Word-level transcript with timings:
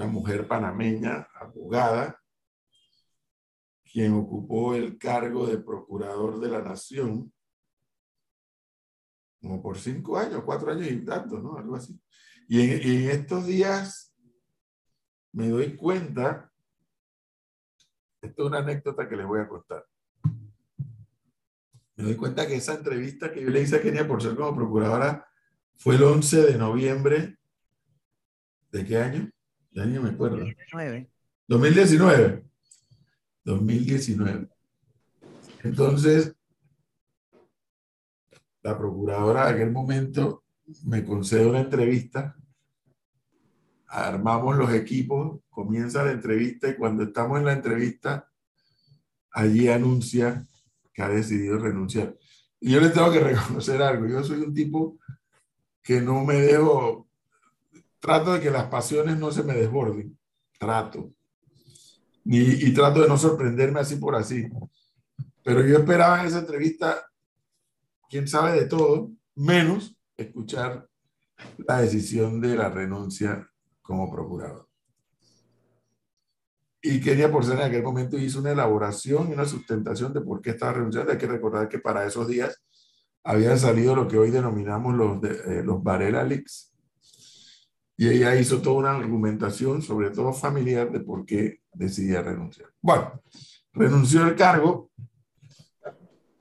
una 0.00 0.10
mujer 0.10 0.48
panameña, 0.48 1.28
abogada, 1.34 2.18
quien 3.84 4.14
ocupó 4.14 4.74
el 4.74 4.96
cargo 4.96 5.46
de 5.46 5.58
procurador 5.58 6.40
de 6.40 6.48
la 6.48 6.62
nación 6.62 7.30
como 9.42 9.62
por 9.62 9.78
cinco 9.78 10.18
años, 10.18 10.42
cuatro 10.44 10.70
años 10.70 10.90
y 10.90 11.04
tanto, 11.04 11.38
¿no? 11.38 11.56
Algo 11.56 11.76
así. 11.76 11.98
Y 12.48 12.60
en, 12.60 13.10
estos 13.10 13.46
días 13.46 14.14
me 15.32 15.48
doy 15.48 15.76
cuenta, 15.76 16.50
esto 18.20 18.42
es 18.42 18.48
una 18.48 18.58
anécdota 18.58 19.08
que 19.08 19.16
les 19.16 19.26
voy 19.26 19.40
a 19.40 19.48
contar. 19.48 19.86
Me 21.96 22.04
doy 22.04 22.16
cuenta 22.16 22.46
que 22.46 22.56
esa 22.56 22.74
entrevista 22.74 23.32
que 23.32 23.42
yo 23.42 23.50
le 23.50 23.62
hice 23.62 23.76
a 23.76 23.82
Kenia 23.82 24.06
por 24.06 24.22
ser 24.22 24.34
como 24.34 24.56
procuradora 24.56 25.26
fue 25.76 25.96
el 25.96 26.02
11 26.02 26.42
de 26.42 26.58
noviembre. 26.58 27.38
¿De 28.70 28.84
qué 28.84 28.98
año? 28.98 29.30
Ya 29.70 29.86
ni 29.86 29.98
me 29.98 30.10
acuerdo. 30.10 30.38
2019. 30.38 31.10
2019. 31.46 32.44
2019. 33.44 34.48
Entonces, 35.62 36.34
la 38.62 38.76
procuradora 38.76 39.48
en 39.48 39.54
aquel 39.54 39.70
momento 39.72 40.44
me 40.84 41.04
concede 41.04 41.46
una 41.46 41.60
entrevista, 41.60 42.36
armamos 43.88 44.56
los 44.56 44.72
equipos, 44.72 45.40
comienza 45.48 46.04
la 46.04 46.12
entrevista 46.12 46.68
y 46.68 46.76
cuando 46.76 47.02
estamos 47.02 47.38
en 47.38 47.46
la 47.46 47.52
entrevista, 47.52 48.28
allí 49.32 49.68
anuncia 49.68 50.46
que 50.92 51.02
ha 51.02 51.08
decidido 51.08 51.58
renunciar. 51.58 52.16
Y 52.60 52.72
yo 52.72 52.80
le 52.80 52.90
tengo 52.90 53.10
que 53.10 53.20
reconocer 53.20 53.82
algo, 53.82 54.06
yo 54.06 54.22
soy 54.22 54.40
un 54.40 54.54
tipo 54.54 54.98
que 55.82 56.00
no 56.00 56.24
me 56.24 56.34
dejo, 56.34 57.08
trato 58.00 58.32
de 58.32 58.40
que 58.40 58.50
las 58.50 58.64
pasiones 58.64 59.18
no 59.18 59.30
se 59.30 59.42
me 59.42 59.54
desborden, 59.54 60.18
trato. 60.58 61.12
Y, 62.24 62.72
trato 62.72 63.00
de 63.02 63.08
no 63.08 63.16
sorprenderme 63.16 63.80
así 63.80 63.96
por 63.96 64.14
así. 64.14 64.48
Pero 65.42 65.66
yo 65.66 65.78
esperaba 65.78 66.20
en 66.20 66.26
esa 66.26 66.40
entrevista 66.40 67.02
quién 68.08 68.28
sabe 68.28 68.52
de 68.52 68.66
todo, 68.66 69.10
menos 69.34 69.96
escuchar 70.16 70.88
la 71.58 71.80
decisión 71.80 72.40
de 72.40 72.56
la 72.56 72.68
renuncia 72.68 73.48
como 73.80 74.10
procurador. 74.10 74.68
Y 76.82 77.00
Kenia 77.00 77.30
Porcel 77.30 77.58
en 77.58 77.64
aquel 77.64 77.82
momento 77.82 78.16
hizo 78.16 78.40
una 78.40 78.52
elaboración 78.52 79.28
y 79.28 79.32
una 79.34 79.44
sustentación 79.44 80.14
de 80.14 80.22
por 80.22 80.40
qué 80.40 80.50
estaba 80.50 80.72
renunciando. 80.72 81.12
Hay 81.12 81.18
que 81.18 81.26
recordar 81.26 81.68
que 81.68 81.78
para 81.78 82.06
esos 82.06 82.26
días 82.26 82.62
habían 83.22 83.58
salido 83.58 83.94
lo 83.94 84.08
que 84.08 84.18
hoy 84.18 84.30
denominamos 84.30 84.94
los, 84.94 85.20
de, 85.20 85.30
eh, 85.30 85.62
los 85.62 85.82
Varela 85.82 86.24
Leaks. 86.24 86.69
Y 88.00 88.08
ella 88.08 88.34
hizo 88.34 88.62
toda 88.62 88.76
una 88.76 88.96
argumentación, 88.96 89.82
sobre 89.82 90.08
todo 90.08 90.32
familiar, 90.32 90.90
de 90.90 91.00
por 91.00 91.26
qué 91.26 91.60
decidía 91.74 92.22
renunciar. 92.22 92.70
Bueno, 92.80 93.20
renunció 93.74 94.24
al 94.24 94.34
cargo 94.36 94.90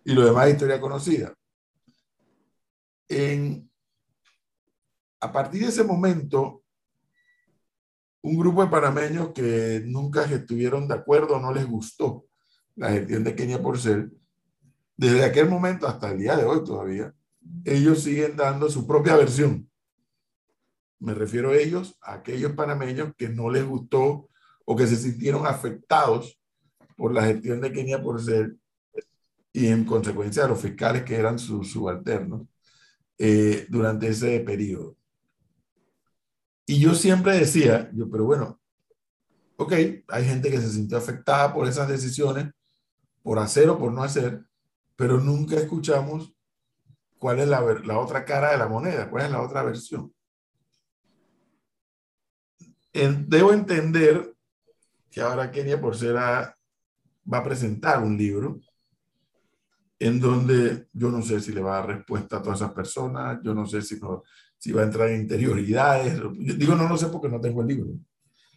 y 0.05 0.13
lo 0.13 0.23
demás 0.23 0.49
historia 0.49 0.79
conocida 0.79 1.35
en, 3.09 3.69
a 5.19 5.31
partir 5.31 5.63
de 5.63 5.67
ese 5.69 5.83
momento, 5.83 6.63
un 8.21 8.37
grupo 8.37 8.63
de 8.63 8.69
panameños 8.69 9.29
que 9.33 9.81
nunca 9.85 10.23
estuvieron 10.25 10.87
de 10.87 10.93
acuerdo, 10.93 11.39
no 11.39 11.53
les 11.53 11.65
gustó 11.65 12.25
la 12.75 12.91
gestión 12.91 13.23
de 13.23 13.35
Kenia 13.35 13.61
Porcel, 13.61 14.13
desde 14.95 15.25
aquel 15.25 15.49
momento 15.49 15.87
hasta 15.87 16.11
el 16.11 16.19
día 16.19 16.37
de 16.37 16.45
hoy 16.45 16.63
todavía, 16.63 17.13
ellos 17.65 18.03
siguen 18.03 18.37
dando 18.37 18.69
su 18.69 18.85
propia 18.85 19.15
versión. 19.15 19.69
Me 20.99 21.13
refiero 21.13 21.51
a 21.51 21.57
ellos, 21.57 21.97
a 22.01 22.15
aquellos 22.15 22.53
panameños 22.53 23.13
que 23.17 23.29
no 23.29 23.49
les 23.49 23.65
gustó 23.65 24.29
o 24.65 24.75
que 24.75 24.85
se 24.85 24.97
sintieron 24.97 25.47
afectados 25.47 26.39
por 26.97 27.13
la 27.13 27.23
gestión 27.23 27.61
de 27.61 27.71
Kenia 27.71 28.01
Porcel 28.01 28.59
y 29.53 29.67
en 29.67 29.85
consecuencia 29.85 30.45
a 30.45 30.47
los 30.47 30.61
fiscales 30.61 31.03
que 31.03 31.15
eran 31.15 31.39
sus 31.39 31.71
subalternos 31.71 32.47
eh, 33.17 33.65
durante 33.69 34.09
ese 34.09 34.39
periodo. 34.41 34.95
Y 36.65 36.79
yo 36.79 36.93
siempre 36.93 37.39
decía, 37.39 37.89
yo, 37.93 38.09
pero 38.09 38.25
bueno, 38.25 38.59
ok, 39.57 39.73
hay 40.07 40.25
gente 40.25 40.51
que 40.51 40.61
se 40.61 40.69
sintió 40.69 40.97
afectada 40.97 41.53
por 41.53 41.67
esas 41.67 41.87
decisiones, 41.87 42.53
por 43.23 43.39
hacer 43.39 43.69
o 43.69 43.79
por 43.79 43.91
no 43.91 44.03
hacer, 44.03 44.43
pero 44.95 45.19
nunca 45.19 45.55
escuchamos 45.55 46.33
cuál 47.17 47.39
es 47.39 47.47
la, 47.47 47.61
la 47.83 47.97
otra 47.97 48.23
cara 48.23 48.51
de 48.51 48.57
la 48.57 48.67
moneda, 48.67 49.09
cuál 49.09 49.25
es 49.25 49.31
la 49.31 49.41
otra 49.41 49.63
versión. 49.63 50.13
Debo 52.93 53.53
entender 53.53 54.33
que 55.09 55.21
ahora 55.21 55.51
Kenia 55.51 55.79
Porcera 55.79 56.55
va 57.31 57.37
a 57.37 57.43
presentar 57.43 58.03
un 58.03 58.17
libro 58.17 58.59
en 59.99 60.19
donde 60.19 60.87
yo 60.93 61.09
no 61.09 61.21
sé 61.21 61.41
si 61.41 61.51
le 61.51 61.61
va 61.61 61.77
a 61.77 61.79
dar 61.81 61.97
respuesta 61.97 62.37
a 62.37 62.41
todas 62.41 62.61
esas 62.61 62.73
personas, 62.73 63.39
yo 63.43 63.53
no 63.53 63.65
sé 63.65 63.81
si, 63.81 63.99
no, 63.99 64.23
si 64.57 64.71
va 64.71 64.81
a 64.81 64.85
entrar 64.85 65.09
en 65.09 65.21
interioridades. 65.21 66.21
Digo, 66.57 66.75
no 66.75 66.87
lo 66.87 66.97
sé 66.97 67.07
porque 67.07 67.27
no 67.27 67.41
tengo 67.41 67.61
el 67.61 67.67
libro. 67.67 67.89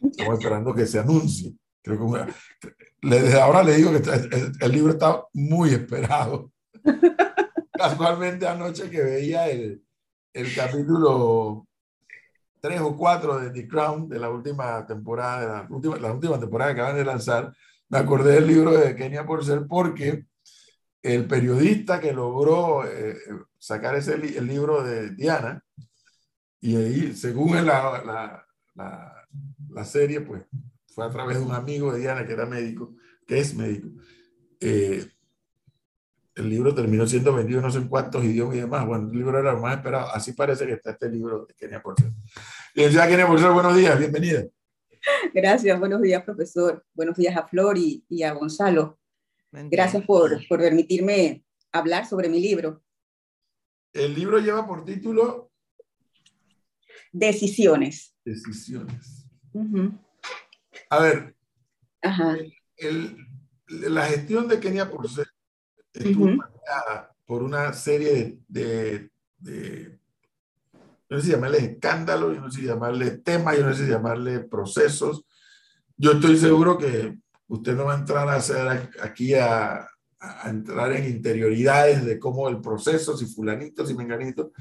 Estamos 0.00 0.38
esperando 0.38 0.74
que 0.74 0.86
se 0.86 1.00
anuncie. 1.00 1.54
Creo 1.82 2.12
que 2.12 2.32
desde 3.02 3.40
ahora 3.40 3.64
le 3.64 3.76
digo 3.76 3.90
que 3.90 4.64
el, 4.64 4.72
libro 4.72 4.92
está 4.92 5.24
muy 5.32 5.70
esperado. 5.70 6.52
Casualmente 7.72 8.46
anoche 8.46 8.88
que 8.88 9.02
veía 9.02 9.48
el, 9.48 9.82
el 10.32 10.54
capítulo 10.54 11.66
3 12.62 12.80
o 12.80 12.96
4 12.96 13.40
de 13.40 13.50
The 13.50 13.68
Crown, 13.68 14.08
de 14.08 14.20
la 14.20 14.30
última 14.30 14.86
temporada, 14.86 15.40
de 15.40 15.46
la 15.48 15.66
última, 15.68 15.96
la 15.96 16.12
última 16.12 16.38
temporada 16.38 16.72
que 16.72 16.80
acaban 16.80 16.96
de 16.96 17.04
lanzar, 17.04 17.52
me 17.88 17.98
acordé 17.98 18.34
del 18.34 18.46
libro 18.46 18.70
de 18.70 18.94
Kenia 18.94 19.26
Porcel 19.26 19.66
porque 19.66 20.26
el 21.02 21.26
periodista 21.26 22.00
que 22.00 22.12
logró 22.12 22.86
eh, 22.86 23.16
sacar 23.58 23.96
ese 23.96 24.14
el 24.14 24.46
libro 24.46 24.84
de 24.84 25.10
Diana, 25.10 25.64
y 26.60 26.76
ahí, 26.76 27.16
según 27.16 27.56
la, 27.66 28.00
la, 28.06 28.46
la, 28.76 29.26
la, 29.68 29.84
serie, 29.84 30.20
pues 30.20 30.46
fue 30.86 31.04
a 31.04 31.10
través 31.10 31.38
de 31.38 31.44
un 31.44 31.52
amigo 31.52 31.92
de 31.92 31.98
Diana 31.98 32.24
que 32.24 32.34
era 32.34 32.46
médico, 32.46 32.94
que 33.26 33.40
es 33.40 33.56
médico. 33.56 33.88
Eh, 34.60 35.04
el 36.34 36.48
libro 36.48 36.74
terminó 36.74 37.06
siendo 37.06 37.34
vendido 37.34 37.60
no 37.60 37.70
sé 37.70 37.78
en 37.78 37.88
cuántos 37.88 38.24
idiomas 38.24 38.56
y 38.56 38.60
demás. 38.60 38.86
Bueno, 38.86 39.08
el 39.10 39.16
libro 39.16 39.38
era 39.38 39.52
lo 39.52 39.60
más 39.60 39.76
esperado. 39.76 40.08
Así 40.12 40.32
parece 40.32 40.66
que 40.66 40.72
está 40.74 40.92
este 40.92 41.08
libro 41.10 41.46
de 41.46 41.54
Kenia 41.54 41.82
Porcel. 41.82 42.12
Licenciada 42.74 43.08
Kenia 43.08 43.26
Porcel, 43.26 43.50
buenos 43.50 43.76
días, 43.76 43.98
bienvenida. 43.98 44.44
Gracias, 45.34 45.78
buenos 45.78 46.00
días, 46.00 46.22
profesor. 46.24 46.84
Buenos 46.94 47.16
días 47.16 47.36
a 47.36 47.46
Flor 47.46 47.76
y, 47.76 48.04
y 48.08 48.22
a 48.22 48.32
Gonzalo. 48.32 48.98
Gracias 49.50 50.04
por, 50.04 50.46
por 50.48 50.60
permitirme 50.60 51.44
hablar 51.72 52.06
sobre 52.06 52.28
mi 52.28 52.40
libro. 52.40 52.82
El 53.92 54.14
libro 54.14 54.38
lleva 54.38 54.66
por 54.66 54.84
título 54.84 55.50
Decisiones. 57.12 58.16
Decisiones. 58.24 59.26
A 60.88 61.02
ver, 61.02 61.36
Ajá. 62.00 62.36
El, 62.76 63.16
la 63.68 64.06
gestión 64.06 64.48
de 64.48 64.58
Kenia 64.58 64.90
por 64.90 65.08
ser 65.08 65.26
estuvo 65.92 66.26
uh 66.26 66.38
por 67.24 67.42
una 67.42 67.72
serie 67.72 68.40
de, 68.48 69.10
de, 69.38 69.98
no 71.08 71.18
sé 71.18 71.26
si 71.26 71.30
llamarle 71.30 71.58
escándalos, 71.58 72.34
yo 72.34 72.40
no 72.42 72.50
sé 72.50 72.60
si 72.60 72.66
llamarle 72.66 73.10
temas, 73.18 73.56
yo 73.56 73.64
no 73.64 73.74
sé 73.74 73.84
si 73.84 73.90
llamarle 73.90 74.40
procesos. 74.40 75.24
Yo 75.96 76.12
estoy 76.12 76.36
seguro 76.36 76.76
que 76.76 77.16
usted 77.46 77.74
no 77.74 77.86
va 77.86 77.94
a 77.94 77.98
entrar 77.98 78.28
a 78.28 78.34
hacer 78.34 78.90
aquí 79.00 79.34
a, 79.34 79.88
a, 80.20 80.50
entrar 80.50 80.92
en 80.92 81.08
interioridades 81.08 82.04
de 82.04 82.18
cómo 82.18 82.48
el 82.48 82.60
proceso, 82.60 83.16
si 83.16 83.24
fulanito, 83.26 83.86
si 83.86 83.94
menganito, 83.94 84.52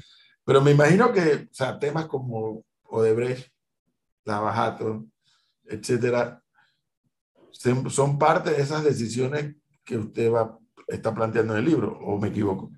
pero 0.44 0.60
me 0.60 0.70
imagino 0.70 1.12
que, 1.12 1.48
o 1.50 1.54
sea, 1.54 1.78
temas 1.78 2.06
como 2.06 2.64
Odebrecht, 2.84 3.52
Lavajato, 4.24 5.06
etcétera, 5.64 6.42
son 7.90 8.18
parte 8.18 8.50
de 8.50 8.62
esas 8.62 8.82
decisiones 8.82 9.56
que 9.84 9.98
usted 9.98 10.30
va, 10.32 10.58
está 10.88 11.14
planteando 11.14 11.54
en 11.54 11.60
el 11.60 11.70
libro, 11.70 11.98
¿o 12.00 12.18
me 12.18 12.28
equivoco? 12.28 12.70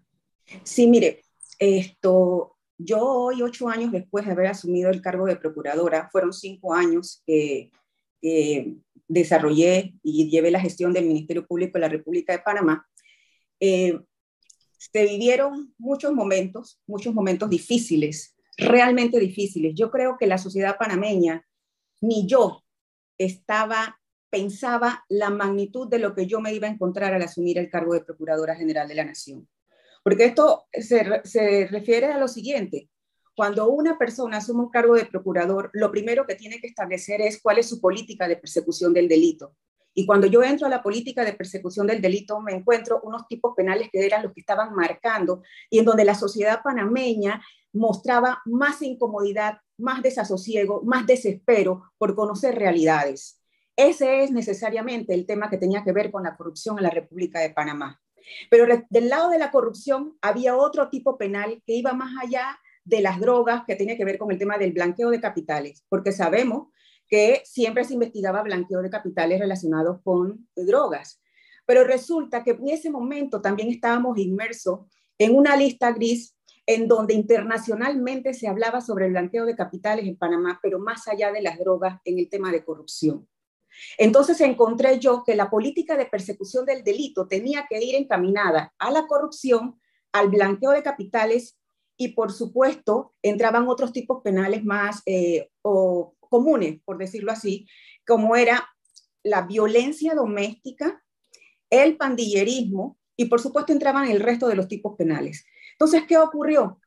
Sí, 0.62 0.86
mire, 0.86 1.24
esto, 1.58 2.56
yo 2.78 3.00
hoy, 3.00 3.42
ocho 3.42 3.68
años 3.68 3.92
después 3.92 4.26
de 4.26 4.32
haber 4.32 4.48
asumido 4.48 4.90
el 4.90 5.00
cargo 5.00 5.26
de 5.26 5.36
procuradora, 5.36 6.08
fueron 6.10 6.32
cinco 6.32 6.74
años 6.74 7.22
que 7.26 7.70
desarrollé 9.06 9.94
y 10.02 10.30
llevé 10.30 10.50
la 10.50 10.60
gestión 10.60 10.92
del 10.92 11.06
Ministerio 11.06 11.46
Público 11.46 11.74
de 11.74 11.80
la 11.80 11.88
República 11.88 12.32
de 12.32 12.38
Panamá, 12.38 12.86
eh, 13.60 13.98
se 14.92 15.06
vivieron 15.06 15.74
muchos 15.78 16.12
momentos, 16.12 16.80
muchos 16.86 17.14
momentos 17.14 17.48
difíciles, 17.48 18.36
realmente 18.56 19.18
difíciles. 19.18 19.74
Yo 19.74 19.90
creo 19.90 20.16
que 20.18 20.26
la 20.26 20.38
sociedad 20.38 20.76
panameña, 20.78 21.46
ni 22.00 22.26
yo 22.26 22.62
estaba, 23.18 23.98
pensaba 24.34 25.04
la 25.08 25.30
magnitud 25.30 25.88
de 25.88 26.00
lo 26.00 26.12
que 26.12 26.26
yo 26.26 26.40
me 26.40 26.52
iba 26.52 26.66
a 26.66 26.70
encontrar 26.70 27.14
al 27.14 27.22
asumir 27.22 27.56
el 27.56 27.70
cargo 27.70 27.94
de 27.94 28.00
Procuradora 28.00 28.56
General 28.56 28.88
de 28.88 28.96
la 28.96 29.04
Nación. 29.04 29.48
Porque 30.02 30.24
esto 30.24 30.64
se, 30.72 31.20
se 31.22 31.68
refiere 31.68 32.06
a 32.06 32.18
lo 32.18 32.26
siguiente, 32.26 32.90
cuando 33.36 33.68
una 33.68 33.96
persona 33.96 34.38
asume 34.38 34.64
un 34.64 34.70
cargo 34.70 34.96
de 34.96 35.06
procurador, 35.06 35.70
lo 35.72 35.92
primero 35.92 36.26
que 36.26 36.34
tiene 36.34 36.58
que 36.58 36.66
establecer 36.66 37.20
es 37.20 37.40
cuál 37.40 37.58
es 37.58 37.68
su 37.68 37.80
política 37.80 38.26
de 38.26 38.36
persecución 38.36 38.92
del 38.92 39.06
delito. 39.06 39.54
Y 39.94 40.04
cuando 40.04 40.26
yo 40.26 40.42
entro 40.42 40.66
a 40.66 40.70
la 40.70 40.82
política 40.82 41.24
de 41.24 41.34
persecución 41.34 41.86
del 41.86 42.02
delito, 42.02 42.40
me 42.40 42.54
encuentro 42.54 43.02
unos 43.04 43.28
tipos 43.28 43.54
penales 43.56 43.88
que 43.92 44.04
eran 44.04 44.24
los 44.24 44.32
que 44.32 44.40
estaban 44.40 44.74
marcando 44.74 45.42
y 45.70 45.78
en 45.78 45.84
donde 45.84 46.04
la 46.04 46.16
sociedad 46.16 46.60
panameña 46.64 47.40
mostraba 47.72 48.42
más 48.46 48.82
incomodidad, 48.82 49.58
más 49.78 50.02
desasosiego, 50.02 50.82
más 50.82 51.06
desespero 51.06 51.92
por 51.98 52.16
conocer 52.16 52.56
realidades. 52.56 53.43
Ese 53.76 54.22
es 54.22 54.30
necesariamente 54.30 55.14
el 55.14 55.26
tema 55.26 55.50
que 55.50 55.58
tenía 55.58 55.82
que 55.82 55.92
ver 55.92 56.10
con 56.10 56.22
la 56.22 56.36
corrupción 56.36 56.78
en 56.78 56.84
la 56.84 56.90
República 56.90 57.40
de 57.40 57.50
Panamá. 57.50 58.00
Pero 58.50 58.66
del 58.88 59.08
lado 59.08 59.30
de 59.30 59.38
la 59.38 59.50
corrupción 59.50 60.16
había 60.22 60.56
otro 60.56 60.88
tipo 60.88 61.18
penal 61.18 61.62
que 61.66 61.74
iba 61.74 61.92
más 61.92 62.12
allá 62.22 62.58
de 62.84 63.00
las 63.00 63.18
drogas, 63.18 63.64
que 63.66 63.76
tiene 63.76 63.96
que 63.96 64.04
ver 64.04 64.18
con 64.18 64.30
el 64.30 64.38
tema 64.38 64.58
del 64.58 64.72
blanqueo 64.72 65.10
de 65.10 65.20
capitales, 65.20 65.84
porque 65.88 66.12
sabemos 66.12 66.68
que 67.08 67.42
siempre 67.44 67.84
se 67.84 67.94
investigaba 67.94 68.42
blanqueo 68.42 68.82
de 68.82 68.90
capitales 68.90 69.40
relacionados 69.40 70.00
con 70.02 70.48
drogas. 70.54 71.20
Pero 71.66 71.84
resulta 71.84 72.44
que 72.44 72.52
en 72.52 72.68
ese 72.68 72.90
momento 72.90 73.40
también 73.40 73.68
estábamos 73.70 74.18
inmersos 74.18 74.80
en 75.18 75.36
una 75.36 75.56
lista 75.56 75.92
gris 75.92 76.36
en 76.66 76.88
donde 76.88 77.14
internacionalmente 77.14 78.32
se 78.32 78.48
hablaba 78.48 78.80
sobre 78.80 79.06
el 79.06 79.12
blanqueo 79.12 79.44
de 79.44 79.56
capitales 79.56 80.06
en 80.06 80.16
Panamá, 80.16 80.58
pero 80.62 80.78
más 80.78 81.06
allá 81.08 81.30
de 81.30 81.42
las 81.42 81.58
drogas 81.58 82.00
en 82.04 82.18
el 82.18 82.28
tema 82.28 82.50
de 82.52 82.64
corrupción. 82.64 83.28
Entonces 83.98 84.40
encontré 84.40 84.98
yo 84.98 85.22
que 85.24 85.34
la 85.34 85.50
política 85.50 85.96
de 85.96 86.06
persecución 86.06 86.64
del 86.64 86.84
delito 86.84 87.26
tenía 87.26 87.66
que 87.68 87.82
ir 87.82 87.94
encaminada 87.94 88.72
a 88.78 88.90
la 88.90 89.06
corrupción, 89.06 89.80
al 90.12 90.28
blanqueo 90.28 90.70
de 90.70 90.82
capitales 90.82 91.58
y 91.96 92.08
por 92.08 92.32
supuesto 92.32 93.14
entraban 93.22 93.68
otros 93.68 93.92
tipos 93.92 94.22
penales 94.22 94.64
más 94.64 95.02
eh, 95.06 95.50
o 95.62 96.14
comunes, 96.20 96.80
por 96.84 96.98
decirlo 96.98 97.32
así, 97.32 97.66
como 98.06 98.36
era 98.36 98.68
la 99.22 99.42
violencia 99.42 100.14
doméstica, 100.14 101.02
el 101.70 101.96
pandillerismo 101.96 102.98
y 103.16 103.26
por 103.26 103.40
supuesto 103.40 103.72
entraban 103.72 104.08
el 104.08 104.20
resto 104.20 104.48
de 104.48 104.56
los 104.56 104.68
tipos 104.68 104.96
penales. 104.96 105.46
Entonces, 105.72 106.02
¿qué 106.08 106.18
ocurrió? 106.18 106.80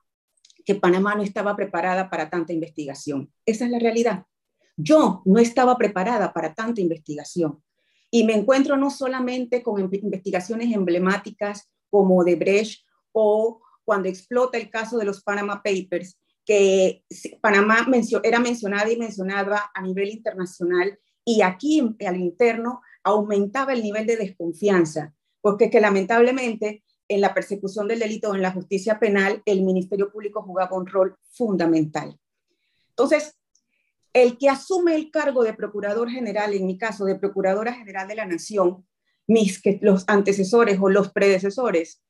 Que 0.66 0.76
Panamá 0.76 1.16
no 1.16 1.24
estaba 1.24 1.56
preparada 1.56 2.10
para 2.10 2.30
tanta 2.30 2.54
investigación. 2.54 3.32
Esa 3.46 3.66
es 3.66 3.72
la 3.72 3.80
realidad. 3.80 4.26
Yo 4.78 5.24
no 5.26 5.40
estaba 5.40 5.76
preparada 5.78 6.32
para 6.32 6.54
tanta 6.54 6.82
investigación 6.82 7.62
y 8.12 8.24
me 8.24 8.34
encuentro 8.34 8.78
no 8.78 8.90
solamente 8.92 9.64
con 9.64 9.82
investigaciones 9.82 10.74
emblemáticas 10.74 11.70
como 11.90 12.24
de 12.24 12.36
Brecht 12.36 12.86
o 13.12 13.62
cuando 13.84 14.08
explota 14.08 14.58
el 14.58 14.70
caso 14.70 14.98
de 14.98 15.06
los 15.06 15.24
Panama 15.24 15.64
Papers, 15.64 16.18
que 16.46 17.04
Panamá 17.42 17.86
era 18.24 18.40
mencionada 18.40 18.92
y 18.92 18.98
mencionada 18.98 19.72
a 19.74 19.82
nivel 19.82 20.10
internacional 20.10 20.98
y 21.26 21.42
aquí 21.42 21.82
al 22.06 22.18
interno 22.18 22.82
aumentaba 23.04 23.74
el 23.74 23.82
nivel 23.82 24.06
de 24.06 24.16
desconfianza, 24.16 25.14
porque 25.42 25.70
que 25.70 25.82
lamentablemente 25.82 26.84
en 27.08 27.22
la 27.22 27.34
persecución 27.34 27.88
del 27.88 28.00
delito 28.00 28.36
en 28.36 28.42
la 28.42 28.52
justicia 28.52 29.00
penal 29.00 29.42
el 29.46 29.64
Ministerio 29.64 30.12
Público 30.12 30.42
jugaba 30.42 30.78
un 30.78 30.88
rol 30.88 31.18
fundamental. 31.32 32.18
Entonces, 32.90 33.36
el 34.22 34.38
que 34.38 34.50
asume 34.50 34.96
el 34.96 35.12
cargo 35.12 35.44
de 35.44 35.54
Procurador 35.54 36.10
General, 36.10 36.54
en 36.54 36.66
mi 36.66 36.78
caso, 36.78 37.06
de 37.06 37.16
Procuradora 37.16 37.74
General 37.74 38.08
de 38.08 38.16
la 38.16 38.26
Nación, 38.26 38.86
mis, 39.28 39.62
los 39.82 40.06
antecesores 40.08 40.80
o 40.82 40.90
los 40.90 41.12
predecesores, 41.12 42.04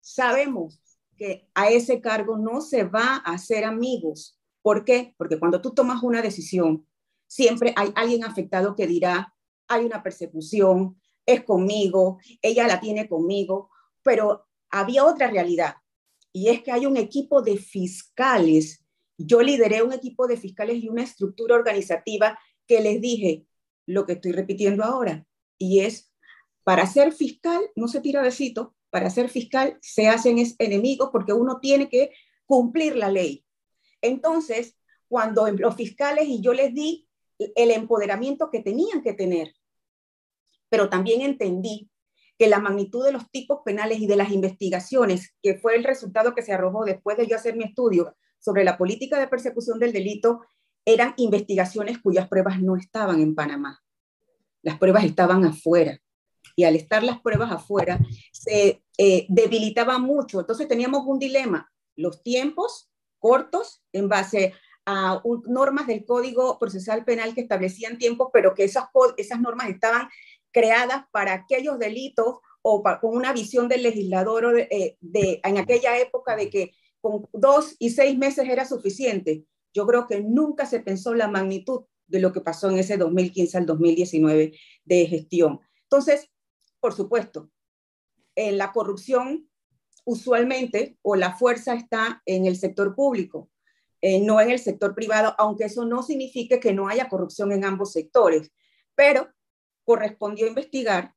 sabemos 0.00 0.80
que 1.16 1.48
a 1.54 1.68
ese 1.68 2.00
cargo 2.00 2.36
no 2.36 2.60
se 2.60 2.84
va 2.84 3.22
a 3.24 3.34
hacer 3.34 3.64
amigos. 3.64 4.38
¿Por 4.62 4.84
qué? 4.84 5.14
Porque 5.16 5.38
cuando 5.38 5.60
tú 5.60 5.72
tomas 5.72 6.02
una 6.02 6.22
decisión, 6.22 6.86
siempre 7.26 7.72
hay 7.76 7.92
alguien 7.94 8.24
afectado 8.24 8.74
que 8.74 8.86
dirá, 8.86 9.34
hay 9.68 9.84
una 9.84 10.02
persecución, 10.02 11.00
es 11.24 11.44
conmigo, 11.44 12.18
ella 12.42 12.66
la 12.66 12.80
tiene 12.80 13.08
conmigo, 13.08 13.70
pero 14.02 14.46
había 14.70 15.04
otra 15.04 15.28
realidad 15.28 15.76
y 16.36 16.48
es 16.48 16.62
que 16.62 16.72
hay 16.72 16.84
un 16.84 16.96
equipo 16.96 17.40
de 17.40 17.56
fiscales. 17.56 18.83
Yo 19.16 19.42
lideré 19.42 19.82
un 19.82 19.92
equipo 19.92 20.26
de 20.26 20.36
fiscales 20.36 20.82
y 20.82 20.88
una 20.88 21.02
estructura 21.02 21.54
organizativa 21.54 22.38
que 22.66 22.80
les 22.80 23.00
dije 23.00 23.46
lo 23.86 24.06
que 24.06 24.14
estoy 24.14 24.32
repitiendo 24.32 24.84
ahora 24.84 25.26
y 25.58 25.80
es, 25.80 26.12
para 26.64 26.86
ser 26.86 27.12
fiscal 27.12 27.62
no 27.76 27.88
se 27.88 28.00
tira 28.00 28.22
besito, 28.22 28.74
para 28.90 29.10
ser 29.10 29.28
fiscal 29.28 29.78
se 29.82 30.08
hacen 30.08 30.38
enemigos 30.58 31.10
porque 31.12 31.32
uno 31.32 31.60
tiene 31.60 31.88
que 31.88 32.12
cumplir 32.46 32.96
la 32.96 33.10
ley. 33.10 33.44
Entonces, 34.00 34.76
cuando 35.08 35.50
los 35.50 35.74
fiscales 35.74 36.26
y 36.28 36.40
yo 36.40 36.52
les 36.52 36.74
di 36.74 37.08
el 37.38 37.70
empoderamiento 37.70 38.50
que 38.50 38.60
tenían 38.60 39.02
que 39.02 39.12
tener, 39.12 39.54
pero 40.68 40.88
también 40.88 41.20
entendí 41.20 41.90
que 42.38 42.48
la 42.48 42.58
magnitud 42.58 43.04
de 43.04 43.12
los 43.12 43.30
tipos 43.30 43.60
penales 43.64 44.00
y 44.00 44.06
de 44.06 44.16
las 44.16 44.32
investigaciones, 44.32 45.34
que 45.42 45.56
fue 45.56 45.76
el 45.76 45.84
resultado 45.84 46.34
que 46.34 46.42
se 46.42 46.52
arrojó 46.52 46.84
después 46.84 47.16
de 47.16 47.26
yo 47.26 47.36
hacer 47.36 47.56
mi 47.56 47.64
estudio 47.64 48.16
sobre 48.44 48.62
la 48.62 48.76
política 48.76 49.18
de 49.18 49.26
persecución 49.26 49.78
del 49.78 49.92
delito, 49.92 50.42
eran 50.84 51.14
investigaciones 51.16 51.98
cuyas 51.98 52.28
pruebas 52.28 52.60
no 52.60 52.76
estaban 52.76 53.20
en 53.20 53.34
Panamá. 53.34 53.82
Las 54.60 54.78
pruebas 54.78 55.04
estaban 55.04 55.46
afuera 55.46 55.98
y 56.54 56.64
al 56.64 56.76
estar 56.76 57.02
las 57.02 57.20
pruebas 57.20 57.50
afuera 57.50 57.98
se 58.32 58.82
eh, 58.98 59.26
debilitaba 59.30 59.98
mucho. 59.98 60.40
Entonces 60.40 60.68
teníamos 60.68 61.04
un 61.06 61.18
dilema, 61.18 61.72
los 61.96 62.22
tiempos 62.22 62.90
cortos 63.18 63.82
en 63.92 64.10
base 64.10 64.52
a 64.84 65.22
normas 65.46 65.86
del 65.86 66.04
Código 66.04 66.58
Procesal 66.58 67.06
Penal 67.06 67.34
que 67.34 67.40
establecían 67.40 67.96
tiempos, 67.96 68.28
pero 68.30 68.54
que 68.54 68.64
esas, 68.64 68.84
esas 69.16 69.40
normas 69.40 69.70
estaban 69.70 70.08
creadas 70.52 71.04
para 71.12 71.32
aquellos 71.32 71.78
delitos 71.78 72.36
o 72.60 72.82
con 72.82 73.16
una 73.16 73.32
visión 73.32 73.68
del 73.68 73.82
legislador 73.82 74.58
eh, 74.58 74.98
de, 75.00 75.40
en 75.42 75.56
aquella 75.56 75.98
época 75.98 76.36
de 76.36 76.50
que 76.50 76.72
con 77.04 77.28
dos 77.34 77.76
y 77.78 77.90
seis 77.90 78.16
meses 78.16 78.48
era 78.48 78.64
suficiente. 78.64 79.44
Yo 79.74 79.86
creo 79.86 80.06
que 80.06 80.22
nunca 80.22 80.64
se 80.64 80.80
pensó 80.80 81.14
la 81.14 81.28
magnitud 81.28 81.84
de 82.06 82.18
lo 82.18 82.32
que 82.32 82.40
pasó 82.40 82.70
en 82.70 82.78
ese 82.78 82.96
2015 82.96 83.58
al 83.58 83.66
2019 83.66 84.58
de 84.84 85.06
gestión. 85.06 85.60
Entonces, 85.82 86.30
por 86.80 86.94
supuesto, 86.94 87.50
en 88.34 88.56
la 88.56 88.72
corrupción 88.72 89.50
usualmente 90.06 90.96
o 91.02 91.14
la 91.14 91.36
fuerza 91.36 91.74
está 91.74 92.22
en 92.24 92.46
el 92.46 92.56
sector 92.56 92.94
público, 92.94 93.50
eh, 94.00 94.20
no 94.20 94.40
en 94.40 94.50
el 94.50 94.58
sector 94.58 94.94
privado, 94.94 95.34
aunque 95.36 95.64
eso 95.64 95.84
no 95.84 96.02
signifique 96.02 96.58
que 96.58 96.72
no 96.72 96.88
haya 96.88 97.10
corrupción 97.10 97.52
en 97.52 97.66
ambos 97.66 97.92
sectores, 97.92 98.50
pero 98.94 99.28
correspondió 99.84 100.46
investigar 100.46 101.14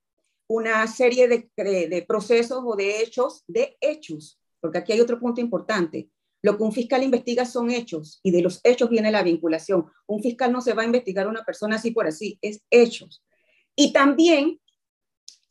una 0.50 0.86
serie 0.88 1.30
de, 1.30 1.50
de, 1.56 2.06
procesos 2.06 2.62
o 2.66 2.76
de 2.76 3.02
hechos, 3.02 3.46
de 3.48 3.78
hechos, 3.80 4.38
porque 4.60 4.80
aquí 4.80 4.94
hay 4.94 5.02
otro 5.02 5.20
punto 5.20 5.42
importante. 5.42 6.10
Lo 6.42 6.58
que 6.58 6.64
un 6.64 6.72
fiscal 6.72 7.04
investiga 7.04 7.46
son 7.46 7.72
hechos 7.72 8.20
y 8.24 8.32
de 8.32 8.42
los 8.42 8.62
hechos 8.64 8.90
viene 8.90 9.12
la 9.12 9.24
vinculación. 9.24 9.86
Un 10.06 10.22
fiscal 10.22 10.52
no 10.52 10.62
se 10.62 10.74
va 10.74 10.84
a 10.84 10.86
investigar 10.86 11.26
a 11.26 11.30
una 11.30 11.44
persona 11.44 11.78
así 11.78 11.92
por 11.92 12.08
así, 12.08 12.38
es 12.42 12.62
hechos. 12.70 13.24
Y 13.76 13.92
también 13.92 14.60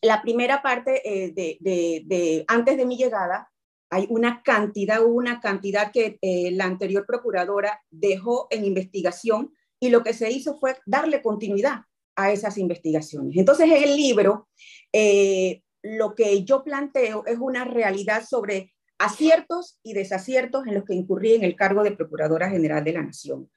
la 0.02 0.22
primera 0.22 0.62
parte 0.62 1.02
eh, 1.04 1.32
de, 1.34 2.44
antes 2.48 2.76
de 2.76 2.86
mi 2.86 2.96
llegada, 2.96 3.50
hay 3.90 4.06
una 4.10 4.42
cantidad, 4.42 5.04
una 5.04 5.40
cantidad 5.40 5.92
que 5.92 6.18
eh, 6.20 6.50
la 6.52 6.64
anterior 6.64 7.04
procuradora 7.06 7.80
dejó 7.90 8.48
en 8.50 8.64
investigación 8.64 9.52
y 9.78 9.90
lo 9.90 10.02
que 10.02 10.12
se 10.12 10.30
hizo 10.30 10.58
fue 10.58 10.76
darle 10.86 11.22
continuidad 11.22 11.82
a 12.16 12.32
esas 12.32 12.58
investigaciones. 12.58 13.36
Entonces, 13.36 13.66
en 13.66 13.84
el 13.84 13.96
libro, 13.96 14.48
eh, 14.92 15.62
lo 15.82 16.14
que 16.14 16.42
yo 16.44 16.64
planteo 16.64 17.25
es 17.26 17.38
una 17.38 17.64
realidad 17.64 18.25
sobre 18.28 18.75
aciertos 18.98 19.78
y 19.82 19.92
desaciertos 19.92 20.66
en 20.66 20.74
los 20.74 20.84
que 20.84 20.94
incurrí 20.94 21.34
en 21.34 21.44
el 21.44 21.56
cargo 21.56 21.82
de 21.82 21.92
Procuradora 21.92 22.50
General 22.50 22.82
de 22.82 22.92
la 22.92 23.02
Nación. 23.02 23.50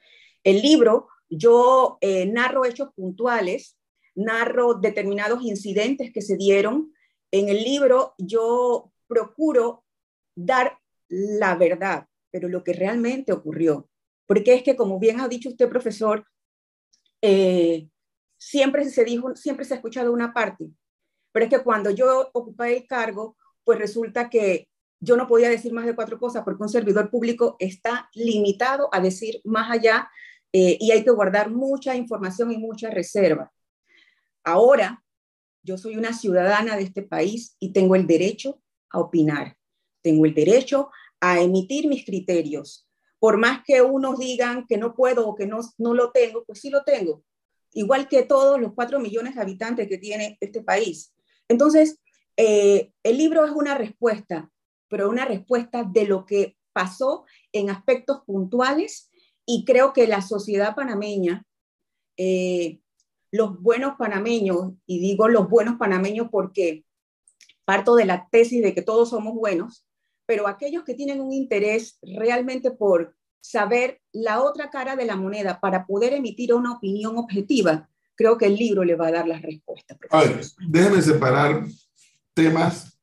El 0.44 0.62
libro, 0.62 1.08
yo 1.30 1.98
narro 2.02 2.66
hechos 2.66 2.90
puntuales 2.96 3.80
narro 4.20 4.76
determinados 4.76 5.42
incidentes 5.44 6.12
que 6.12 6.22
se 6.22 6.38
dieron. 6.38 6.94
En 7.32 7.50
el 7.50 7.64
libro 7.64 8.14
yo 8.18 8.92
procuro 9.08 9.84
dar 10.36 10.78
la 11.08 11.56
verdad, 11.56 12.08
pero 12.32 12.48
lo 12.48 12.64
que 12.64 12.74
realmente 12.74 13.32
ocurrió. 13.32 13.90
Porque 14.28 14.54
es 14.54 14.64
que, 14.64 14.76
como 14.76 15.00
bien 15.00 15.20
ha 15.20 15.28
dicho 15.28 15.50
usted, 15.50 15.70
profesor, 15.70 16.26
eh, 17.22 17.88
siempre 18.38 18.86
se 18.90 19.04
dijo, 19.04 19.36
siempre 19.36 19.66
se 19.66 19.74
ha 19.74 19.78
escuchado 19.78 20.14
una 20.14 20.34
parte, 20.34 20.70
pero 21.32 21.46
es 21.46 21.50
que 21.50 21.64
cuando 21.64 21.90
yo 21.90 22.30
ocupé 22.34 22.78
el 22.78 22.88
cargo, 22.88 23.36
pues 23.64 23.80
resulta 23.80 24.30
que 24.30 24.68
yo 25.00 25.16
no 25.16 25.28
podía 25.28 25.50
decir 25.50 25.74
más 25.74 25.86
de 25.86 25.96
cuatro 25.96 26.20
cosas 26.20 26.44
porque 26.44 26.64
un 26.64 26.70
servidor 26.70 27.10
público 27.10 27.56
está 27.60 28.10
limitado 28.14 28.90
a 28.92 29.00
decir 29.00 29.42
más 29.44 29.72
allá 29.72 30.10
eh, 30.52 30.78
y 30.80 30.92
hay 30.92 31.04
que 31.04 31.12
guardar 31.12 31.50
mucha 31.50 31.96
información 31.96 32.52
y 32.52 32.58
mucha 32.58 32.90
reserva. 32.90 33.52
Ahora, 34.44 35.04
yo 35.64 35.78
soy 35.78 35.98
una 35.98 36.14
ciudadana 36.14 36.76
de 36.76 36.84
este 36.84 37.04
país 37.04 37.56
y 37.60 37.72
tengo 37.72 37.96
el 37.96 38.08
derecho 38.08 38.62
a 38.90 39.00
opinar, 39.00 39.58
tengo 40.02 40.26
el 40.26 40.34
derecho 40.34 40.90
a 41.20 41.42
emitir 41.42 41.88
mis 41.88 42.06
criterios, 42.06 42.88
por 43.20 43.38
más 43.38 43.64
que 43.66 43.82
unos 43.82 44.18
digan 44.18 44.66
que 44.68 44.78
no 44.78 44.96
puedo 44.96 45.28
o 45.28 45.36
que 45.36 45.46
no, 45.46 45.60
no 45.78 45.94
lo 45.94 46.12
tengo, 46.12 46.44
pues 46.46 46.62
sí 46.62 46.70
lo 46.70 46.84
tengo, 46.84 47.24
igual 47.74 48.08
que 48.08 48.24
todos 48.24 48.60
los 48.60 48.74
cuatro 48.74 49.00
millones 49.00 49.36
de 49.36 49.42
habitantes 49.42 49.88
que 49.88 49.98
tiene 49.98 50.38
este 50.40 50.62
país. 50.62 51.14
Entonces, 51.48 52.00
eh, 52.38 52.94
el 53.04 53.18
libro 53.18 53.46
es 53.46 53.52
una 53.52 53.76
respuesta, 53.78 54.50
pero 54.90 55.10
una 55.10 55.26
respuesta 55.26 55.84
de 55.84 56.06
lo 56.06 56.26
que 56.26 56.58
pasó 56.74 57.26
en 57.52 57.70
aspectos 57.70 58.22
puntuales 58.26 59.10
y 59.46 59.66
creo 59.66 59.94
que 59.94 60.08
la 60.08 60.22
sociedad 60.22 60.76
panameña, 60.76 61.46
eh, 62.18 62.80
los 63.32 63.62
buenos 63.62 63.96
panameños, 63.98 64.74
y 64.86 65.00
digo 65.00 65.28
los 65.28 65.50
buenos 65.50 65.78
panameños 65.78 66.28
porque 66.32 66.86
parto 67.66 67.96
de 67.96 68.06
la 68.06 68.28
tesis 68.30 68.62
de 68.62 68.74
que 68.74 68.82
todos 68.82 69.10
somos 69.10 69.34
buenos, 69.36 69.86
pero 70.26 70.48
aquellos 70.48 70.84
que 70.84 70.94
tienen 70.94 71.22
un 71.22 71.34
interés 71.34 71.98
realmente 72.02 72.72
por 72.72 73.16
saber 73.42 74.02
la 74.12 74.42
otra 74.42 74.70
cara 74.70 74.96
de 74.96 75.06
la 75.06 75.16
moneda 75.16 75.60
para 75.60 75.86
poder 75.86 76.14
emitir 76.14 76.54
una 76.54 76.74
opinión 76.74 77.18
objetiva, 77.18 77.90
creo 78.16 78.38
que 78.38 78.48
el 78.48 78.56
libro 78.56 78.84
le 78.84 78.96
va 78.96 79.08
a 79.08 79.12
dar 79.12 79.28
las 79.28 79.42
respuestas. 79.42 79.98
A 80.10 80.22
ver, 80.22 80.42
déjeme 80.68 81.02
separar 81.02 81.66
temas 82.34 82.99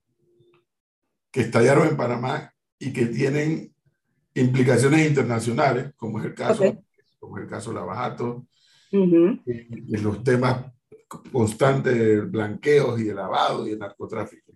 que 1.37 1.43
estallaron 1.43 1.87
en 1.87 1.99
Panamá 1.99 2.51
y 2.79 2.95
que 2.95 3.05
tienen 3.05 3.71
implicaciones 4.33 5.07
internacionales, 5.07 5.93
como 5.95 6.19
es 6.19 6.25
el 6.25 6.35
caso, 6.35 6.83
como 7.19 7.37
es 7.37 7.45
el 7.45 7.51
caso 7.51 7.69
de 7.69 7.77
Lavajato, 7.77 8.47
y, 8.91 9.99
los 9.99 10.25
temas 10.25 10.73
constantes 11.31 11.95
de 11.95 12.21
blanqueos 12.23 12.99
y 12.99 13.05
de 13.05 13.15
lavado 13.15 13.67
y 13.67 13.73
de 13.73 13.77
narcotráfico. 13.77 14.51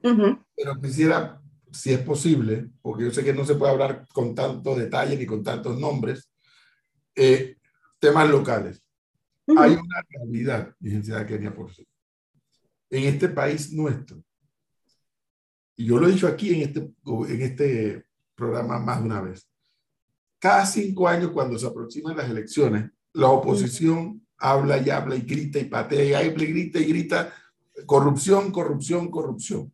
Pero 0.00 0.80
quisiera 0.80 1.42
si 1.72 1.92
es 1.92 1.98
posible, 1.98 2.70
porque 2.80 3.02
yo 3.02 3.10
sé 3.10 3.24
que 3.24 3.34
no 3.34 3.44
se 3.44 3.56
puede 3.56 3.72
hablar 3.72 4.06
con 4.14 4.36
tanto 4.36 4.76
detalle 4.76 5.16
ni 5.16 5.26
con 5.26 5.42
tantos 5.42 5.80
nombres, 5.80 6.30
eh, 7.16 7.56
temas 7.98 8.30
locales. 8.30 8.80
Hay 9.48 9.72
una 9.72 10.00
realidad, 10.08 10.72
licenciada 10.78 11.26
Kenia 11.26 11.52
Porce, 11.52 11.88
en 12.88 13.02
este 13.02 13.28
país 13.30 13.72
nuestro, 13.72 14.22
y 15.78 15.86
yo 15.86 15.98
lo 15.98 16.06
he 16.06 16.12
dicho 16.12 16.28
aquí 16.28 16.54
en 16.54 16.68
este, 16.68 16.80
en 17.32 17.42
este 17.42 18.04
programa 18.34 18.78
más 18.78 19.00
de 19.00 19.06
una 19.06 19.22
vez, 19.22 19.48
cada 20.38 20.66
cinco 20.66 21.08
años 21.08 21.30
cuando 21.30 21.58
se 21.58 21.66
aproximan 21.66 22.16
las 22.16 22.28
elecciones, 22.28 22.90
la 23.14 23.28
oposición 23.28 24.26
habla 24.36 24.76
y 24.76 24.90
habla 24.90 25.16
y 25.16 25.22
grita 25.22 25.58
y 25.58 25.64
patea 25.64 26.22
y 26.22 26.30
grita 26.30 26.78
y 26.78 26.84
grita 26.84 27.32
corrupción, 27.86 28.52
corrupción, 28.52 29.10
corrupción 29.10 29.72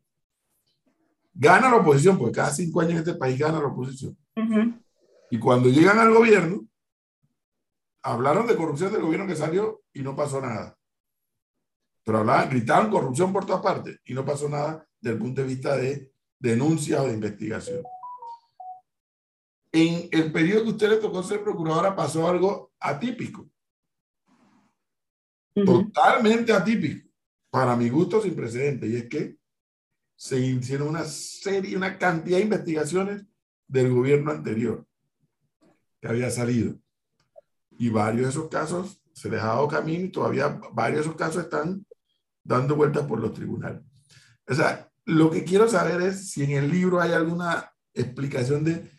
gana 1.34 1.68
la 1.68 1.76
oposición, 1.76 2.16
porque 2.16 2.36
cada 2.36 2.50
cinco 2.50 2.80
años 2.80 2.92
en 2.92 2.98
este 2.98 3.14
país 3.14 3.38
gana 3.38 3.58
la 3.58 3.66
oposición. 3.66 4.16
Y 5.30 5.38
cuando 5.38 5.68
llegan 5.68 5.98
al 5.98 6.14
gobierno, 6.14 6.66
hablaron 8.02 8.46
de 8.46 8.56
corrupción 8.56 8.92
del 8.92 9.02
gobierno 9.02 9.26
que 9.26 9.36
salió 9.36 9.82
y 9.92 10.02
no 10.02 10.14
pasó 10.14 10.40
nada. 10.40 10.76
Pero 12.04 12.18
hablaban, 12.18 12.50
gritaron 12.50 12.90
corrupción 12.90 13.32
por 13.32 13.44
todas 13.44 13.62
partes 13.62 13.98
y 14.04 14.14
no 14.14 14.24
pasó 14.24 14.48
nada 14.48 14.86
desde 15.04 15.16
el 15.16 15.22
punto 15.22 15.42
de 15.42 15.46
vista 15.46 15.76
de 15.76 16.10
denuncia 16.38 17.02
o 17.02 17.06
de 17.06 17.12
investigación. 17.12 17.82
En 19.70 20.08
el 20.10 20.32
periodo 20.32 20.64
que 20.64 20.70
usted 20.70 20.88
le 20.88 20.96
tocó 20.96 21.22
ser 21.22 21.44
procuradora 21.44 21.94
pasó 21.94 22.26
algo 22.26 22.72
atípico. 22.80 23.46
Totalmente 25.54 26.54
atípico. 26.54 27.06
Para 27.50 27.76
mi 27.76 27.90
gusto 27.90 28.22
sin 28.22 28.34
precedente. 28.34 28.86
Y 28.86 28.96
es 28.96 29.08
que 29.10 29.36
se 30.16 30.38
hicieron 30.38 30.88
una 30.88 31.04
serie, 31.04 31.76
una 31.76 31.98
cantidad 31.98 32.38
de 32.38 32.44
investigaciones 32.44 33.26
del 33.68 33.92
gobierno 33.92 34.30
anterior 34.30 34.86
que 36.00 36.08
había 36.08 36.30
salido. 36.30 36.78
Y 37.72 37.90
varios 37.90 38.24
de 38.24 38.30
esos 38.30 38.48
casos 38.48 39.02
se 39.12 39.28
les 39.28 39.42
ha 39.42 39.48
dado 39.48 39.68
camino 39.68 40.06
y 40.06 40.10
todavía 40.10 40.48
varios 40.72 41.00
de 41.00 41.02
esos 41.02 41.16
casos 41.16 41.44
están 41.44 41.84
dando 42.42 42.74
vueltas 42.74 43.06
por 43.06 43.20
los 43.20 43.34
tribunales. 43.34 43.82
O 44.48 44.54
sea, 44.54 44.90
lo 45.06 45.30
que 45.30 45.44
quiero 45.44 45.68
saber 45.68 46.00
es 46.02 46.30
si 46.30 46.44
en 46.44 46.52
el 46.52 46.70
libro 46.70 47.00
hay 47.00 47.12
alguna 47.12 47.72
explicación 47.92 48.64
de 48.64 48.90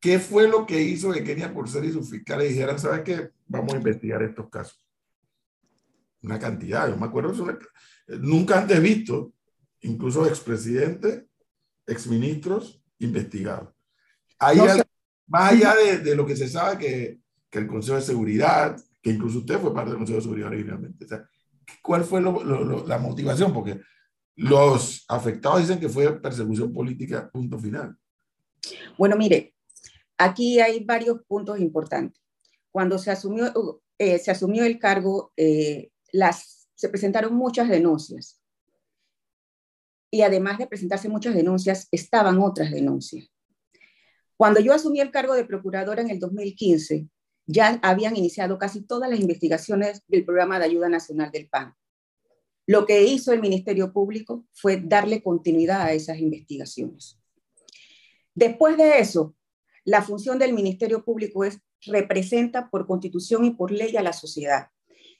qué 0.00 0.18
fue 0.18 0.48
lo 0.48 0.66
que 0.66 0.80
hizo 0.80 1.12
que 1.12 1.24
Kenia 1.24 1.52
ser 1.66 1.84
y 1.84 1.92
sus 1.92 2.10
fiscales 2.10 2.50
dijeran, 2.50 2.78
¿sabes 2.78 3.00
qué? 3.02 3.30
Vamos 3.46 3.74
a 3.74 3.78
investigar 3.78 4.22
estos 4.22 4.48
casos. 4.50 4.80
Una 6.22 6.38
cantidad, 6.38 6.88
yo 6.88 6.96
me 6.96 7.06
acuerdo, 7.06 7.32
nunca 8.20 8.58
antes 8.58 8.80
visto 8.80 9.32
incluso 9.80 10.26
expresidente, 10.26 11.26
exministros 11.86 12.82
investigados. 12.98 13.74
Ahí, 14.38 14.58
más 15.26 15.52
allá 15.52 15.74
de, 15.74 15.98
de, 15.98 16.16
lo 16.16 16.26
que 16.26 16.36
se 16.36 16.48
sabe 16.48 16.78
que, 16.78 17.20
que, 17.50 17.58
el 17.58 17.66
Consejo 17.66 17.96
de 17.96 18.02
Seguridad, 18.02 18.76
que 19.02 19.10
incluso 19.10 19.38
usted 19.38 19.58
fue 19.58 19.72
parte 19.72 19.90
del 19.90 19.98
Consejo 19.98 20.18
de 20.18 20.22
Seguridad 20.22 20.48
originalmente, 20.48 21.04
o 21.04 21.08
sea, 21.08 21.28
¿cuál 21.82 22.04
fue 22.04 22.20
lo, 22.20 22.42
lo, 22.44 22.86
la 22.86 22.98
motivación? 22.98 23.52
Porque 23.52 23.80
los 24.36 25.04
afectados 25.08 25.60
dicen 25.60 25.80
que 25.80 25.88
fue 25.88 26.20
persecución 26.20 26.72
política, 26.72 27.28
punto 27.30 27.58
final. 27.58 27.96
Bueno, 28.98 29.16
mire, 29.16 29.54
aquí 30.18 30.60
hay 30.60 30.84
varios 30.84 31.22
puntos 31.26 31.58
importantes. 31.58 32.20
Cuando 32.70 32.98
se 32.98 33.10
asumió, 33.10 33.52
eh, 33.98 34.18
se 34.18 34.30
asumió 34.30 34.64
el 34.64 34.78
cargo, 34.78 35.32
eh, 35.36 35.90
las, 36.12 36.68
se 36.74 36.88
presentaron 36.88 37.34
muchas 37.34 37.68
denuncias 37.68 38.40
y 40.10 40.22
además 40.22 40.58
de 40.58 40.66
presentarse 40.66 41.08
muchas 41.08 41.34
denuncias, 41.34 41.88
estaban 41.90 42.38
otras 42.38 42.70
denuncias. 42.70 43.28
Cuando 44.36 44.60
yo 44.60 44.72
asumí 44.74 45.00
el 45.00 45.10
cargo 45.10 45.34
de 45.34 45.44
procuradora 45.44 46.02
en 46.02 46.10
el 46.10 46.20
2015, 46.20 47.08
ya 47.46 47.78
habían 47.82 48.16
iniciado 48.16 48.58
casi 48.58 48.82
todas 48.82 49.08
las 49.10 49.20
investigaciones 49.20 50.02
del 50.08 50.24
programa 50.24 50.58
de 50.58 50.66
ayuda 50.66 50.88
nacional 50.88 51.30
del 51.30 51.48
PAN. 51.48 51.74
Lo 52.66 52.84
que 52.84 53.04
hizo 53.04 53.32
el 53.32 53.40
Ministerio 53.40 53.92
Público 53.92 54.44
fue 54.52 54.80
darle 54.80 55.22
continuidad 55.22 55.82
a 55.82 55.92
esas 55.92 56.18
investigaciones. 56.18 57.18
Después 58.34 58.76
de 58.76 58.98
eso, 58.98 59.34
la 59.84 60.02
función 60.02 60.38
del 60.38 60.52
Ministerio 60.52 61.04
Público 61.04 61.44
es 61.44 61.60
representa 61.82 62.68
por 62.70 62.86
constitución 62.86 63.44
y 63.44 63.52
por 63.52 63.70
ley 63.70 63.96
a 63.96 64.02
la 64.02 64.12
sociedad. 64.12 64.68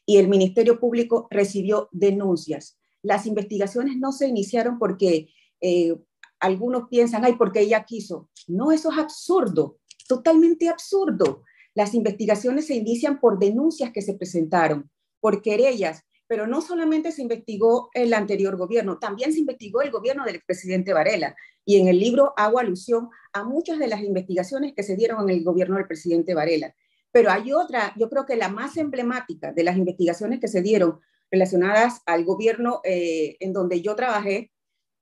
Y 0.04 0.16
el 0.18 0.28
Ministerio 0.28 0.80
Público 0.80 1.28
recibió 1.30 1.88
denuncias 1.92 2.78
las 3.06 3.24
investigaciones 3.26 3.96
no 3.96 4.10
se 4.10 4.26
iniciaron 4.26 4.80
porque 4.80 5.28
eh, 5.60 5.96
algunos 6.40 6.88
piensan, 6.88 7.24
ay, 7.24 7.34
porque 7.34 7.60
ella 7.60 7.84
quiso. 7.84 8.28
No, 8.48 8.72
eso 8.72 8.90
es 8.90 8.98
absurdo, 8.98 9.78
totalmente 10.08 10.68
absurdo. 10.68 11.44
Las 11.72 11.94
investigaciones 11.94 12.66
se 12.66 12.74
inician 12.74 13.20
por 13.20 13.38
denuncias 13.38 13.92
que 13.92 14.02
se 14.02 14.14
presentaron, 14.14 14.90
por 15.20 15.40
querellas, 15.40 16.02
pero 16.28 16.46
no 16.46 16.60
solamente 16.60 17.12
se 17.12 17.22
investigó 17.22 17.90
el 17.94 18.12
anterior 18.14 18.56
gobierno, 18.56 18.98
también 18.98 19.32
se 19.32 19.40
investigó 19.40 19.82
el 19.82 19.90
gobierno 19.90 20.24
del 20.24 20.36
expresidente 20.36 20.92
Varela. 20.92 21.36
Y 21.64 21.80
en 21.80 21.88
el 21.88 21.98
libro 21.98 22.32
hago 22.36 22.58
alusión 22.58 23.08
a 23.32 23.44
muchas 23.44 23.78
de 23.78 23.88
las 23.88 24.02
investigaciones 24.02 24.72
que 24.74 24.82
se 24.82 24.96
dieron 24.96 25.28
en 25.28 25.36
el 25.36 25.44
gobierno 25.44 25.76
del 25.76 25.86
presidente 25.86 26.34
Varela. 26.34 26.74
Pero 27.12 27.30
hay 27.30 27.52
otra, 27.52 27.94
yo 27.96 28.10
creo 28.10 28.26
que 28.26 28.36
la 28.36 28.48
más 28.48 28.76
emblemática 28.76 29.52
de 29.52 29.64
las 29.64 29.76
investigaciones 29.76 30.40
que 30.40 30.48
se 30.48 30.62
dieron 30.62 31.00
relacionadas 31.30 32.02
al 32.06 32.24
gobierno 32.24 32.80
eh, 32.84 33.36
en 33.40 33.52
donde 33.52 33.80
yo 33.80 33.94
trabajé, 33.96 34.52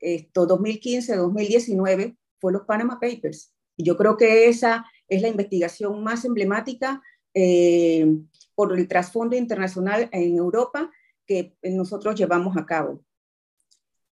esto 0.00 0.46
2015-2019, 0.46 2.16
fue 2.38 2.52
los 2.52 2.62
Panama 2.62 2.98
Papers. 3.00 3.52
Y 3.76 3.84
yo 3.84 3.96
creo 3.96 4.16
que 4.16 4.48
esa 4.48 4.84
es 5.08 5.22
la 5.22 5.28
investigación 5.28 6.02
más 6.02 6.24
emblemática 6.24 7.02
eh, 7.34 8.06
por 8.54 8.78
el 8.78 8.86
trasfondo 8.86 9.36
internacional 9.36 10.08
en 10.12 10.36
Europa 10.36 10.90
que 11.26 11.56
nosotros 11.62 12.14
llevamos 12.14 12.56
a 12.56 12.66
cabo. 12.66 13.04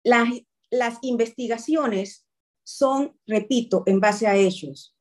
Las, 0.03 0.29
las 0.69 0.99
investigaciones 1.01 2.27
son, 2.63 3.17
repito, 3.25 3.83
en 3.85 3.99
base 3.99 4.27
a 4.27 4.35
hechos. 4.35 4.95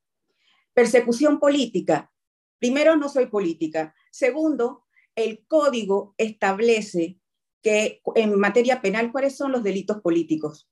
Persecución 0.72 1.38
política. 1.38 2.12
Primero, 2.58 2.96
no 2.96 3.08
soy 3.08 3.26
política. 3.26 3.94
Segundo, 4.10 4.84
el 5.14 5.44
código 5.46 6.14
establece 6.18 7.18
que 7.62 8.02
en 8.14 8.38
materia 8.38 8.82
penal 8.82 9.10
cuáles 9.10 9.36
son 9.36 9.52
los 9.52 9.62
delitos 9.62 10.00
políticos. 10.00 10.68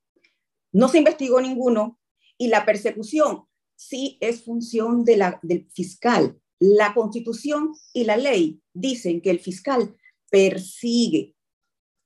No 0.72 0.88
se 0.88 0.98
investigó 0.98 1.40
ninguno 1.40 1.98
y 2.36 2.48
la 2.48 2.64
persecución 2.64 3.46
sí 3.76 4.18
es 4.20 4.44
función 4.44 5.04
de 5.04 5.16
la, 5.16 5.40
del 5.42 5.68
fiscal. 5.70 6.38
La 6.58 6.94
constitución 6.94 7.74
y 7.92 8.04
la 8.04 8.16
ley 8.16 8.60
dicen 8.72 9.20
que 9.20 9.30
el 9.30 9.40
fiscal 9.40 9.96
persigue. 10.32 11.36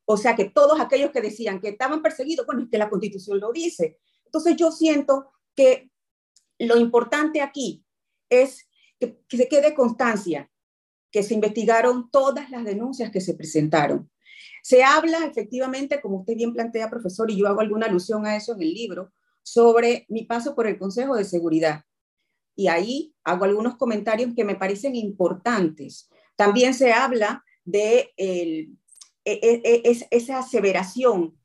O 0.04 0.16
sea 0.16 0.34
que 0.34 0.46
todos 0.46 0.80
aquellos 0.80 1.12
que 1.12 1.20
decían 1.20 1.60
que 1.60 1.68
estaban 1.68 2.02
perseguidos, 2.02 2.44
bueno, 2.44 2.62
es 2.62 2.68
que 2.68 2.78
la 2.78 2.90
constitución 2.90 3.38
lo 3.38 3.52
dice. 3.52 3.98
Entonces 4.24 4.56
yo 4.56 4.72
siento 4.72 5.30
que 5.54 5.90
lo 6.58 6.76
importante 6.76 7.40
aquí 7.40 7.84
es 8.28 8.68
que, 8.98 9.20
que 9.28 9.36
se 9.36 9.48
quede 9.48 9.74
constancia 9.74 10.50
que 11.12 11.22
se 11.22 11.34
investigaron 11.34 12.10
todas 12.10 12.50
las 12.50 12.64
denuncias 12.64 13.12
que 13.12 13.20
se 13.20 13.34
presentaron. 13.34 14.10
Se 14.62 14.82
habla 14.82 15.24
efectivamente, 15.24 16.00
como 16.00 16.18
usted 16.18 16.34
bien 16.34 16.52
plantea, 16.52 16.90
profesor, 16.90 17.30
y 17.30 17.36
yo 17.36 17.46
hago 17.46 17.60
alguna 17.60 17.86
alusión 17.86 18.26
a 18.26 18.36
eso 18.36 18.54
en 18.54 18.62
el 18.62 18.74
libro, 18.74 19.12
sobre 19.42 20.04
mi 20.08 20.24
paso 20.24 20.56
por 20.56 20.66
el 20.66 20.78
Consejo 20.78 21.14
de 21.14 21.24
Seguridad. 21.24 21.84
y 22.58 22.68
ahí 22.68 23.14
hago 23.22 23.44
algunos 23.44 23.76
comentarios 23.76 24.34
que 24.34 24.44
me 24.44 24.56
parecen 24.56 24.96
importantes. 24.96 26.08
También 26.36 26.74
se 26.74 26.92
habla 26.92 27.45
de 27.66 28.14
e, 28.16 28.68
e, 29.24 29.82
e, 29.84 30.08
esa 30.10 30.38
aseveración 30.38 31.36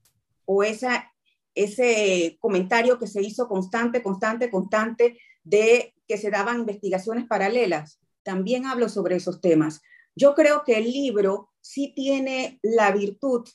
o 0.45 0.63
ese 0.63 2.37
comentario 2.39 2.97
que 2.97 3.07
se 3.07 3.21
hizo 3.21 3.47
constante, 3.47 4.01
constante, 4.01 4.49
constante 4.49 5.17
de 5.43 5.93
que 6.07 6.17
se 6.17 6.29
daban 6.29 6.59
investigaciones 6.59 7.25
paralelas. 7.27 7.99
También 8.23 8.65
hablo 8.65 8.87
sobre 8.87 9.15
esos 9.15 9.41
temas. 9.41 9.81
Yo 10.15 10.35
creo 10.35 10.63
que 10.63 10.77
el 10.77 10.91
libro 10.91 11.49
sí 11.61 11.93
tiene 11.95 12.59
la 12.61 12.91
virtud 12.91 13.47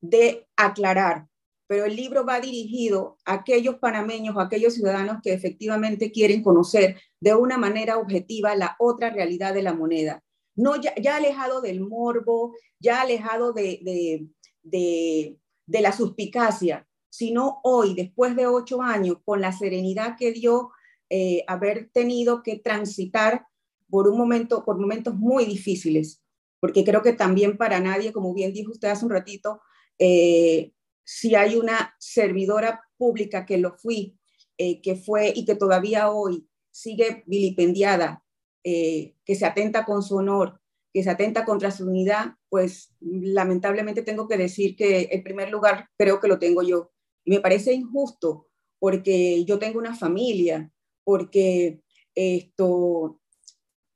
de 0.00 0.48
aclarar, 0.56 1.26
pero 1.66 1.84
el 1.84 1.96
libro 1.96 2.24
va 2.24 2.40
dirigido 2.40 3.18
a 3.24 3.34
aquellos 3.34 3.76
panameños 3.76 4.36
o 4.36 4.40
aquellos 4.40 4.74
ciudadanos 4.74 5.18
que 5.22 5.32
efectivamente 5.32 6.12
quieren 6.12 6.42
conocer 6.42 7.00
de 7.20 7.34
una 7.34 7.58
manera 7.58 7.98
objetiva 7.98 8.54
la 8.54 8.76
otra 8.78 9.10
realidad 9.10 9.52
de 9.52 9.62
la 9.62 9.74
moneda. 9.74 10.22
No, 10.56 10.74
ya, 10.80 11.16
alejado 11.16 11.60
del 11.60 11.80
morbo, 11.80 12.54
ya 12.80 13.02
alejado 13.02 13.52
de, 13.52 14.26
de, 14.62 15.36
la 15.66 15.92
suspicacia, 15.92 16.88
sino 17.10 17.60
hoy, 17.62 17.94
después 17.94 18.34
de 18.34 18.46
ocho 18.46 18.80
años, 18.82 19.18
con 19.24 19.40
la 19.40 19.52
serenidad 19.52 20.16
que 20.18 20.32
dio 20.32 20.70
eh, 21.10 21.44
haber 21.46 21.90
tenido 21.92 22.42
que 22.42 22.56
transitar 22.56 23.46
por 23.88 24.08
un 24.08 24.18
momento, 24.18 24.64
por 24.64 24.78
momentos 24.78 25.14
muy 25.14 25.44
difíciles, 25.44 26.22
porque 26.58 26.84
creo 26.84 27.02
que 27.02 27.12
también 27.12 27.56
para 27.56 27.78
nadie, 27.78 28.12
como 28.12 28.34
bien 28.34 28.52
dijo 28.52 28.72
usted 28.72 28.88
hace 28.88 29.04
un 29.04 29.12
ratito, 29.12 29.60
eh, 29.98 30.72
si 31.04 31.34
hay 31.34 31.56
una 31.56 31.94
servidora 32.00 32.82
pública 32.96 33.46
que 33.46 33.58
lo 33.58 33.76
fui, 33.76 34.18
eh, 34.58 34.80
que 34.80 34.96
fue 34.96 35.32
y 35.34 35.44
que 35.44 35.54
todavía 35.54 36.10
hoy 36.10 36.48
sigue 36.70 37.22
vilipendiada, 37.26 38.24
eh, 38.68 39.14
que 39.24 39.36
se 39.36 39.46
atenta 39.46 39.84
con 39.84 40.02
su 40.02 40.16
honor, 40.16 40.60
que 40.92 41.04
se 41.04 41.10
atenta 41.10 41.44
contra 41.44 41.70
su 41.70 41.86
unidad, 41.86 42.34
pues 42.48 42.96
lamentablemente 42.98 44.02
tengo 44.02 44.26
que 44.26 44.36
decir 44.36 44.74
que 44.74 45.02
el 45.02 45.22
primer 45.22 45.50
lugar 45.50 45.88
creo 45.96 46.18
que 46.18 46.26
lo 46.26 46.40
tengo 46.40 46.64
yo. 46.64 46.90
Y 47.24 47.30
me 47.30 47.40
parece 47.40 47.74
injusto 47.74 48.48
porque 48.80 49.44
yo 49.44 49.60
tengo 49.60 49.78
una 49.78 49.94
familia, 49.94 50.72
porque 51.04 51.80
esto, 52.16 53.20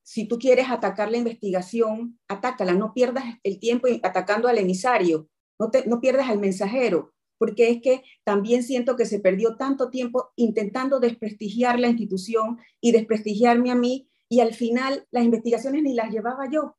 si 0.04 0.28
tú 0.28 0.38
quieres 0.38 0.70
atacar 0.70 1.10
la 1.10 1.18
investigación, 1.18 2.20
atácala, 2.28 2.72
no 2.72 2.94
pierdas 2.94 3.24
el 3.42 3.58
tiempo 3.58 3.88
atacando 4.04 4.46
al 4.46 4.58
emisario, 4.58 5.28
no, 5.58 5.72
te, 5.72 5.84
no 5.88 6.00
pierdas 6.00 6.28
al 6.28 6.38
mensajero, 6.38 7.12
porque 7.38 7.70
es 7.70 7.82
que 7.82 8.04
también 8.22 8.62
siento 8.62 8.94
que 8.94 9.04
se 9.04 9.18
perdió 9.18 9.56
tanto 9.56 9.90
tiempo 9.90 10.30
intentando 10.36 11.00
desprestigiar 11.00 11.80
la 11.80 11.88
institución 11.88 12.58
y 12.80 12.92
desprestigiarme 12.92 13.72
a 13.72 13.74
mí, 13.74 14.09
y 14.30 14.40
al 14.40 14.54
final 14.54 15.06
las 15.10 15.24
investigaciones 15.24 15.82
ni 15.82 15.92
las 15.92 16.10
llevaba 16.10 16.48
yo. 16.50 16.76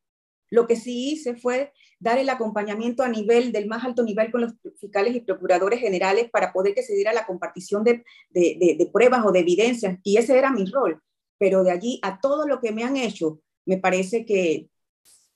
Lo 0.49 0.67
que 0.67 0.75
sí 0.75 1.11
hice 1.11 1.35
fue 1.35 1.71
dar 1.99 2.17
el 2.17 2.29
acompañamiento 2.29 3.03
a 3.03 3.09
nivel 3.09 3.51
del 3.51 3.67
más 3.67 3.83
alto 3.83 4.03
nivel 4.03 4.31
con 4.31 4.41
los 4.41 4.53
fiscales 4.79 5.15
y 5.15 5.21
procuradores 5.21 5.79
generales 5.79 6.29
para 6.31 6.51
poder 6.51 6.73
que 6.73 6.81
se 6.81 6.95
diera 6.95 7.13
la 7.13 7.27
compartición 7.27 7.83
de, 7.83 8.03
de, 8.29 8.75
de 8.79 8.89
pruebas 8.91 9.23
o 9.25 9.31
de 9.31 9.39
evidencias, 9.39 9.99
y 10.03 10.17
ese 10.17 10.37
era 10.37 10.51
mi 10.51 10.65
rol. 10.65 10.99
Pero 11.37 11.63
de 11.63 11.71
allí 11.71 11.99
a 12.03 12.19
todo 12.19 12.47
lo 12.47 12.59
que 12.59 12.71
me 12.71 12.83
han 12.83 12.97
hecho, 12.97 13.41
me 13.65 13.77
parece 13.77 14.25
que, 14.25 14.69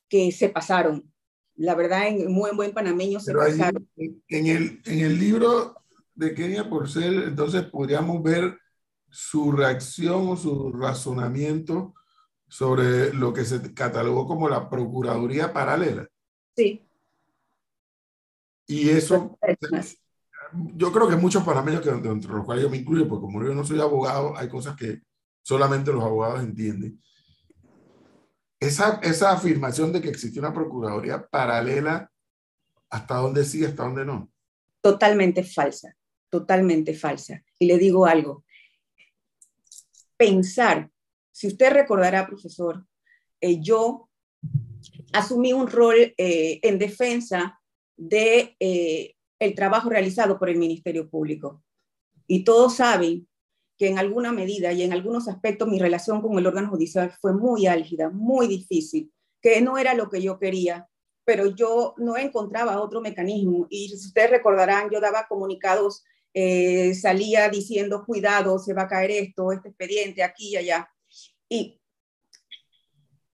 que 0.10 0.32
se 0.32 0.50
pasaron 0.50 1.12
la 1.58 1.76
verdad, 1.76 2.08
en 2.08 2.32
muy 2.32 2.52
buen 2.54 2.74
panameño 2.74 3.20
se 3.20 3.34
pasaron. 3.34 3.88
en, 3.96 4.48
el, 4.48 4.82
en 4.86 5.00
el 5.00 5.18
libro 5.18 5.76
de 6.14 6.34
Kenia 6.34 6.70
Porcel, 6.70 7.24
entonces 7.24 7.64
podríamos 7.64 8.22
ver 8.22 8.58
su 9.10 9.52
reacción 9.54 10.28
o 10.28 10.36
su 10.36 10.74
razonamiento 10.74 11.94
sobre 12.48 13.14
lo 13.14 13.34
que 13.34 13.46
se 13.46 13.74
catalogó 13.74 14.28
como 14.28 14.48
la 14.48 14.70
Procuraduría 14.70 15.52
Paralela. 15.52 16.08
Sí. 16.56 16.86
Y 18.68 18.90
eso, 18.90 19.38
yo 20.75 20.92
creo 20.92 21.08
que 21.08 21.16
muchos 21.16 21.44
panameños, 21.44 21.81
que 21.81 21.90
entre 21.90 22.31
los 22.31 22.46
cuales 22.46 22.64
yo 22.64 22.70
me 22.70 22.77
incluyo, 22.77 23.08
porque 23.08 23.22
como 23.22 23.44
yo 23.44 23.53
no 23.53 23.64
soy 23.64 23.79
abogado, 23.79 24.36
hay 24.38 24.50
cosas 24.50 24.75
que 24.75 25.01
solamente 25.42 25.92
los 25.92 26.03
abogados 26.03 26.42
entienden 26.42 27.00
esa, 28.60 29.00
esa 29.03 29.31
afirmación 29.31 29.92
de 29.92 30.01
que 30.01 30.10
existe 30.10 30.40
una 30.40 30.53
Procuraduría 30.53 31.25
paralela, 31.27 32.10
¿hasta 32.90 33.16
dónde 33.16 33.44
sí, 33.44 33.64
hasta 33.66 33.84
dónde 33.84 34.05
no? 34.05 34.31
Totalmente 34.81 35.44
falsa, 35.44 35.96
totalmente 36.29 36.94
falsa. 36.94 37.44
Y 37.60 37.68
le 37.68 37.77
digo 37.77 38.05
algo, 38.05 38.46
pensar, 40.18 40.90
si 41.36 41.48
usted 41.48 41.74
recordará, 41.74 42.26
profesor, 42.26 42.86
eh, 43.42 43.60
yo 43.60 44.08
asumí 45.12 45.52
un 45.52 45.68
rol 45.68 46.14
eh, 46.18 46.60
en 46.64 46.80
defensa 46.80 47.60
de 47.98 48.56
eh, 48.58 49.16
el 49.38 49.54
trabajo 49.54 49.90
realizado 49.90 50.40
por 50.40 50.50
el 50.50 50.58
Ministerio 50.58 51.10
Público. 51.10 51.62
Y 52.26 52.46
todos 52.46 52.78
saben 52.78 53.28
que 53.78 53.90
en 53.90 54.00
alguna 54.00 54.32
medida 54.32 54.72
y 54.72 54.84
en 54.84 54.94
algunos 54.94 55.28
aspectos 55.28 55.68
mi 55.68 55.78
relación 55.78 56.22
con 56.22 56.40
el 56.40 56.48
órgano 56.48 56.70
judicial 56.70 57.14
fue 57.20 57.34
muy 57.34 57.68
álgida, 57.68 58.10
muy 58.10 58.48
difícil, 58.48 59.12
que 59.42 59.60
no 59.60 59.78
era 59.78 59.94
lo 59.94 60.10
que 60.10 60.22
yo 60.22 60.40
quería, 60.40 60.88
pero 61.26 61.48
yo 61.48 61.96
no 61.98 62.16
encontraba 62.16 62.82
otro 62.82 63.02
mecanismo. 63.02 63.68
Y 63.70 63.90
si 63.90 64.08
ustedes 64.08 64.30
recordarán, 64.30 64.90
yo 64.90 65.02
daba 65.02 65.28
comunicados, 65.28 66.06
salía 66.94 67.50
diciendo, 67.50 68.06
cuidado, 68.06 68.58
se 68.58 68.74
va 68.74 68.84
a 68.84 68.88
caer 68.88 69.12
esto, 69.12 69.52
este 69.52 69.68
expediente, 69.68 70.24
aquí 70.24 70.52
y 70.52 70.56
allá. 70.56 70.90
Y 71.50 71.79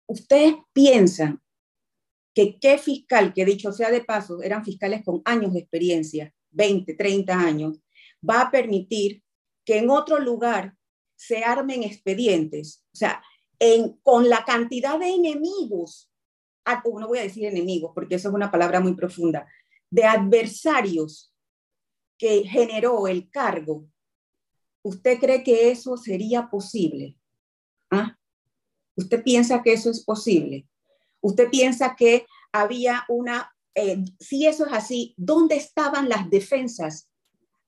ustedes 0.08 0.56
piensan 0.74 1.42
que 2.34 2.60
qué 2.60 2.78
fiscal, 2.78 3.34
que 3.34 3.46
dicho 3.46 3.72
sea 3.72 3.90
de 3.90 4.04
paso, 4.04 4.42
eran 4.44 4.64
fiscales 4.64 5.04
con 5.04 5.22
años 5.26 5.54
de 5.54 5.60
experiencia, 5.60 6.34
20, 6.52 6.94
30 6.94 7.34
años, 7.34 7.80
va 8.28 8.42
a 8.42 8.52
permitir 8.52 9.24
que 9.66 9.80
en 9.80 9.90
otro 9.90 10.20
lugar 10.20 10.76
se 11.16 11.44
armen 11.44 11.84
expedientes, 11.84 12.86
o 12.94 12.96
sea, 12.96 13.24
en, 13.60 13.98
con 14.04 14.30
la 14.30 14.46
cantidad 14.46 15.00
de 15.00 15.10
enemigos, 15.10 16.12
ah, 16.66 16.84
no 16.86 17.08
voy 17.08 17.18
a 17.18 17.24
decir 17.24 17.46
enemigos 17.46 17.92
porque 17.96 18.16
eso 18.16 18.30
es 18.30 18.36
una 18.36 18.52
palabra 18.52 18.80
muy 18.80 18.94
profunda, 18.94 19.48
de 19.90 20.04
adversarios 20.04 21.34
que 22.18 22.44
generó 22.44 23.08
el 23.08 23.30
cargo, 23.30 23.88
¿usted 24.84 25.20
cree 25.20 25.44
que 25.44 25.72
eso 25.72 25.98
sería 25.98 26.50
posible? 26.50 27.17
¿Ah? 27.92 28.18
¿Usted 28.96 29.24
piensa 29.24 29.62
que 29.62 29.74
eso 29.74 29.90
es 29.90 30.04
posible? 30.04 30.68
¿Usted 31.22 31.50
piensa 31.50 31.96
que 31.96 32.26
había 32.52 33.06
una, 33.10 33.54
eh, 33.76 34.04
si 34.20 34.46
eso 34.46 34.66
es 34.66 34.74
así, 34.74 35.14
¿dónde 35.18 35.56
estaban 35.56 36.10
las 36.10 36.30
defensas 36.30 37.08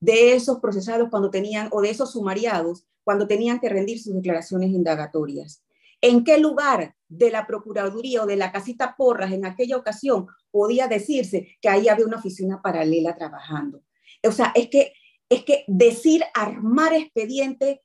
de 0.00 0.34
esos 0.34 0.60
procesados 0.60 1.08
cuando 1.10 1.30
tenían, 1.30 1.68
o 1.72 1.82
de 1.82 1.90
esos 1.90 2.12
sumariados, 2.12 2.86
cuando 3.04 3.26
tenían 3.26 3.60
que 3.60 3.68
rendir 3.68 4.00
sus 4.00 4.14
declaraciones 4.14 4.70
indagatorias. 4.70 5.62
¿En 6.00 6.24
qué 6.24 6.38
lugar 6.38 6.94
de 7.08 7.30
la 7.30 7.46
Procuraduría 7.46 8.22
o 8.22 8.26
de 8.26 8.36
la 8.36 8.52
casita 8.52 8.94
Porras 8.96 9.32
en 9.32 9.44
aquella 9.44 9.76
ocasión 9.76 10.26
podía 10.50 10.88
decirse 10.88 11.58
que 11.60 11.68
ahí 11.68 11.88
había 11.88 12.06
una 12.06 12.16
oficina 12.16 12.62
paralela 12.62 13.16
trabajando? 13.16 13.82
O 14.26 14.32
sea, 14.32 14.52
es 14.54 14.68
que, 14.68 14.94
es 15.28 15.44
que 15.44 15.64
decir 15.66 16.22
armar 16.34 16.94
expediente, 16.94 17.82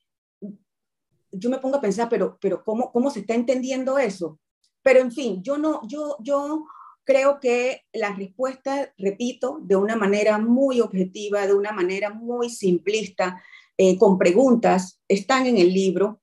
yo 1.38 1.50
me 1.50 1.60
pongo 1.60 1.78
a 1.78 1.82
pensar, 1.82 2.10
pero, 2.10 2.38
pero 2.42 2.64
¿cómo, 2.64 2.92
¿cómo 2.92 3.10
se 3.10 3.22
está 3.22 3.34
entendiendo 3.34 3.98
eso? 3.98 4.40
Pero 4.82 5.00
en 5.00 5.12
fin, 5.12 5.42
yo 5.44 5.58
no, 5.58 5.82
yo, 5.88 6.18
yo 6.20 6.66
Creo 7.06 7.40
que 7.40 7.84
las 7.94 8.18
respuestas, 8.18 8.90
repito, 8.98 9.60
de 9.62 9.76
una 9.76 9.96
manera 9.96 10.40
muy 10.40 10.82
objetiva, 10.82 11.46
de 11.46 11.54
una 11.54 11.72
manera 11.72 12.10
muy 12.10 12.50
simplista, 12.50 13.44
eh, 13.78 13.96
con 14.00 14.18
preguntas, 14.18 15.00
están 15.08 15.46
en 15.46 15.58
el 15.60 15.72
libro. 15.72 16.20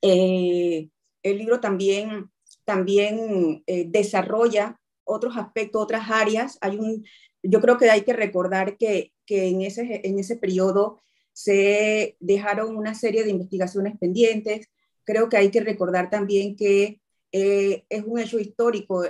Eh, 0.00 0.88
el 1.22 1.38
libro 1.38 1.60
también, 1.60 2.30
también 2.64 3.62
eh, 3.66 3.84
desarrolla 3.86 4.80
otros 5.04 5.36
aspectos, 5.36 5.82
otras 5.82 6.10
áreas. 6.10 6.56
Hay 6.62 6.78
un, 6.78 7.04
yo 7.42 7.60
creo 7.60 7.76
que 7.76 7.90
hay 7.90 8.00
que 8.00 8.14
recordar 8.14 8.78
que, 8.78 9.12
que 9.26 9.48
en, 9.48 9.60
ese, 9.60 10.00
en 10.04 10.18
ese 10.18 10.36
periodo 10.36 11.02
se 11.32 12.16
dejaron 12.20 12.76
una 12.76 12.94
serie 12.94 13.24
de 13.24 13.30
investigaciones 13.30 13.98
pendientes. 13.98 14.68
Creo 15.04 15.28
que 15.28 15.36
hay 15.36 15.50
que 15.50 15.60
recordar 15.60 16.10
también 16.10 16.56
que 16.56 17.00
eh, 17.32 17.84
es 17.88 18.04
un 18.04 18.18
hecho 18.18 18.38
histórico 18.38 19.04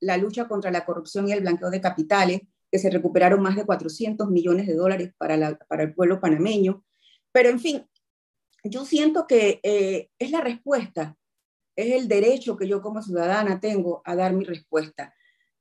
la 0.00 0.16
lucha 0.16 0.48
contra 0.48 0.70
la 0.70 0.84
corrupción 0.84 1.28
y 1.28 1.32
el 1.32 1.40
blanqueo 1.40 1.70
de 1.70 1.80
capitales, 1.80 2.40
que 2.70 2.78
se 2.78 2.90
recuperaron 2.90 3.42
más 3.42 3.56
de 3.56 3.64
400 3.64 4.30
millones 4.30 4.66
de 4.66 4.74
dólares 4.74 5.12
para, 5.16 5.58
para 5.68 5.82
el 5.82 5.94
pueblo 5.94 6.20
panameño. 6.20 6.84
Pero 7.32 7.48
en 7.50 7.60
fin, 7.60 7.86
yo 8.64 8.84
siento 8.84 9.26
que 9.26 9.60
eh, 9.62 10.10
es 10.18 10.30
la 10.30 10.40
respuesta, 10.40 11.16
es 11.76 11.94
el 11.94 12.08
derecho 12.08 12.56
que 12.56 12.68
yo 12.68 12.82
como 12.82 13.02
ciudadana 13.02 13.60
tengo 13.60 14.02
a 14.04 14.16
dar 14.16 14.32
mi 14.32 14.44
respuesta. 14.44 15.14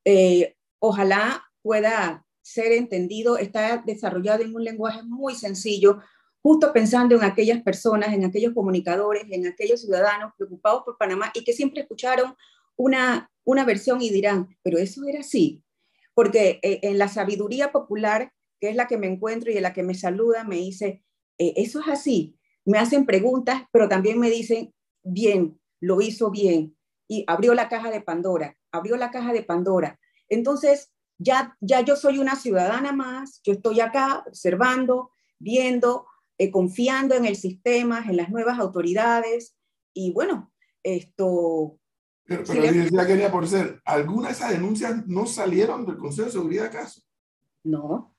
Eh, 0.03 0.55
ojalá 0.79 1.43
pueda 1.61 2.25
ser 2.47 2.71
entendido, 2.71 3.37
está 3.37 3.83
desarrollado 3.85 4.41
en 4.41 4.55
un 4.55 4.63
lenguaje 4.63 5.03
muy 5.03 5.35
sencillo, 5.35 5.99
justo 6.41 6.71
pensando 6.71 7.15
en 7.15 7.23
aquellas 7.23 7.61
personas, 7.61 8.13
en 8.13 8.23
aquellos 8.23 8.53
comunicadores, 8.53 9.25
en 9.29 9.47
aquellos 9.47 9.81
ciudadanos 9.81 10.31
preocupados 10.37 10.83
por 10.85 10.97
Panamá 10.97 11.29
y 11.33 11.43
que 11.43 11.51
siempre 11.51 11.81
escucharon 11.81 12.35
una, 12.77 13.29
una 13.43 13.65
versión 13.65 14.01
y 14.01 14.11
dirán, 14.11 14.47
pero 14.63 14.77
eso 14.77 15.05
era 15.05 15.19
así, 15.19 15.61
porque 16.13 16.61
eh, 16.63 16.79
en 16.83 16.97
la 16.97 17.09
sabiduría 17.09 17.73
popular, 17.73 18.31
que 18.61 18.69
es 18.69 18.77
la 18.77 18.87
que 18.87 18.97
me 18.97 19.07
encuentro 19.07 19.51
y 19.51 19.57
en 19.57 19.63
la 19.63 19.73
que 19.73 19.83
me 19.83 19.93
saluda, 19.93 20.45
me 20.45 20.55
dice, 20.55 21.03
eh, 21.37 21.53
eso 21.57 21.81
es 21.81 21.87
así, 21.89 22.37
me 22.63 22.77
hacen 22.77 23.05
preguntas, 23.05 23.63
pero 23.73 23.89
también 23.89 24.19
me 24.19 24.29
dicen, 24.29 24.73
bien, 25.03 25.59
lo 25.81 25.99
hizo 25.99 26.31
bien, 26.31 26.77
y 27.09 27.25
abrió 27.27 27.53
la 27.53 27.67
caja 27.67 27.91
de 27.91 27.99
Pandora, 27.99 28.57
abrió 28.71 28.95
la 28.95 29.11
caja 29.11 29.33
de 29.33 29.43
Pandora. 29.43 29.99
Entonces, 30.29 30.93
ya, 31.17 31.57
ya 31.61 31.81
yo 31.81 31.95
soy 31.95 32.19
una 32.19 32.35
ciudadana 32.35 32.91
más, 32.91 33.41
yo 33.43 33.53
estoy 33.53 33.79
acá 33.79 34.23
observando, 34.27 35.11
viendo, 35.39 36.05
eh, 36.37 36.51
confiando 36.51 37.15
en 37.15 37.25
el 37.25 37.35
sistema, 37.35 38.03
en 38.07 38.17
las 38.17 38.29
nuevas 38.29 38.59
autoridades, 38.59 39.55
y 39.93 40.11
bueno, 40.11 40.51
esto... 40.83 41.79
Pero, 42.25 42.43
pero 42.45 43.07
quería 43.07 43.31
por 43.31 43.47
ser, 43.47 43.81
¿algunas 43.85 44.31
de 44.31 44.33
esas 44.33 44.51
denuncias 44.51 45.07
no 45.07 45.25
salieron 45.25 45.85
del 45.85 45.97
Consejo 45.97 46.25
de 46.25 46.33
Seguridad 46.33 46.65
acaso? 46.65 47.01
No. 47.63 48.13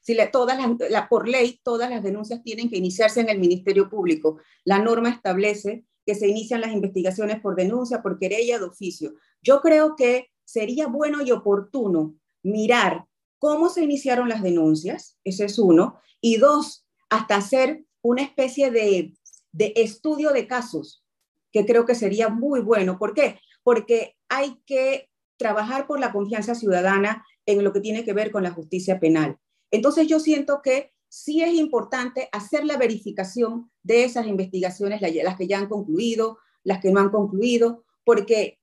Si 0.00 0.14
le, 0.14 0.26
todas 0.26 0.58
la, 0.90 1.08
por 1.08 1.26
ley, 1.26 1.60
todas 1.62 1.88
las 1.90 2.02
denuncias 2.02 2.42
tienen 2.42 2.68
que 2.68 2.76
iniciarse 2.76 3.20
en 3.20 3.30
el 3.30 3.38
Ministerio 3.38 3.88
Público. 3.88 4.38
La 4.64 4.78
norma 4.78 5.10
establece 5.10 5.84
que 6.04 6.14
se 6.14 6.28
inician 6.28 6.60
las 6.60 6.72
investigaciones 6.72 7.40
por 7.40 7.56
denuncia, 7.56 8.02
por 8.02 8.18
querella 8.18 8.58
de 8.58 8.64
oficio. 8.64 9.14
Yo 9.42 9.60
creo 9.60 9.96
que 9.96 10.30
sería 10.44 10.86
bueno 10.86 11.22
y 11.22 11.30
oportuno 11.30 12.16
mirar 12.42 13.06
cómo 13.38 13.68
se 13.68 13.82
iniciaron 13.82 14.28
las 14.28 14.42
denuncias, 14.42 15.18
ese 15.24 15.46
es 15.46 15.58
uno, 15.58 15.98
y 16.20 16.36
dos, 16.36 16.86
hasta 17.08 17.36
hacer 17.36 17.84
una 18.02 18.22
especie 18.22 18.70
de, 18.70 19.14
de 19.52 19.72
estudio 19.76 20.30
de 20.30 20.46
casos, 20.46 21.04
que 21.52 21.66
creo 21.66 21.86
que 21.86 21.94
sería 21.94 22.28
muy 22.28 22.60
bueno. 22.60 22.98
¿Por 22.98 23.14
qué? 23.14 23.40
Porque 23.62 24.16
hay 24.28 24.60
que 24.66 25.08
trabajar 25.36 25.86
por 25.86 25.98
la 25.98 26.12
confianza 26.12 26.54
ciudadana 26.54 27.24
en 27.46 27.64
lo 27.64 27.72
que 27.72 27.80
tiene 27.80 28.04
que 28.04 28.12
ver 28.12 28.30
con 28.30 28.42
la 28.42 28.50
justicia 28.50 29.00
penal. 29.00 29.38
Entonces 29.70 30.06
yo 30.06 30.20
siento 30.20 30.60
que 30.62 30.92
sí 31.08 31.42
es 31.42 31.54
importante 31.54 32.28
hacer 32.30 32.64
la 32.64 32.76
verificación 32.76 33.70
de 33.82 34.04
esas 34.04 34.26
investigaciones, 34.26 35.00
las 35.00 35.36
que 35.36 35.46
ya 35.46 35.58
han 35.58 35.68
concluido, 35.68 36.38
las 36.62 36.80
que 36.80 36.92
no 36.92 37.00
han 37.00 37.10
concluido, 37.10 37.84
porque 38.04 38.60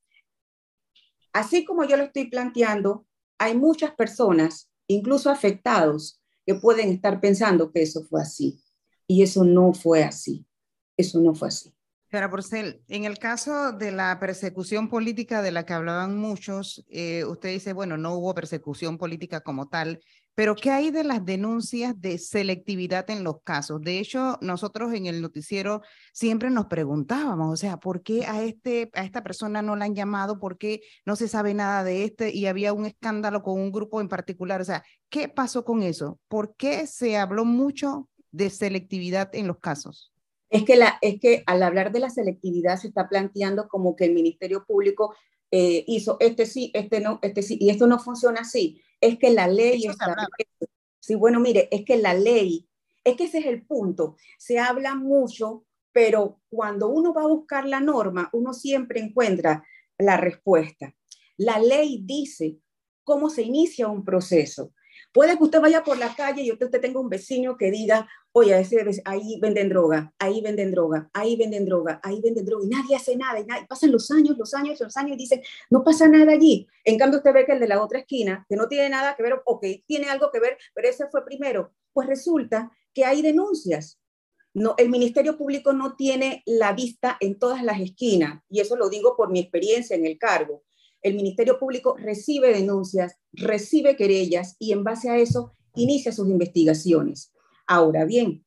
así 1.34 1.66
como 1.66 1.84
yo 1.84 1.98
lo 1.98 2.04
estoy 2.04 2.30
planteando, 2.30 3.07
hay 3.38 3.56
muchas 3.56 3.92
personas, 3.92 4.70
incluso 4.88 5.30
afectados, 5.30 6.22
que 6.46 6.56
pueden 6.56 6.90
estar 6.90 7.20
pensando 7.20 7.72
que 7.72 7.82
eso 7.82 8.04
fue 8.06 8.22
así. 8.22 8.62
Y 9.06 9.22
eso 9.24 9.44
no 9.44 9.74
fue 9.74 10.04
así. 10.04 10.46
Eso 10.96 11.20
no 11.20 11.36
fue 11.36 11.50
así. 11.50 11.74
Señora 12.10 12.30
Porcel, 12.30 12.82
en 12.88 13.04
el 13.04 13.20
caso 13.20 13.74
de 13.74 13.92
la 13.92 14.18
persecución 14.20 14.90
política 14.90 15.42
de 15.42 15.52
la 15.52 15.66
que 15.66 15.74
hablaban 15.74 16.18
muchos, 16.18 16.86
eh, 16.90 17.26
usted 17.26 17.50
dice, 17.50 17.74
bueno, 17.74 17.98
no 17.98 18.14
hubo 18.16 18.34
persecución 18.34 18.98
política 18.98 19.42
como 19.42 19.68
tal, 19.68 20.00
pero 20.38 20.56
¿qué 20.56 20.70
hay 20.70 20.92
de 20.92 21.04
las 21.04 21.26
denuncias 21.26 22.00
de 22.00 22.20
selectividad 22.20 23.10
en 23.10 23.24
los 23.24 23.42
casos? 23.42 23.82
De 23.82 23.98
hecho, 23.98 24.38
nosotros 24.40 24.94
en 24.94 25.08
el 25.08 25.20
noticiero 25.20 25.82
siempre 26.14 26.52
nos 26.52 26.68
preguntábamos, 26.68 27.52
o 27.52 27.58
sea, 27.58 27.78
¿por 27.78 28.04
qué 28.04 28.24
a, 28.28 28.44
este, 28.44 28.92
a 28.94 29.04
esta 29.04 29.24
persona 29.24 29.64
no 29.64 29.76
la 29.76 29.86
han 29.86 29.96
llamado? 29.96 30.40
¿Por 30.40 30.60
qué 30.60 30.82
no 31.08 31.16
se 31.16 31.28
sabe 31.28 31.56
nada 31.56 31.84
de 31.84 32.04
este? 32.04 32.36
Y 32.36 32.46
había 32.46 32.72
un 32.72 32.86
escándalo 32.86 33.42
con 33.42 33.60
un 33.60 33.72
grupo 33.72 34.00
en 34.00 34.10
particular. 34.10 34.62
O 34.62 34.66
sea, 34.66 34.84
¿qué 35.10 35.28
pasó 35.28 35.66
con 35.66 35.82
eso? 35.82 36.20
¿Por 36.28 36.56
qué 36.56 36.86
se 36.86 37.18
habló 37.18 37.44
mucho 37.44 38.08
de 38.30 38.52
selectividad 38.52 39.34
en 39.34 39.48
los 39.48 39.58
casos? 39.58 40.14
Es 40.52 40.66
que, 40.66 40.80
es 41.02 41.20
que 41.20 41.42
al 41.48 41.64
hablar 41.64 41.92
de 41.92 42.00
la 42.00 42.12
selectividad 42.12 42.78
se 42.78 42.90
está 42.90 43.10
planteando 43.10 43.68
como 43.68 43.96
que 43.96 44.06
el 44.06 44.14
Ministerio 44.14 44.66
Público 44.68 45.16
eh, 45.52 45.84
hizo 45.88 46.18
este 46.20 46.46
sí, 46.46 46.72
este 46.74 47.00
no, 47.00 47.20
este 47.22 47.42
sí, 47.42 47.58
y 47.60 47.70
esto 47.70 47.88
no 47.88 48.00
funciona 48.00 48.42
así. 48.42 48.82
Es 49.00 49.18
que 49.18 49.30
la 49.30 49.48
ley 49.48 49.86
está... 49.86 50.16
Sí, 51.00 51.16
bueno, 51.16 51.40
mire, 51.40 51.70
es 51.72 51.86
que 51.86 51.98
la 51.98 52.14
ley, 52.14 52.68
es 53.04 53.16
que 53.16 53.26
ese 53.26 53.40
es 53.40 53.46
el 53.46 53.66
punto. 53.66 54.18
Se 54.38 54.60
habla 54.60 54.96
mucho, 54.96 55.66
pero 55.94 56.42
cuando 56.50 56.90
uno 56.90 57.14
va 57.14 57.24
a 57.24 57.28
buscar 57.28 57.66
la 57.66 57.80
norma, 57.80 58.30
uno 58.34 58.54
siempre 58.54 59.00
encuentra 59.00 59.64
la 59.98 60.18
respuesta. 60.18 60.94
La 61.38 61.60
ley 61.60 62.02
dice 62.04 62.58
cómo 63.04 63.30
se 63.30 63.44
inicia 63.44 63.88
un 63.88 64.04
proceso. 64.04 64.74
Puede 65.18 65.36
que 65.36 65.46
usted 65.46 65.60
vaya 65.60 65.84
por 65.84 65.98
la 65.98 66.14
calle 66.14 66.44
y 66.44 66.52
usted, 66.52 66.70
tenga 66.70 67.00
un 67.00 67.10
vecino 67.10 67.58
que 67.58 67.72
diga, 67.72 68.08
oye, 68.34 68.54
ahí 69.04 69.40
venden 69.42 69.68
droga, 69.68 70.14
ahí 70.20 70.42
venden 70.42 70.70
droga, 70.70 71.10
ahí 71.12 71.36
venden 71.36 71.66
droga, 71.66 72.00
ahí 72.04 72.22
venden 72.22 72.46
droga, 72.46 72.64
y 72.64 72.68
nadie 72.68 72.96
hace 72.96 73.18
nada, 73.18 73.40
y 73.40 73.46
pasan 73.66 73.92
los 73.92 74.12
años, 74.12 74.38
los 74.38 74.54
años, 74.54 74.80
los 74.80 74.96
años, 74.96 75.14
y 75.14 75.18
dicen, 75.18 75.42
no 75.72 75.84
pasa 75.84 76.08
nada 76.08 76.34
allí. 76.34 76.68
En 76.84 77.00
cambio, 77.00 77.18
usted 77.18 77.34
ve 77.34 77.48
que 77.48 77.54
el 77.54 77.60
de 77.60 77.68
la 77.68 77.82
otra 77.82 77.98
esquina, 77.98 78.46
que 78.48 78.56
no 78.56 78.68
tiene 78.68 78.90
nada 78.90 79.16
que 79.16 79.24
ver, 79.24 79.42
o 79.44 79.60
que 79.60 79.84
tiene 79.88 80.08
algo 80.08 80.30
que 80.32 80.40
ver, 80.40 80.56
pero 80.76 80.88
ese 80.88 81.08
fue 81.10 81.26
primero, 81.26 81.74
pues 81.94 82.08
resulta 82.08 82.72
que 82.94 83.04
hay 83.04 83.24
denuncias. 83.24 84.00
No, 84.54 84.76
el 84.78 84.90
Ministerio 84.90 85.36
Público 85.36 85.74
no 85.74 85.96
tiene 85.96 86.44
la 86.46 86.74
vista 86.74 87.18
en 87.22 87.40
todas 87.40 87.64
las 87.64 87.80
esquinas, 87.80 88.44
y 88.50 88.60
eso 88.60 88.76
lo 88.76 88.88
digo 88.88 89.18
por 89.18 89.32
mi 89.32 89.40
experiencia 89.40 89.96
en 89.96 90.06
el 90.06 90.20
cargo 90.20 90.62
el 91.02 91.16
Ministerio 91.16 91.60
Público 91.60 91.96
recibe 91.98 92.54
denuncias, 92.54 93.16
recibe 93.34 93.96
querellas 93.96 94.56
y 94.60 94.72
en 94.72 94.84
base 94.84 95.10
a 95.10 95.18
eso 95.18 95.54
inicia 95.76 96.12
sus 96.12 96.28
investigaciones. 96.28 97.32
Ahora 97.68 98.06
bien, 98.06 98.46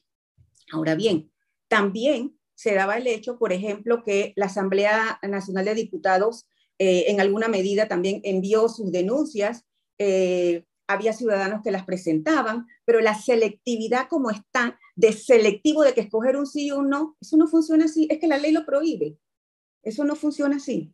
ahora 0.73 0.95
bien, 0.95 1.31
también 1.69 2.39
se 2.55 2.75
daba 2.75 2.99
el 2.99 3.07
hecho, 3.07 3.39
por 3.39 3.53
ejemplo, 3.53 4.03
que 4.05 4.33
la 4.37 4.47
Asamblea 4.47 5.19
Nacional 5.23 5.65
de 5.65 5.75
Diputados 5.75 6.47
eh, 6.79 7.07
en 7.09 7.21
alguna 7.21 7.49
medida 7.49 7.89
también 7.89 8.21
envió 8.25 8.69
sus 8.69 8.91
denuncias. 8.91 9.65
Eh, 9.99 10.65
había 10.87 11.13
ciudadanos 11.13 11.63
que 11.63 11.71
las 11.71 11.85
presentaban, 11.85 12.67
pero 12.85 13.01
la 13.01 13.15
selectividad 13.15 14.09
como 14.09 14.31
está, 14.31 14.79
de 14.97 15.13
selectivo 15.13 15.83
de 15.85 15.95
que 15.95 16.01
escoger 16.01 16.37
un 16.37 16.47
sí 16.47 16.71
o 16.71 16.79
un 16.79 16.91
no, 16.91 17.17
eso 17.21 17.37
no 17.37 17.47
funciona 17.47 17.85
así, 17.85 18.09
es 18.11 18.19
que 18.19 18.27
la 18.27 18.39
ley 18.39 18.51
lo 18.51 18.67
prohíbe. 18.67 19.17
Eso 19.83 20.05
no 20.05 20.17
funciona 20.17 20.57
así. 20.57 20.93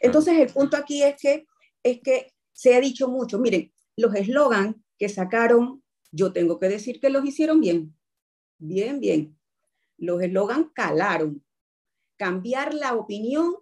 Entonces, 0.00 0.38
el 0.38 0.52
punto 0.52 0.76
aquí 0.76 1.02
es 1.02 1.16
que, 1.20 1.46
es 1.82 2.00
que 2.00 2.32
se 2.52 2.74
ha 2.74 2.80
dicho 2.80 3.08
mucho, 3.08 3.38
miren, 3.38 3.72
los 3.96 4.14
eslogan 4.14 4.84
que 4.98 5.08
sacaron, 5.08 5.82
yo 6.10 6.32
tengo 6.32 6.58
que 6.58 6.68
decir 6.68 7.00
que 7.00 7.10
los 7.10 7.24
hicieron 7.24 7.60
bien, 7.60 7.96
bien, 8.58 9.00
bien. 9.00 9.38
Los 9.96 10.22
eslogan 10.22 10.70
calaron. 10.74 11.44
Cambiar 12.16 12.74
la 12.74 12.94
opinión 12.94 13.54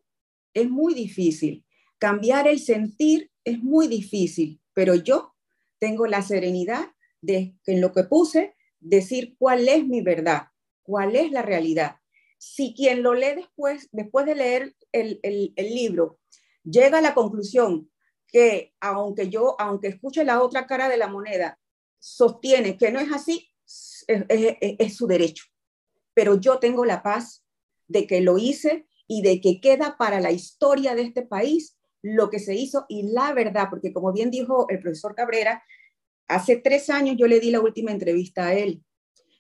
es 0.54 0.68
muy 0.68 0.94
difícil. 0.94 1.64
Cambiar 1.98 2.48
el 2.48 2.58
sentir 2.58 3.30
es 3.44 3.62
muy 3.62 3.88
difícil, 3.88 4.60
pero 4.74 4.94
yo 4.94 5.34
tengo 5.78 6.06
la 6.06 6.22
serenidad 6.22 6.92
de 7.20 7.54
en 7.66 7.80
lo 7.80 7.92
que 7.92 8.04
puse 8.04 8.54
decir 8.80 9.36
cuál 9.38 9.68
es 9.68 9.86
mi 9.86 10.00
verdad, 10.00 10.48
cuál 10.82 11.16
es 11.16 11.30
la 11.30 11.42
realidad. 11.42 11.99
Si 12.42 12.74
quien 12.74 13.02
lo 13.02 13.12
lee 13.12 13.34
después, 13.36 13.88
después 13.92 14.24
de 14.24 14.34
leer 14.34 14.74
el, 14.92 15.20
el 15.22 15.74
libro, 15.74 16.18
llega 16.64 16.98
a 16.98 17.02
la 17.02 17.14
conclusión 17.14 17.90
que 18.26 18.72
aunque 18.80 19.28
yo, 19.28 19.56
aunque 19.60 19.88
escuche 19.88 20.24
la 20.24 20.42
otra 20.42 20.66
cara 20.66 20.88
de 20.88 20.96
la 20.96 21.08
moneda, 21.08 21.58
sostiene 21.98 22.78
que 22.78 22.90
no 22.90 23.00
es 23.00 23.12
así, 23.12 23.50
es, 24.06 24.96
su 24.96 25.06
derecho. 25.06 25.44
Pero 26.14 26.40
yo 26.40 26.58
tengo 26.58 26.84
la 26.84 27.02
paz 27.02 27.44
de 27.88 28.06
que 28.06 28.20
lo 28.20 28.38
hice 28.38 28.86
y 29.06 29.22
de 29.22 29.40
que 29.40 29.60
queda 29.60 29.96
para 29.98 30.20
la 30.20 30.30
historia 30.30 30.94
de 30.94 31.02
este 31.02 31.22
país 31.22 31.76
lo 32.02 32.30
que 32.30 32.38
se 32.38 32.54
hizo 32.54 32.86
y 32.88 33.12
la 33.12 33.34
verdad, 33.34 33.68
porque 33.68 33.92
como 33.92 34.12
bien 34.12 34.30
dijo 34.30 34.66
el 34.70 34.80
profesor 34.80 35.14
Cabrera, 35.14 35.62
hace 36.28 36.56
tres 36.56 36.88
años 36.88 37.16
yo 37.18 37.26
le 37.26 37.40
di 37.40 37.50
la 37.50 37.60
última 37.60 37.90
entrevista 37.90 38.46
a 38.46 38.54
él 38.54 38.82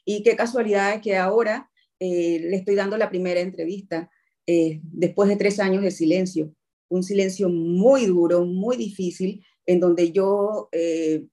y 0.04 0.22
qué 0.22 0.36
casualidad 0.36 1.00
que 1.00 1.16
ahora 1.16 1.70
eh, 2.00 2.40
le 2.40 2.56
estoy 2.56 2.74
dando 2.74 2.96
la 2.96 3.08
primera 3.08 3.40
entrevista 3.40 4.10
eh, 4.46 4.80
después 4.82 5.28
de 5.28 5.36
tres 5.36 5.60
años 5.60 5.82
de 5.82 5.92
silencio 5.92 6.54
un 6.90 7.02
silencio 7.02 7.48
muy 7.48 8.06
duro, 8.06 8.44
muy 8.44 8.76
difícil, 8.76 9.44
en 9.64 9.80
donde 9.80 10.12
yo 10.12 10.68
eh, 10.72 11.24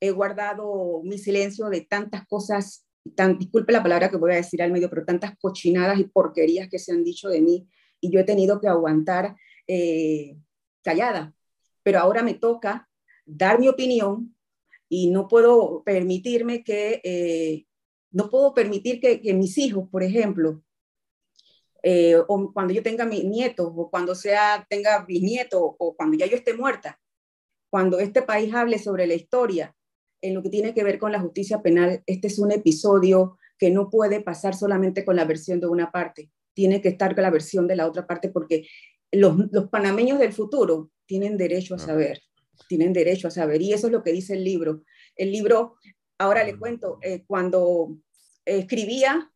he 0.00 0.10
guardado 0.10 1.02
mi 1.04 1.18
silencio 1.18 1.68
de 1.68 1.82
tantas 1.82 2.26
cosas, 2.26 2.86
tan, 3.14 3.38
disculpe 3.38 3.72
la 3.72 3.82
palabra 3.82 4.10
que 4.10 4.16
voy 4.16 4.32
a 4.32 4.36
decir 4.36 4.62
al 4.62 4.72
medio, 4.72 4.88
pero 4.88 5.04
tantas 5.04 5.36
cochinadas 5.38 6.00
y 6.00 6.04
porquerías 6.04 6.68
que 6.68 6.78
se 6.78 6.92
han 6.92 7.04
dicho 7.04 7.28
de 7.28 7.42
mí, 7.42 7.68
y 8.00 8.10
yo 8.10 8.18
he 8.18 8.24
tenido 8.24 8.60
que 8.60 8.66
aguantar 8.66 9.36
eh, 9.68 10.36
callada. 10.82 11.34
Pero 11.82 12.00
ahora 12.00 12.22
me 12.22 12.34
toca 12.34 12.88
dar 13.26 13.60
mi 13.60 13.68
opinión 13.68 14.34
y 14.88 15.10
no 15.10 15.28
puedo 15.28 15.82
permitirme 15.84 16.64
que, 16.64 17.02
eh, 17.04 17.66
no 18.14 18.30
puedo 18.30 18.54
permitir 18.54 19.00
que, 19.00 19.20
que 19.20 19.34
mis 19.34 19.58
hijos, 19.58 19.88
por 19.90 20.02
ejemplo, 20.02 20.62
eh, 21.82 22.16
o 22.28 22.52
cuando 22.52 22.72
yo 22.72 22.82
tenga 22.82 23.04
mis 23.04 23.24
nietos, 23.24 23.70
o 23.76 23.90
cuando 23.90 24.14
sea, 24.14 24.66
tenga 24.70 25.04
bisnietos, 25.04 25.60
o 25.60 25.94
cuando 25.94 26.16
ya 26.16 26.24
yo 26.24 26.36
esté 26.36 26.54
muerta, 26.54 26.98
cuando 27.68 27.98
este 27.98 28.22
país 28.22 28.54
hable 28.54 28.78
sobre 28.78 29.06
la 29.06 29.14
historia, 29.14 29.76
en 30.22 30.32
lo 30.32 30.42
que 30.42 30.48
tiene 30.48 30.72
que 30.72 30.82
ver 30.82 30.98
con 30.98 31.12
la 31.12 31.20
justicia 31.20 31.60
penal, 31.60 32.02
este 32.06 32.28
es 32.28 32.38
un 32.38 32.52
episodio 32.52 33.36
que 33.58 33.70
no 33.70 33.90
puede 33.90 34.22
pasar 34.22 34.54
solamente 34.54 35.04
con 35.04 35.16
la 35.16 35.26
versión 35.26 35.60
de 35.60 35.66
una 35.66 35.92
parte, 35.92 36.30
tiene 36.54 36.80
que 36.80 36.88
estar 36.88 37.14
con 37.14 37.22
la 37.22 37.30
versión 37.30 37.66
de 37.66 37.76
la 37.76 37.86
otra 37.86 38.06
parte 38.06 38.30
porque 38.30 38.66
los, 39.12 39.36
los 39.52 39.68
panameños 39.68 40.18
del 40.18 40.32
futuro 40.32 40.90
tienen 41.04 41.36
derecho 41.36 41.74
a 41.74 41.78
saber, 41.78 42.22
tienen 42.66 42.94
derecho 42.94 43.28
a 43.28 43.30
saber. 43.30 43.60
Y 43.60 43.74
eso 43.74 43.88
es 43.88 43.92
lo 43.92 44.02
que 44.02 44.12
dice 44.12 44.32
el 44.32 44.44
libro. 44.44 44.84
El 45.16 45.32
libro, 45.32 45.76
ahora 46.18 46.44
le 46.44 46.58
cuento, 46.58 46.98
eh, 47.02 47.24
cuando 47.26 47.96
escribía, 48.44 49.30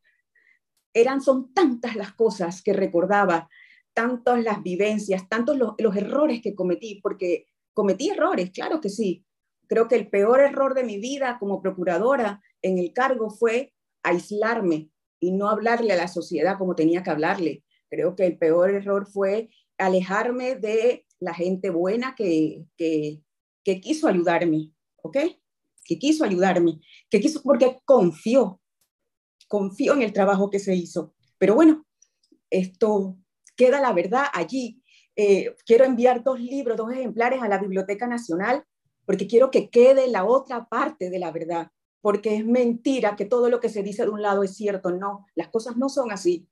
eran, 0.94 1.20
son 1.20 1.52
tantas 1.52 1.96
las 1.96 2.12
cosas 2.12 2.62
que 2.62 2.72
recordaba, 2.72 3.48
tantas 3.94 4.42
las 4.42 4.62
vivencias, 4.62 5.28
tantos 5.28 5.56
los, 5.56 5.74
los 5.78 5.96
errores 5.96 6.40
que 6.42 6.54
cometí, 6.54 7.00
porque 7.02 7.46
cometí 7.74 8.10
errores, 8.10 8.50
claro 8.50 8.80
que 8.80 8.88
sí. 8.88 9.24
Creo 9.68 9.86
que 9.86 9.96
el 9.96 10.08
peor 10.08 10.40
error 10.40 10.74
de 10.74 10.84
mi 10.84 10.98
vida 10.98 11.36
como 11.38 11.60
procuradora 11.60 12.42
en 12.62 12.78
el 12.78 12.92
cargo 12.92 13.30
fue 13.30 13.74
aislarme 14.02 14.90
y 15.20 15.32
no 15.32 15.48
hablarle 15.48 15.92
a 15.92 15.96
la 15.96 16.08
sociedad 16.08 16.58
como 16.58 16.74
tenía 16.74 17.02
que 17.02 17.10
hablarle. 17.10 17.64
Creo 17.90 18.16
que 18.16 18.26
el 18.26 18.38
peor 18.38 18.70
error 18.70 19.06
fue 19.06 19.50
alejarme 19.78 20.56
de 20.56 21.06
la 21.20 21.34
gente 21.34 21.70
buena 21.70 22.14
que, 22.14 22.64
que, 22.76 23.22
que 23.64 23.80
quiso 23.80 24.08
ayudarme, 24.08 24.72
¿ok? 25.02 25.16
Que 25.88 25.98
quiso 25.98 26.22
ayudarme, 26.22 26.80
que 27.10 27.20
quiso, 27.20 27.42
porque 27.42 27.78
confió, 27.84 28.60
confió 29.48 29.94
en 29.94 30.02
el 30.02 30.12
trabajo 30.12 30.50
que 30.50 30.60
se 30.60 30.76
hizo. 30.76 31.14
Pero 31.38 31.56
bueno, 31.56 31.84
esto 32.50 33.16
queda 33.56 33.80
la 33.80 33.92
verdad 33.92 34.26
allí. 34.32 34.82
Eh, 35.16 35.56
quiero 35.66 35.84
enviar 35.84 36.22
dos 36.22 36.38
libros, 36.38 36.76
dos 36.76 36.92
ejemplares 36.92 37.42
a 37.42 37.48
la 37.48 37.58
Biblioteca 37.58 38.06
Nacional, 38.06 38.64
porque 39.04 39.26
quiero 39.26 39.50
que 39.50 39.70
quede 39.70 40.06
la 40.06 40.24
otra 40.24 40.68
parte 40.68 41.10
de 41.10 41.18
la 41.18 41.32
verdad, 41.32 41.72
porque 42.00 42.36
es 42.36 42.46
mentira 42.46 43.16
que 43.16 43.24
todo 43.24 43.48
lo 43.48 43.58
que 43.58 43.68
se 43.68 43.82
dice 43.82 44.04
de 44.04 44.10
un 44.10 44.22
lado 44.22 44.44
es 44.44 44.54
cierto. 44.54 44.90
No, 44.92 45.26
las 45.34 45.48
cosas 45.48 45.76
no 45.76 45.88
son 45.88 46.12
así 46.12 46.46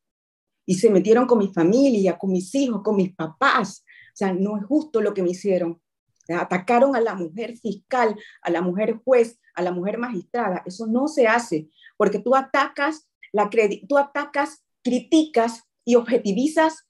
y 0.66 0.75
se 0.75 0.90
metieron 0.90 1.27
con 1.27 1.38
mi 1.38 1.49
familia, 1.49 2.18
con 2.18 2.33
mis 2.33 2.55
hijos, 2.55 2.83
con 2.83 2.96
mis 2.96 3.14
papás. 3.14 3.85
O 4.12 4.16
sea, 4.16 4.35
no 4.35 4.59
es 4.59 4.64
justo 4.66 5.01
lo 5.01 5.14
que 5.14 5.22
me 5.22 5.31
hicieron. 5.31 5.81
Atacaron 6.29 6.97
a 6.97 7.01
la 7.01 7.15
mujer 7.15 7.57
fiscal, 7.57 8.17
a 8.43 8.51
la 8.51 8.62
mujer 8.62 9.01
juez, 9.05 9.39
a 9.55 9.62
la 9.62 9.73
mujer 9.73 9.99
magistrada. 9.99 10.62
Eso 10.67 10.87
no 10.87 11.09
se 11.09 11.27
hace, 11.27 11.69
porque 11.97 12.19
tú 12.19 12.35
atacas, 12.35 13.09
la 13.33 13.51
tú 13.89 13.99
atacas, 13.99 14.65
criticas 14.83 15.65
y 15.85 15.95
objetivizas 15.95 16.87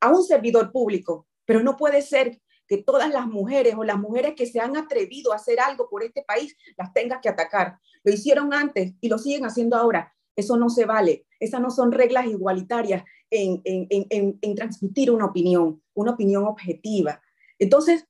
a 0.00 0.10
un 0.10 0.22
servidor 0.22 0.72
público, 0.72 1.26
pero 1.44 1.62
no 1.62 1.76
puede 1.76 2.02
ser 2.02 2.40
que 2.68 2.78
todas 2.78 3.10
las 3.10 3.26
mujeres 3.26 3.74
o 3.76 3.84
las 3.84 3.98
mujeres 3.98 4.34
que 4.36 4.46
se 4.46 4.60
han 4.60 4.76
atrevido 4.76 5.32
a 5.32 5.36
hacer 5.36 5.60
algo 5.60 5.88
por 5.88 6.02
este 6.02 6.22
país 6.22 6.56
las 6.76 6.92
tengas 6.92 7.20
que 7.20 7.28
atacar. 7.28 7.78
Lo 8.02 8.12
hicieron 8.12 8.52
antes 8.52 8.94
y 9.00 9.08
lo 9.08 9.18
siguen 9.18 9.44
haciendo 9.44 9.76
ahora. 9.76 10.12
Eso 10.34 10.56
no 10.56 10.68
se 10.68 10.84
vale. 10.84 11.26
Esas 11.40 11.60
no 11.60 11.70
son 11.70 11.92
reglas 11.92 12.26
igualitarias 12.26 13.04
en, 13.30 13.62
en, 13.64 14.54
transmitir 14.54 15.10
una 15.10 15.26
opinión, 15.26 15.82
una 15.94 16.12
opinión 16.12 16.44
objetiva. 16.44 17.20
Entonces, 17.58 18.06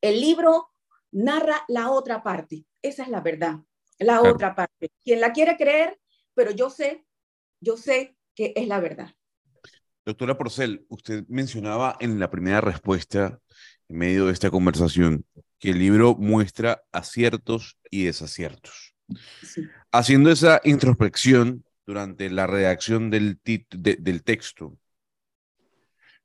el 0.00 0.20
libro 0.20 0.70
narra 1.12 1.64
la 1.68 1.90
otra 1.90 2.22
parte. 2.22 2.64
Esa 2.82 3.02
es 3.02 3.08
la 3.08 3.20
verdad, 3.20 3.60
la 3.98 4.22
otra 4.22 4.54
parte. 4.54 4.90
Quien 5.02 5.20
la 5.20 5.32
quiere 5.32 5.56
creer, 5.56 5.98
pero 6.34 6.50
yo 6.50 6.70
sé, 6.70 7.04
yo 7.60 7.76
sé 7.76 8.16
que 8.34 8.52
es 8.56 8.66
la 8.66 8.80
verdad. 8.80 9.14
Doctora 10.04 10.38
Porcel, 10.38 10.86
usted 10.88 11.24
mencionaba 11.28 11.96
en 12.00 12.18
la 12.18 12.30
primera 12.30 12.60
respuesta, 12.60 13.38
en 13.88 13.98
medio 13.98 14.26
de 14.26 14.32
esta 14.32 14.50
conversación, 14.50 15.24
que 15.58 15.70
el 15.70 15.78
libro 15.78 16.16
muestra 16.16 16.82
aciertos 16.90 17.78
y 17.90 18.04
desaciertos. 18.04 18.94
Haciendo 19.92 20.30
esa 20.30 20.60
introspección 20.64 21.64
durante 21.84 22.30
la 22.30 22.46
redacción 22.46 23.10
del, 23.10 23.38
del 23.42 24.22
texto, 24.22 24.78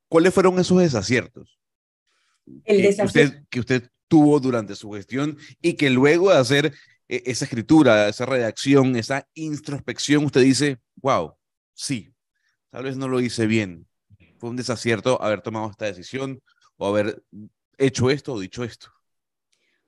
¿cuáles 0.08 0.34
fueron 0.34 0.58
esos 0.60 0.80
desaciertos? 0.80 1.60
El 2.64 2.96
que, 2.96 3.04
usted, 3.04 3.44
que 3.50 3.60
usted 3.60 3.90
tuvo 4.08 4.40
durante 4.40 4.76
su 4.76 4.92
gestión 4.92 5.38
y 5.62 5.74
que 5.74 5.90
luego 5.90 6.32
de 6.32 6.38
hacer 6.38 6.74
eh, 7.08 7.24
esa 7.26 7.46
escritura, 7.46 8.08
esa 8.08 8.26
redacción, 8.26 8.96
esa 8.96 9.28
introspección, 9.34 10.26
usted 10.26 10.42
dice, 10.42 10.80
wow, 10.98 11.34
sí, 11.74 12.14
tal 12.70 12.84
vez 12.84 12.98
no 12.98 13.08
lo 13.08 13.20
hice 13.20 13.48
bien. 13.48 13.88
Fue 14.38 14.50
un 14.50 14.56
desacierto 14.56 15.22
haber 15.22 15.42
tomado 15.42 15.70
esta 15.72 15.86
decisión 15.86 16.42
o 16.78 16.88
haber 16.88 17.24
hecho 17.78 18.10
esto 18.10 18.34
o 18.34 18.40
dicho 18.40 18.64
esto. 18.64 18.88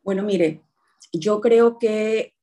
Bueno, 0.04 0.24
mire, 0.24 0.62
yo 1.12 1.42
creo 1.42 1.78
que 1.78 2.34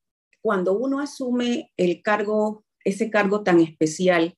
cuando 0.40 0.74
uno 0.74 1.00
asume 1.00 1.72
el 1.76 2.02
cargo, 2.02 2.64
ese 2.84 3.10
cargo 3.10 3.42
tan 3.42 3.60
especial 3.60 4.36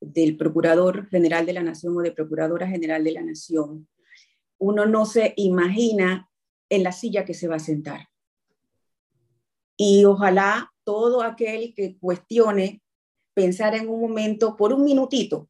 del 0.00 0.36
Procurador 0.36 1.08
General 1.08 1.44
de 1.44 1.52
la 1.52 1.62
Nación 1.62 1.96
o 1.96 2.00
de 2.00 2.12
Procuradora 2.12 2.68
General 2.68 3.02
de 3.02 3.12
la 3.12 3.22
Nación, 3.22 3.88
uno 4.58 4.86
no 4.86 5.06
se 5.06 5.34
imagina 5.36 6.30
en 6.68 6.82
la 6.82 6.92
silla 6.92 7.24
que 7.24 7.34
se 7.34 7.48
va 7.48 7.56
a 7.56 7.60
sentar. 7.60 8.08
Y 9.76 10.04
ojalá 10.04 10.72
todo 10.84 11.22
aquel 11.22 11.74
que 11.74 11.98
cuestione 11.98 12.82
pensar 13.34 13.74
en 13.74 13.88
un 13.88 14.00
momento, 14.00 14.56
por 14.56 14.72
un 14.72 14.84
minutito, 14.84 15.48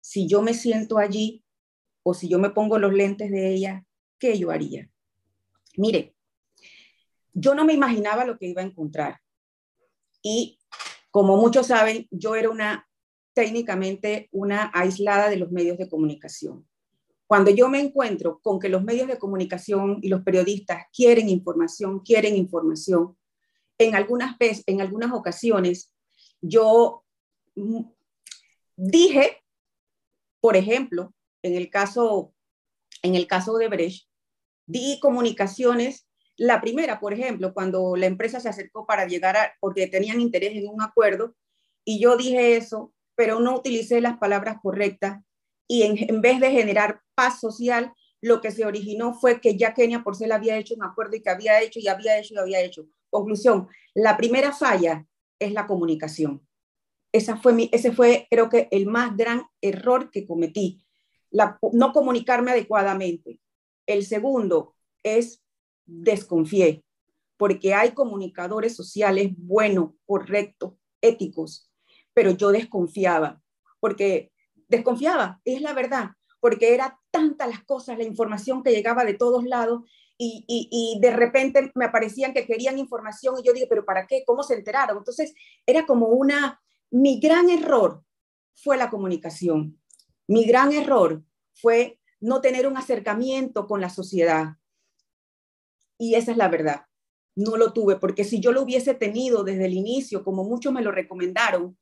si 0.00 0.26
yo 0.26 0.40
me 0.40 0.54
siento 0.54 0.98
allí 0.98 1.44
o 2.02 2.14
si 2.14 2.28
yo 2.28 2.38
me 2.38 2.50
pongo 2.50 2.78
los 2.78 2.94
lentes 2.94 3.30
de 3.30 3.52
ella, 3.52 3.84
¿qué 4.18 4.38
yo 4.38 4.50
haría? 4.50 4.90
Mire, 5.76 6.14
yo 7.34 7.54
no 7.54 7.64
me 7.64 7.74
imaginaba 7.74 8.24
lo 8.24 8.38
que 8.38 8.46
iba 8.46 8.62
a 8.62 8.64
encontrar. 8.66 9.20
Y 10.22 10.58
como 11.10 11.36
muchos 11.36 11.66
saben, 11.66 12.06
yo 12.10 12.34
era 12.34 12.48
una 12.48 12.86
técnicamente 13.34 14.30
una 14.32 14.70
aislada 14.72 15.28
de 15.28 15.36
los 15.36 15.52
medios 15.52 15.76
de 15.76 15.90
comunicación. 15.90 16.66
Cuando 17.26 17.50
yo 17.50 17.68
me 17.68 17.80
encuentro 17.80 18.40
con 18.40 18.60
que 18.60 18.68
los 18.68 18.84
medios 18.84 19.08
de 19.08 19.18
comunicación 19.18 19.98
y 20.02 20.08
los 20.08 20.22
periodistas 20.22 20.84
quieren 20.92 21.28
información, 21.28 22.00
quieren 22.00 22.36
información, 22.36 23.16
en 23.78 23.94
algunas 23.94 24.38
veces, 24.38 24.64
en 24.66 24.80
algunas 24.80 25.12
ocasiones, 25.12 25.92
yo 26.40 27.04
mm, 27.56 27.82
dije, 28.76 29.42
por 30.40 30.56
ejemplo, 30.56 31.12
en 31.42 31.54
el 31.54 31.68
caso, 31.68 32.32
en 33.02 33.14
el 33.14 33.26
caso 33.26 33.56
de 33.58 33.68
Brecht, 33.68 34.08
di 34.66 34.98
comunicaciones 35.00 36.06
la 36.36 36.60
primera, 36.60 37.00
por 37.00 37.14
ejemplo, 37.14 37.54
cuando 37.54 37.96
la 37.96 38.06
empresa 38.06 38.40
se 38.40 38.48
acercó 38.48 38.86
para 38.86 39.06
llegar 39.06 39.36
a, 39.36 39.54
porque 39.58 39.86
tenían 39.86 40.20
interés 40.20 40.52
en 40.54 40.68
un 40.68 40.82
acuerdo, 40.82 41.34
y 41.84 41.98
yo 41.98 42.16
dije 42.16 42.56
eso, 42.56 42.92
pero 43.14 43.40
no 43.40 43.56
utilicé 43.56 44.00
las 44.00 44.18
palabras 44.18 44.58
correctas, 44.62 45.22
y 45.68 45.82
en, 45.82 46.20
vez 46.20 46.40
de 46.40 46.50
generar 46.50 47.00
paz 47.14 47.40
social, 47.40 47.92
lo 48.20 48.40
que 48.40 48.50
se 48.50 48.64
originó 48.64 49.14
fue 49.14 49.40
que 49.40 49.56
ya 49.56 49.74
Kenia 49.74 50.02
por 50.02 50.16
ser 50.16 50.32
había 50.32 50.58
hecho 50.58 50.74
un 50.74 50.84
acuerdo 50.84 51.16
y 51.16 51.22
que 51.22 51.30
había 51.30 51.60
hecho 51.62 51.80
y 51.80 51.88
había 51.88 52.18
hecho 52.18 52.34
y 52.34 52.38
había 52.38 52.60
hecho. 52.60 52.86
Conclusión, 53.10 53.68
la 53.94 54.16
primera 54.16 54.52
falla 54.52 55.06
es 55.38 55.52
la 55.52 55.66
comunicación. 55.66 56.46
Esa 57.12 57.36
fue 57.36 57.52
mi, 57.52 57.68
ese 57.72 57.92
fue, 57.92 58.26
creo 58.30 58.48
que, 58.48 58.68
el 58.70 58.86
más 58.86 59.16
gran 59.16 59.42
error 59.60 60.10
que 60.10 60.26
cometí, 60.26 60.84
la, 61.30 61.58
no 61.72 61.92
comunicarme 61.92 62.52
adecuadamente. 62.52 63.40
El 63.86 64.04
segundo 64.04 64.74
es 65.02 65.42
desconfié, 65.84 66.84
porque 67.36 67.74
hay 67.74 67.92
comunicadores 67.92 68.74
sociales 68.74 69.30
buenos, 69.36 69.92
correctos, 70.04 70.74
éticos, 71.00 71.70
pero 72.12 72.32
yo 72.32 72.50
desconfiaba, 72.50 73.40
porque 73.80 74.32
desconfiaba, 74.68 75.40
es 75.44 75.60
la 75.60 75.72
verdad, 75.72 76.10
porque 76.40 76.74
era 76.74 76.98
tantas 77.10 77.48
las 77.48 77.64
cosas, 77.64 77.98
la 77.98 78.04
información 78.04 78.62
que 78.62 78.72
llegaba 78.72 79.04
de 79.04 79.14
todos 79.14 79.44
lados 79.44 79.82
y, 80.18 80.44
y, 80.48 80.98
de 81.00 81.10
repente 81.10 81.70
me 81.74 81.84
aparecían 81.84 82.32
que 82.32 82.46
querían 82.46 82.78
información 82.78 83.34
y 83.38 83.46
yo 83.46 83.52
digo, 83.52 83.66
pero 83.68 83.84
¿para 83.84 84.06
qué? 84.06 84.24
¿Cómo 84.26 84.42
se 84.42 84.54
enteraron? 84.54 84.96
Entonces 84.96 85.34
era 85.66 85.84
como 85.84 86.06
una, 86.06 86.62
mi 86.90 87.20
gran 87.20 87.50
error 87.50 88.02
fue 88.54 88.78
la 88.78 88.88
comunicación, 88.88 89.78
mi 90.26 90.46
gran 90.46 90.72
error 90.72 91.22
fue 91.52 92.00
no 92.18 92.40
tener 92.40 92.66
un 92.66 92.78
acercamiento 92.78 93.66
con 93.66 93.82
la 93.82 93.90
sociedad, 93.90 94.56
y 95.98 96.14
esa 96.14 96.32
es 96.32 96.36
la 96.36 96.48
verdad. 96.48 96.86
No 97.34 97.56
lo 97.56 97.72
tuve, 97.72 97.96
porque 97.96 98.24
si 98.24 98.40
yo 98.40 98.52
lo 98.52 98.62
hubiese 98.62 98.94
tenido 98.94 99.44
desde 99.44 99.66
el 99.66 99.74
inicio, 99.74 100.24
como 100.24 100.44
muchos 100.44 100.72
me 100.72 100.82
lo 100.82 100.90
recomendaron, 100.90 101.76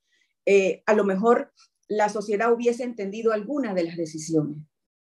eh, 0.47 0.83
a 0.87 0.95
lo 0.95 1.05
mejor 1.05 1.53
la 1.89 2.09
sociedad 2.09 2.53
hubiese 2.53 2.85
entendido 2.85 3.33
alguna 3.33 3.75
de 3.75 3.85
las 3.85 3.97
decisiones. 3.97 4.59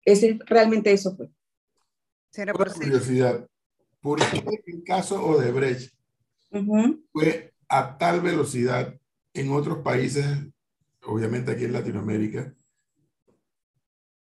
Ese, 0.03 0.39
realmente 0.45 0.91
eso 0.91 1.15
fue. 1.15 1.29
Por 2.53 2.73
curiosidad, 2.73 3.47
¿por 3.99 4.19
qué 4.19 4.61
el 4.67 4.83
caso 4.83 5.23
Odebrecht 5.25 5.93
fue 7.11 7.53
a 7.67 7.97
tal 7.97 8.21
velocidad 8.21 8.93
en 9.33 9.51
otros 9.51 9.79
países, 9.79 10.25
obviamente 11.03 11.51
aquí 11.51 11.65
en 11.65 11.73
Latinoamérica, 11.73 12.53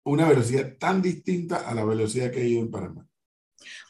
una 0.04 0.28
velocidad 0.30 0.78
tan 0.78 1.02
distinta 1.02 1.68
a 1.70 1.74
la 1.74 1.84
velocidad 1.84 2.32
que 2.32 2.42
hay 2.42 2.58
en 2.58 2.72
Panamá? 2.72 3.08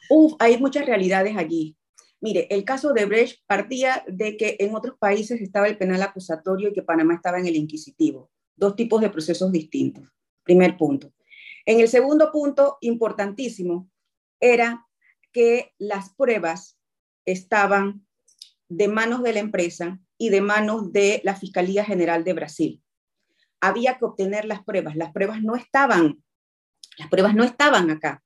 Uf, 0.10 0.34
hay 0.40 0.58
muchas 0.58 0.86
realidades 0.86 1.36
allí. 1.38 1.78
Mire, 2.22 2.48
el 2.50 2.64
caso 2.64 2.94
de 2.94 3.06
Brecht 3.06 3.42
partía 3.46 4.04
de 4.08 4.38
que 4.38 4.58
en 4.60 4.74
otros 4.74 4.98
países 4.98 5.42
estaba 5.42 5.68
el 5.68 5.78
penal 5.78 6.02
acusatorio 6.02 6.70
y 6.70 6.74
que 6.74 6.82
Panamá 6.82 7.14
estaba 7.14 7.40
en 7.40 7.48
el 7.48 7.56
inquisitivo. 7.56 8.32
Dos 8.56 8.76
tipos 8.76 9.02
de 9.02 9.10
procesos 9.10 9.52
distintos. 9.52 10.10
Primer 10.44 10.78
punto. 10.78 11.14
En 11.66 11.80
el 11.80 11.88
segundo 11.88 12.32
punto, 12.32 12.78
importantísimo, 12.82 13.90
era 14.40 14.86
que 15.32 15.74
las 15.78 16.14
pruebas 16.14 16.78
estaban 17.26 18.06
de 18.70 18.88
manos 18.88 19.24
de 19.24 19.34
la 19.34 19.40
empresa 19.40 20.00
y 20.18 20.30
de 20.30 20.42
manos 20.42 20.94
de 20.94 21.22
la 21.24 21.36
Fiscalía 21.36 21.84
General 21.84 22.24
de 22.24 22.34
Brasil. 22.34 22.84
Había 23.60 23.98
que 23.98 24.06
obtener 24.06 24.46
las 24.46 24.64
pruebas. 24.64 24.96
Las 24.96 25.12
pruebas 25.12 25.42
no 25.42 25.56
estaban, 25.56 26.24
las 26.98 27.10
pruebas 27.10 27.36
no 27.36 27.44
estaban 27.44 27.90
acá. 27.90 28.24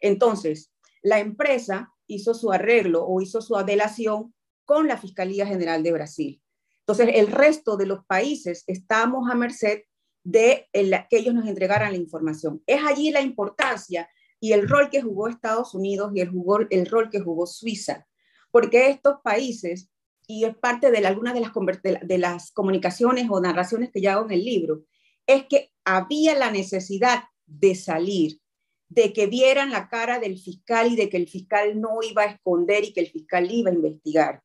Entonces, 0.00 0.72
la 1.02 1.20
empresa 1.20 1.92
hizo 2.06 2.34
su 2.34 2.52
arreglo 2.52 3.04
o 3.04 3.20
hizo 3.20 3.40
su 3.40 3.56
adelación 3.56 4.34
con 4.64 4.88
la 4.88 4.96
Fiscalía 4.96 5.46
General 5.46 5.82
de 5.82 5.92
Brasil. 5.92 6.42
Entonces, 6.88 7.16
el 7.16 7.26
resto 7.26 7.76
de 7.76 7.84
los 7.84 8.06
países 8.06 8.64
estamos 8.66 9.30
a 9.30 9.34
merced 9.34 9.82
de 10.24 10.68
que 10.72 11.06
ellos 11.10 11.34
nos 11.34 11.46
entregaran 11.46 11.92
la 11.92 11.98
información. 11.98 12.62
Es 12.66 12.80
allí 12.82 13.10
la 13.10 13.20
importancia 13.20 14.08
y 14.40 14.52
el 14.52 14.66
rol 14.66 14.88
que 14.88 15.02
jugó 15.02 15.28
Estados 15.28 15.74
Unidos 15.74 16.12
y 16.14 16.20
el, 16.20 16.32
el 16.70 16.86
rol 16.86 17.10
que 17.10 17.20
jugó 17.20 17.46
Suiza, 17.46 18.06
porque 18.50 18.88
estos 18.88 19.16
países, 19.22 19.90
y 20.26 20.46
es 20.46 20.56
parte 20.56 20.90
de 20.90 21.06
algunas 21.06 21.34
de 21.34 21.40
las, 21.40 21.52
de 22.00 22.16
las 22.16 22.52
comunicaciones 22.52 23.26
o 23.28 23.38
narraciones 23.38 23.90
que 23.92 24.00
yo 24.00 24.10
hago 24.12 24.24
en 24.24 24.32
el 24.32 24.44
libro, 24.46 24.84
es 25.26 25.44
que 25.44 25.70
había 25.84 26.38
la 26.38 26.50
necesidad 26.50 27.24
de 27.44 27.74
salir, 27.74 28.40
de 28.88 29.12
que 29.12 29.26
vieran 29.26 29.72
la 29.72 29.90
cara 29.90 30.20
del 30.20 30.38
fiscal 30.38 30.90
y 30.90 30.96
de 30.96 31.10
que 31.10 31.18
el 31.18 31.28
fiscal 31.28 31.78
no 31.78 31.98
iba 32.02 32.22
a 32.22 32.26
esconder 32.32 32.84
y 32.84 32.94
que 32.94 33.00
el 33.00 33.10
fiscal 33.10 33.50
iba 33.50 33.70
a 33.70 33.74
investigar. 33.74 34.42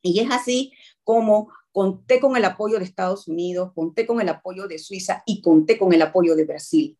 Y 0.00 0.20
es 0.20 0.30
así 0.30 0.72
como 1.04 1.52
conté 1.76 2.20
con 2.20 2.38
el 2.38 2.44
apoyo 2.46 2.78
de 2.78 2.86
Estados 2.86 3.28
Unidos, 3.28 3.72
conté 3.74 4.06
con 4.06 4.18
el 4.22 4.30
apoyo 4.30 4.66
de 4.66 4.78
Suiza 4.78 5.22
y 5.26 5.42
conté 5.42 5.76
con 5.76 5.92
el 5.92 6.00
apoyo 6.00 6.34
de 6.34 6.46
Brasil. 6.46 6.98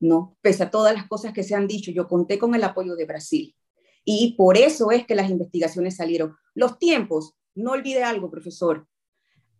¿no? 0.00 0.36
Pese 0.42 0.64
a 0.64 0.70
todas 0.70 0.92
las 0.92 1.08
cosas 1.08 1.32
que 1.32 1.42
se 1.42 1.54
han 1.54 1.66
dicho, 1.66 1.90
yo 1.90 2.06
conté 2.06 2.38
con 2.38 2.54
el 2.54 2.62
apoyo 2.62 2.94
de 2.94 3.06
Brasil. 3.06 3.56
Y 4.04 4.34
por 4.34 4.58
eso 4.58 4.90
es 4.90 5.06
que 5.06 5.14
las 5.14 5.30
investigaciones 5.30 5.96
salieron. 5.96 6.36
Los 6.52 6.78
tiempos, 6.78 7.36
no 7.54 7.70
olvide 7.70 8.04
algo, 8.04 8.30
profesor. 8.30 8.86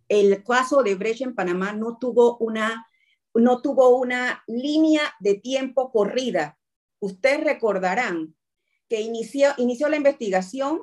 El 0.06 0.44
caso 0.44 0.82
de 0.82 0.96
Brecht 0.96 1.22
en 1.22 1.34
Panamá 1.34 1.72
no 1.72 1.96
tuvo 1.96 2.36
una, 2.36 2.86
no 3.32 3.62
tuvo 3.62 3.96
una 3.96 4.44
línea 4.46 5.14
de 5.20 5.36
tiempo 5.36 5.90
corrida. 5.90 6.58
Ustedes 7.00 7.42
recordarán 7.42 8.36
que 8.86 9.00
inició, 9.00 9.52
inició 9.56 9.88
la 9.88 9.96
investigación 9.96 10.82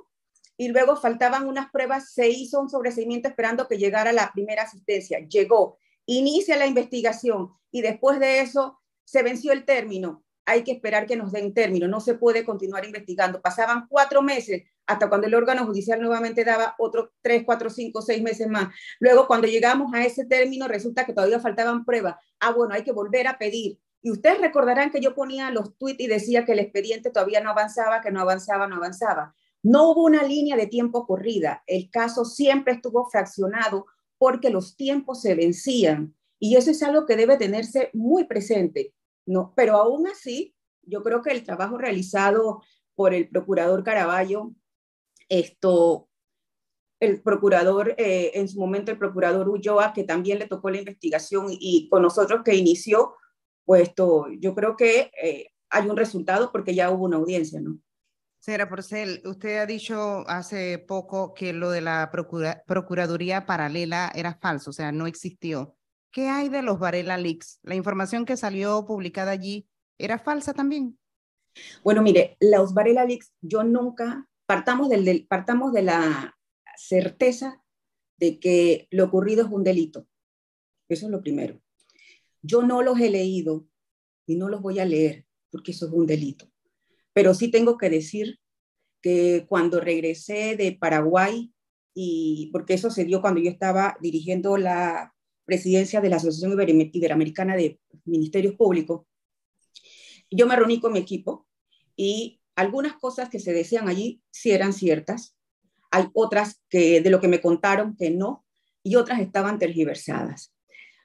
y 0.60 0.68
luego 0.68 0.98
faltaban 0.98 1.48
unas 1.48 1.72
pruebas, 1.72 2.12
se 2.12 2.28
hizo 2.28 2.60
un 2.60 2.70
sobreseimiento 2.70 3.30
esperando 3.30 3.66
que 3.66 3.78
llegara 3.78 4.12
la 4.12 4.30
primera 4.34 4.64
asistencia. 4.64 5.20
Llegó, 5.20 5.78
inicia 6.06 6.58
la 6.58 6.68
investigación 6.68 7.54
y 7.72 7.82
después 7.82 8.20
de 8.20 8.42
eso 8.42 8.78
se 9.06 9.24
venció 9.24 9.54
el 9.54 9.64
término. 9.64 10.26
Hay 10.46 10.66
que 10.66 10.74
esperar 10.74 11.06
que 11.06 11.16
nos 11.16 11.32
den 11.32 11.54
término, 11.54 11.88
no 11.88 12.02
se 12.02 12.16
puede 12.16 12.44
continuar 12.44 12.84
investigando. 12.84 13.42
Pasaban 13.42 13.88
cuatro 13.88 14.22
meses 14.22 14.64
hasta 14.86 15.08
cuando 15.08 15.28
el 15.28 15.36
órgano 15.36 15.66
judicial 15.66 16.02
nuevamente 16.02 16.44
daba 16.44 16.76
otros 16.78 17.12
tres, 17.22 17.44
cuatro, 17.46 17.70
cinco, 17.70 18.02
seis 18.02 18.22
meses 18.22 18.50
más. 18.50 18.68
Luego, 19.00 19.28
cuando 19.28 19.48
llegamos 19.48 19.94
a 19.94 20.04
ese 20.04 20.26
término, 20.26 20.68
resulta 20.68 21.06
que 21.06 21.14
todavía 21.14 21.40
faltaban 21.40 21.86
pruebas. 21.86 22.16
Ah, 22.42 22.52
bueno, 22.52 22.74
hay 22.74 22.84
que 22.84 22.92
volver 22.92 23.30
a 23.30 23.38
pedir. 23.38 23.80
Y 24.02 24.12
ustedes 24.12 24.42
recordarán 24.42 24.92
que 24.92 25.00
yo 25.00 25.16
ponía 25.16 25.52
los 25.52 25.78
tweets 25.78 26.02
y 26.02 26.08
decía 26.08 26.44
que 26.44 26.52
el 26.52 26.60
expediente 26.60 27.12
todavía 27.12 27.40
no 27.40 27.52
avanzaba, 27.52 28.02
que 28.02 28.12
no 28.12 28.20
avanzaba, 28.20 28.68
no 28.68 28.76
avanzaba. 28.76 29.34
No 29.64 29.92
hubo 29.92 30.04
una 30.04 30.24
línea 30.24 30.56
de 30.56 30.68
tiempo 30.68 31.06
corrida. 31.06 31.64
El 31.68 31.90
caso 31.90 32.26
siempre 32.26 32.74
estuvo 32.74 33.10
fraccionado 33.10 33.86
porque 34.18 34.50
los 34.50 34.76
tiempos 34.76 35.22
se 35.22 35.36
vencían. 35.36 36.16
Y 36.40 36.56
eso 36.56 36.72
es 36.72 36.82
algo 36.84 37.06
que 37.06 37.16
debe 37.16 37.38
tenerse 37.38 37.90
muy 37.94 38.26
presente. 38.26 38.94
¿no? 39.26 39.54
Pero 39.56 39.76
aún 39.76 40.08
así, 40.08 40.56
yo 40.84 41.04
creo 41.04 41.22
que 41.22 41.32
el 41.32 41.44
trabajo 41.44 41.78
realizado 41.78 42.64
por 42.96 43.14
el 43.14 43.30
procurador 43.30 43.84
Caraballo, 43.84 44.52
esto, 45.30 46.10
el 47.00 47.22
procurador, 47.22 47.96
eh, 47.98 48.32
en 48.34 48.48
su 48.48 48.60
momento 48.60 48.92
el 48.92 48.98
procurador 48.98 49.48
Ulloa, 49.48 49.94
que 49.94 50.04
también 50.04 50.40
le 50.40 50.48
tocó 50.48 50.70
la 50.70 50.80
investigación 50.80 51.48
y, 51.50 51.88
con 51.90 52.02
nosotros 52.02 52.42
que 52.44 52.56
inició, 52.56 53.14
pues 53.66 53.94
yo 54.40 54.56
creo 54.56 54.76
que 54.76 55.12
eh, 55.22 55.52
hay 55.70 55.88
un 55.88 55.96
resultado 55.96 56.52
porque 56.52 56.74
ya 56.74 56.90
hubo 56.90 57.06
una 57.06 57.18
audiencia, 57.18 57.62
¿no? 57.62 57.80
Señora 58.40 58.70
Porcel, 58.70 59.22
usted 59.26 59.58
ha 59.58 59.66
dicho 59.66 60.24
hace 60.30 60.80
poco 60.80 61.34
que 61.34 61.52
lo 61.52 61.72
de 61.72 61.82
la 61.82 62.10
Procuraduría 62.66 63.46
Paralela 63.46 64.12
era 64.16 64.36
falso, 64.36 64.70
o 64.70 64.74
sea, 64.74 64.94
no 64.94 65.08
existió. 65.08 65.76
¿Qué 66.10 66.30
hay 66.30 66.48
de 66.48 66.62
los 66.62 66.80
Varela 66.80 67.18
Leaks? 67.18 67.60
¿La 67.64 67.76
información 67.76 68.26
que 68.26 68.38
salió 68.38 68.86
publicada 68.86 69.32
allí 69.32 69.68
era 69.98 70.18
falsa 70.20 70.54
también? 70.54 70.98
Bueno, 71.84 72.02
mire, 72.02 72.38
los 72.40 72.74
Varela 72.74 73.04
Leaks, 73.04 73.34
yo 73.42 73.66
nunca, 73.66 74.26
partamos, 74.46 74.88
del, 74.88 75.28
partamos 75.28 75.74
de 75.74 75.82
la 75.82 76.38
certeza 76.78 77.62
de 78.18 78.40
que 78.40 78.88
lo 78.90 79.04
ocurrido 79.06 79.46
es 79.46 79.52
un 79.52 79.66
delito. 79.66 80.08
Eso 80.88 81.08
es 81.08 81.12
lo 81.12 81.22
primero. 81.22 81.60
Yo 82.42 82.64
no 82.64 82.82
los 82.84 83.00
he 83.02 83.10
leído 83.10 83.68
y 84.26 84.38
no 84.38 84.48
los 84.48 84.62
voy 84.62 84.80
a 84.80 84.86
leer 84.86 85.26
porque 85.52 85.72
eso 85.72 85.88
es 85.88 85.92
un 85.92 86.06
delito. 86.06 86.49
Pero 87.20 87.34
sí 87.34 87.52
tengo 87.52 87.78
que 87.78 87.90
decir 87.90 88.40
que 89.02 89.46
cuando 89.50 89.82
regresé 89.82 90.56
de 90.56 90.72
Paraguay, 90.72 91.52
y 91.94 92.50
porque 92.54 92.76
eso 92.76 92.90
se 92.90 93.04
dio 93.04 93.20
cuando 93.20 93.42
yo 93.42 93.52
estaba 93.52 93.98
dirigiendo 94.00 94.56
la 94.56 95.14
presidencia 95.44 96.00
de 96.00 96.08
la 96.08 96.16
Asociación 96.16 96.54
Iberoamericana 96.94 97.58
de 97.58 97.78
Ministerios 98.06 98.56
Públicos, 98.56 99.06
yo 100.32 100.48
me 100.48 100.56
reuní 100.56 100.80
con 100.80 100.94
mi 100.94 101.00
equipo 101.00 101.46
y 101.98 102.40
algunas 102.56 102.94
cosas 102.94 103.30
que 103.30 103.40
se 103.40 103.52
decían 103.52 103.90
allí 103.90 104.22
sí 104.32 104.52
eran 104.52 104.72
ciertas, 104.72 105.36
hay 105.92 106.06
otras 106.14 106.62
que 106.70 107.02
de 107.02 107.10
lo 107.10 107.20
que 107.20 107.28
me 107.28 107.42
contaron 107.42 107.98
que 107.98 108.12
no, 108.12 108.46
y 108.82 108.96
otras 108.96 109.20
estaban 109.20 109.60
tergiversadas. 109.60 110.54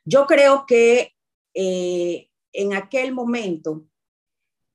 Yo 0.05 0.27
creo 0.27 0.64
que 0.64 1.11
eh, 1.55 2.29
en 2.53 2.72
aquel 2.72 3.12
momento 3.12 3.85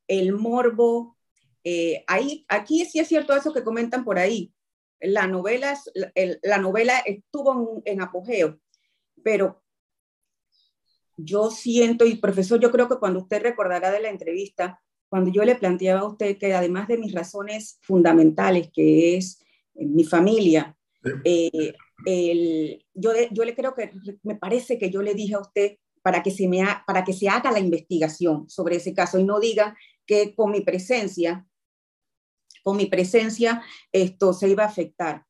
el 0.09 0.33
morbo 0.33 1.15
eh, 1.63 2.03
ahí, 2.07 2.45
aquí 2.47 2.85
sí 2.85 2.99
es 2.99 3.07
cierto 3.07 3.35
eso 3.35 3.53
que 3.53 3.63
comentan 3.63 4.03
por 4.03 4.19
ahí. 4.19 4.53
La 5.01 5.27
novela, 5.27 5.79
la 6.43 6.57
novela 6.57 6.99
estuvo 6.99 7.81
en, 7.85 8.01
apogeo, 8.01 8.59
pero 9.23 9.63
yo 11.15 11.51
siento, 11.51 12.05
y 12.05 12.15
profesor, 12.15 12.59
yo 12.59 12.71
creo 12.71 12.89
que 12.89 12.97
cuando 12.97 13.19
usted 13.19 13.41
recordará 13.41 13.91
de 13.91 14.01
la 14.01 14.09
entrevista, 14.09 14.81
cuando 15.07 15.31
yo 15.31 15.43
le 15.43 15.55
planteaba 15.55 16.01
a 16.01 16.07
usted 16.07 16.37
que 16.37 16.53
además 16.53 16.87
de 16.87 16.97
mis 16.97 17.13
razones 17.13 17.79
fundamentales, 17.81 18.69
que 18.73 19.17
es 19.17 19.41
eh, 19.75 19.85
mi 19.85 20.03
familia, 20.03 20.75
eh, 21.23 21.73
el, 22.05 22.85
yo, 22.93 23.11
yo 23.31 23.45
le 23.45 23.55
creo 23.55 23.73
que, 23.73 23.91
me 24.23 24.35
parece 24.35 24.77
que 24.77 24.89
yo 24.89 25.01
le 25.01 25.13
dije 25.13 25.35
a 25.35 25.39
usted 25.39 25.77
para 26.01 26.23
que, 26.23 26.31
se 26.31 26.47
me 26.47 26.61
para 26.85 27.03
que 27.03 27.13
se 27.13 27.29
haga 27.29 27.51
la 27.51 27.59
investigación 27.59 28.49
sobre 28.49 28.77
ese 28.77 28.93
caso 28.93 29.19
y 29.19 29.23
no 29.23 29.39
diga 29.39 29.77
que 30.05 30.33
con 30.35 30.51
mi 30.51 30.61
presencia 30.61 31.45
con 32.63 32.77
mi 32.77 32.85
presencia 32.85 33.63
esto 33.91 34.33
se 34.33 34.49
iba 34.49 34.63
a 34.63 34.67
afectar. 34.67 35.25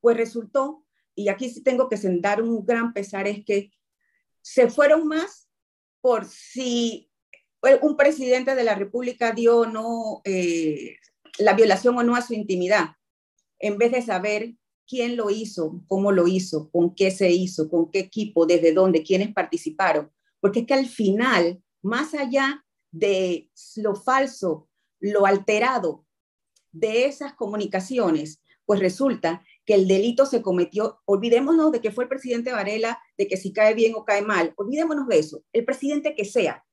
Pues 0.00 0.16
resultó, 0.16 0.84
y 1.14 1.28
aquí 1.28 1.48
sí 1.50 1.62
tengo 1.62 1.88
que 1.88 1.96
sentar 1.96 2.42
un 2.42 2.64
gran 2.64 2.92
pesar, 2.92 3.26
es 3.26 3.44
que 3.44 3.70
se 4.42 4.70
fueron 4.70 5.06
más 5.06 5.48
por 6.00 6.24
si 6.24 7.10
un 7.82 7.96
presidente 7.96 8.54
de 8.54 8.64
la 8.64 8.74
República 8.74 9.32
dio 9.32 9.60
o 9.60 9.66
no 9.66 10.22
eh, 10.24 10.96
la 11.38 11.52
violación 11.52 11.98
o 11.98 12.02
no 12.02 12.16
a 12.16 12.22
su 12.22 12.32
intimidad, 12.34 12.96
en 13.58 13.76
vez 13.76 13.92
de 13.92 14.02
saber 14.02 14.54
quién 14.86 15.16
lo 15.16 15.30
hizo, 15.30 15.84
cómo 15.86 16.10
lo 16.10 16.26
hizo, 16.26 16.70
con 16.70 16.94
qué 16.94 17.10
se 17.10 17.30
hizo, 17.30 17.68
con 17.68 17.90
qué 17.90 18.00
equipo, 18.00 18.46
desde 18.46 18.72
dónde, 18.72 19.02
quiénes 19.02 19.32
participaron. 19.32 20.10
Porque 20.40 20.60
es 20.60 20.66
que 20.66 20.74
al 20.74 20.86
final, 20.86 21.62
más 21.82 22.14
allá 22.14 22.64
de 22.90 23.50
lo 23.76 23.94
falso, 23.94 24.68
lo 24.98 25.26
alterado 25.26 26.06
de 26.72 27.06
esas 27.06 27.34
comunicaciones, 27.34 28.42
pues 28.64 28.80
resulta 28.80 29.44
que 29.64 29.74
el 29.74 29.88
delito 29.88 30.26
se 30.26 30.42
cometió, 30.42 31.00
olvidémonos 31.04 31.72
de 31.72 31.80
que 31.80 31.90
fue 31.90 32.04
el 32.04 32.08
presidente 32.08 32.52
Varela, 32.52 33.00
de 33.18 33.26
que 33.26 33.36
si 33.36 33.52
cae 33.52 33.74
bien 33.74 33.94
o 33.96 34.04
cae 34.04 34.22
mal, 34.22 34.54
olvidémonos 34.56 35.08
de 35.08 35.18
eso, 35.18 35.42
el 35.52 35.64
presidente 35.64 36.14
que 36.14 36.24
sea, 36.24 36.64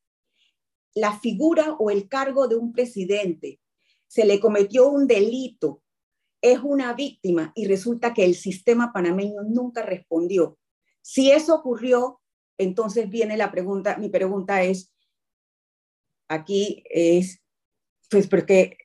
la 0.94 1.20
figura 1.20 1.76
o 1.80 1.92
el 1.92 2.08
cargo 2.08 2.48
de 2.48 2.56
un 2.56 2.74
presidente, 2.74 3.60
se 4.08 4.26
le 4.26 4.40
cometió 4.40 4.88
un 4.90 5.08
delito, 5.08 5.84
es 6.42 6.60
una 6.64 6.94
víctima 6.94 7.52
y 7.56 7.68
resulta 7.68 8.14
que 8.14 8.26
el 8.26 8.36
sistema 8.36 8.94
panameño 8.94 9.44
nunca 9.44 9.82
respondió. 9.82 10.58
Si 11.02 11.32
eso 11.32 11.56
ocurrió, 11.56 12.22
entonces 12.58 13.10
viene 13.10 13.38
la 13.38 13.52
pregunta, 13.52 13.98
mi 13.98 14.10
pregunta 14.10 14.64
es, 14.64 14.94
aquí 16.28 16.84
es, 16.90 17.42
pues 18.10 18.28
porque 18.28 18.78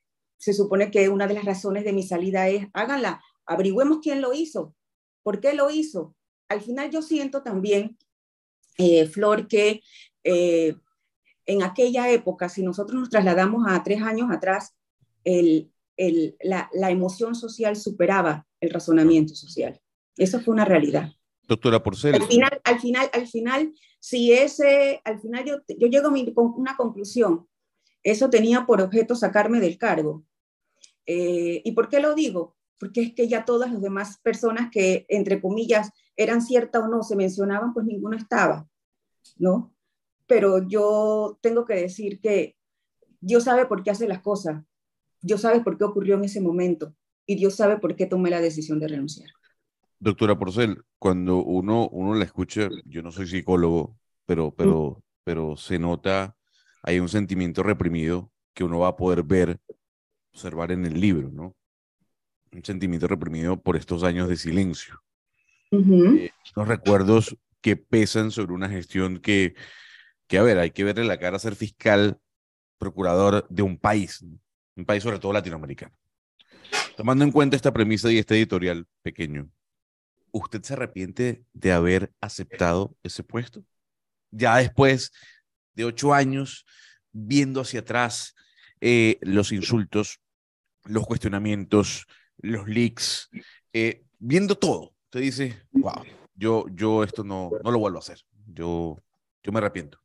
se 0.43 0.53
supone 0.53 0.91
que 0.91 1.09
una 1.09 1.29
de 1.29 1.35
las 1.35 1.45
razones 1.45 1.85
de 1.85 1.93
mi 1.93 2.03
salida 2.03 2.49
es, 2.49 2.67
háganla, 2.73 3.23
averigüemos 3.47 4.01
quién 4.03 4.21
lo 4.21 4.35
hizo, 4.35 4.75
por 5.23 5.39
qué 5.39 5.53
lo 5.53 5.71
hizo. 5.71 6.17
Al 6.49 6.61
final 6.61 6.91
yo 6.91 7.01
siento 7.01 7.45
también, 7.45 7.97
eh, 8.77 9.07
Flor, 9.07 9.47
que 9.47 9.83
eh, 10.25 10.75
en 11.47 11.63
aquella 11.63 12.11
época, 12.11 12.49
si 12.49 12.65
nosotros 12.65 12.99
nos 12.99 13.09
trasladamos 13.09 13.67
a 13.69 13.81
tres 13.85 14.03
años 14.03 14.33
atrás, 14.33 14.75
la, 15.25 16.69
la, 16.73 16.91
emoción 16.91 17.37
social 17.37 17.77
superaba 17.77 18.45
el 18.59 18.71
razonamiento 18.71 19.37
social. 19.37 19.81
Eso 20.17 20.41
fue 20.41 20.55
una 20.55 20.65
realidad. 20.65 21.13
Doctora 21.47 21.81
Porcel. 21.81 22.17
Al 22.17 22.27
final, 22.27 22.61
al 22.65 22.81
final, 22.81 23.11
al 23.13 23.29
final, 23.29 23.73
si 24.01 24.33
ese, 24.33 25.01
al 25.05 25.21
final 25.21 25.45
yo, 25.45 25.59
yo 25.69 25.87
llego 25.87 26.09
a 26.09 26.41
una 26.43 26.77
conclusión, 26.77 27.47
eso 28.03 28.29
tenía 28.29 28.67
por 28.67 28.81
objeto 28.81 29.15
sacarme 29.15 29.61
del 29.61 29.79
cargo. 29.79 30.25
Eh, 31.07 31.63
¿Y 31.65 31.73
por 31.73 31.89
qué 31.89 32.01
lo 32.01 32.15
digo? 32.15 32.57
Porque 32.79 33.03
es 33.03 33.15
que 33.15 33.29
ya 33.29 33.45
todas 33.45 33.73
las 33.73 33.81
demás 33.81 34.19
personas 34.23 34.71
que, 34.71 35.07
entre 35.09 35.41
comillas, 35.41 35.91
eran 36.17 36.43
ciertas 36.43 36.83
o 36.83 36.89
no, 36.89 37.03
se 37.03 37.17
mencionaban, 37.17 37.73
pues 37.73 37.87
ninguno 37.87 38.17
estaba, 38.17 38.69
¿no? 39.37 39.75
Pero 40.27 40.67
yo 40.67 41.39
tengo 41.41 41.65
que 41.65 41.75
decir 41.75 42.21
que 42.21 42.57
Dios 43.21 43.45
sabe 43.45 43.67
por 43.67 43.83
qué 43.83 43.91
hace 43.91 44.09
las 44.09 44.21
cosas, 44.21 44.65
Dios 45.21 45.41
sabe 45.41 45.61
por 45.61 45.79
qué 45.79 45.85
ocurrió 45.85 46.17
en 46.17 46.25
ese 46.25 46.41
momento 46.41 46.95
y 47.27 47.37
Dios 47.37 47.55
sabe 47.55 47.79
por 47.79 47.95
qué 47.95 48.07
tomé 48.07 48.31
la 48.31 48.41
decisión 48.41 48.81
de 48.81 48.89
renunciar. 48.89 49.31
Doctora 50.01 50.37
Porcel, 50.37 50.83
cuando 50.99 51.39
uno, 51.45 51.89
uno 51.89 52.15
la 52.15 52.25
escucha, 52.25 52.69
yo 52.85 53.03
no 53.03 53.13
soy 53.13 53.29
psicólogo, 53.29 53.97
pero, 54.27 54.53
pero, 54.53 55.01
pero 55.23 55.57
se 55.57 55.79
nota, 55.79 56.37
hay 56.83 56.99
un 56.99 57.09
sentimiento 57.09 57.63
reprimido 57.63 58.33
que 58.53 58.65
uno 58.65 58.81
va 58.81 58.89
a 58.89 58.97
poder 58.97 59.23
ver, 59.23 59.61
observar 60.33 60.73
en 60.73 60.85
el 60.85 61.01
libro, 61.01 61.31
¿no? 61.31 61.55
Un 62.53 62.65
sentimiento 62.65 63.07
reprimido 63.07 63.61
por 63.61 63.77
estos 63.77 64.03
años 64.03 64.29
de 64.29 64.37
silencio. 64.37 65.01
Uh 65.71 66.29
los 66.55 66.69
recuerdos 66.69 67.37
que 67.63 67.77
pesan 67.77 68.31
sobre 68.31 68.53
una 68.53 68.69
gestión 68.69 69.21
que, 69.21 69.55
que, 70.27 70.37
a 70.37 70.43
ver, 70.43 70.59
hay 70.59 70.71
que 70.71 70.85
verle 70.85 71.05
la 71.05 71.19
cara 71.19 71.37
a 71.37 71.41
ser 71.41 71.55
fiscal, 71.55 72.19
procurador 72.77 73.47
de 73.49 73.63
un 73.63 73.79
país, 73.79 74.23
un 74.77 74.85
país 74.85 75.03
sobre 75.03 75.19
todo 75.19 75.33
latinoamericano. 75.33 75.95
Tomando 76.97 77.25
en 77.25 77.31
cuenta 77.31 77.57
esta 77.57 77.73
premisa 77.73 78.11
y 78.11 78.19
este 78.19 78.35
editorial 78.35 78.87
pequeño, 79.03 79.49
¿usted 80.31 80.63
se 80.63 80.75
arrepiente 80.75 81.45
de 81.55 81.73
haber 81.73 82.13
aceptado 82.21 82.95
ese 83.03 83.23
puesto? 83.23 83.65
Ya 84.31 84.57
después 84.57 85.13
de 85.75 85.85
ocho 85.85 86.13
años, 86.13 86.67
viendo 87.13 87.61
hacia 87.61 87.81
atrás 87.81 88.35
eh, 88.83 89.19
los 89.23 89.53
insultos, 89.53 90.21
los 90.85 91.07
cuestionamientos, 91.07 92.07
los 92.39 92.69
leaks, 92.69 93.31
eh, 93.73 94.05
viendo 94.19 94.57
todo, 94.57 94.93
usted 95.05 95.21
dice, 95.21 95.63
wow, 95.71 96.03
yo, 96.35 96.67
yo 96.75 97.05
esto 97.05 97.25
no, 97.25 97.51
no 97.65 97.71
lo 97.71 97.79
vuelvo 97.79 97.99
a 97.99 98.01
hacer, 98.01 98.19
yo, 98.47 99.03
yo 99.43 99.53
me 99.53 99.59
arrepiento. 99.59 99.99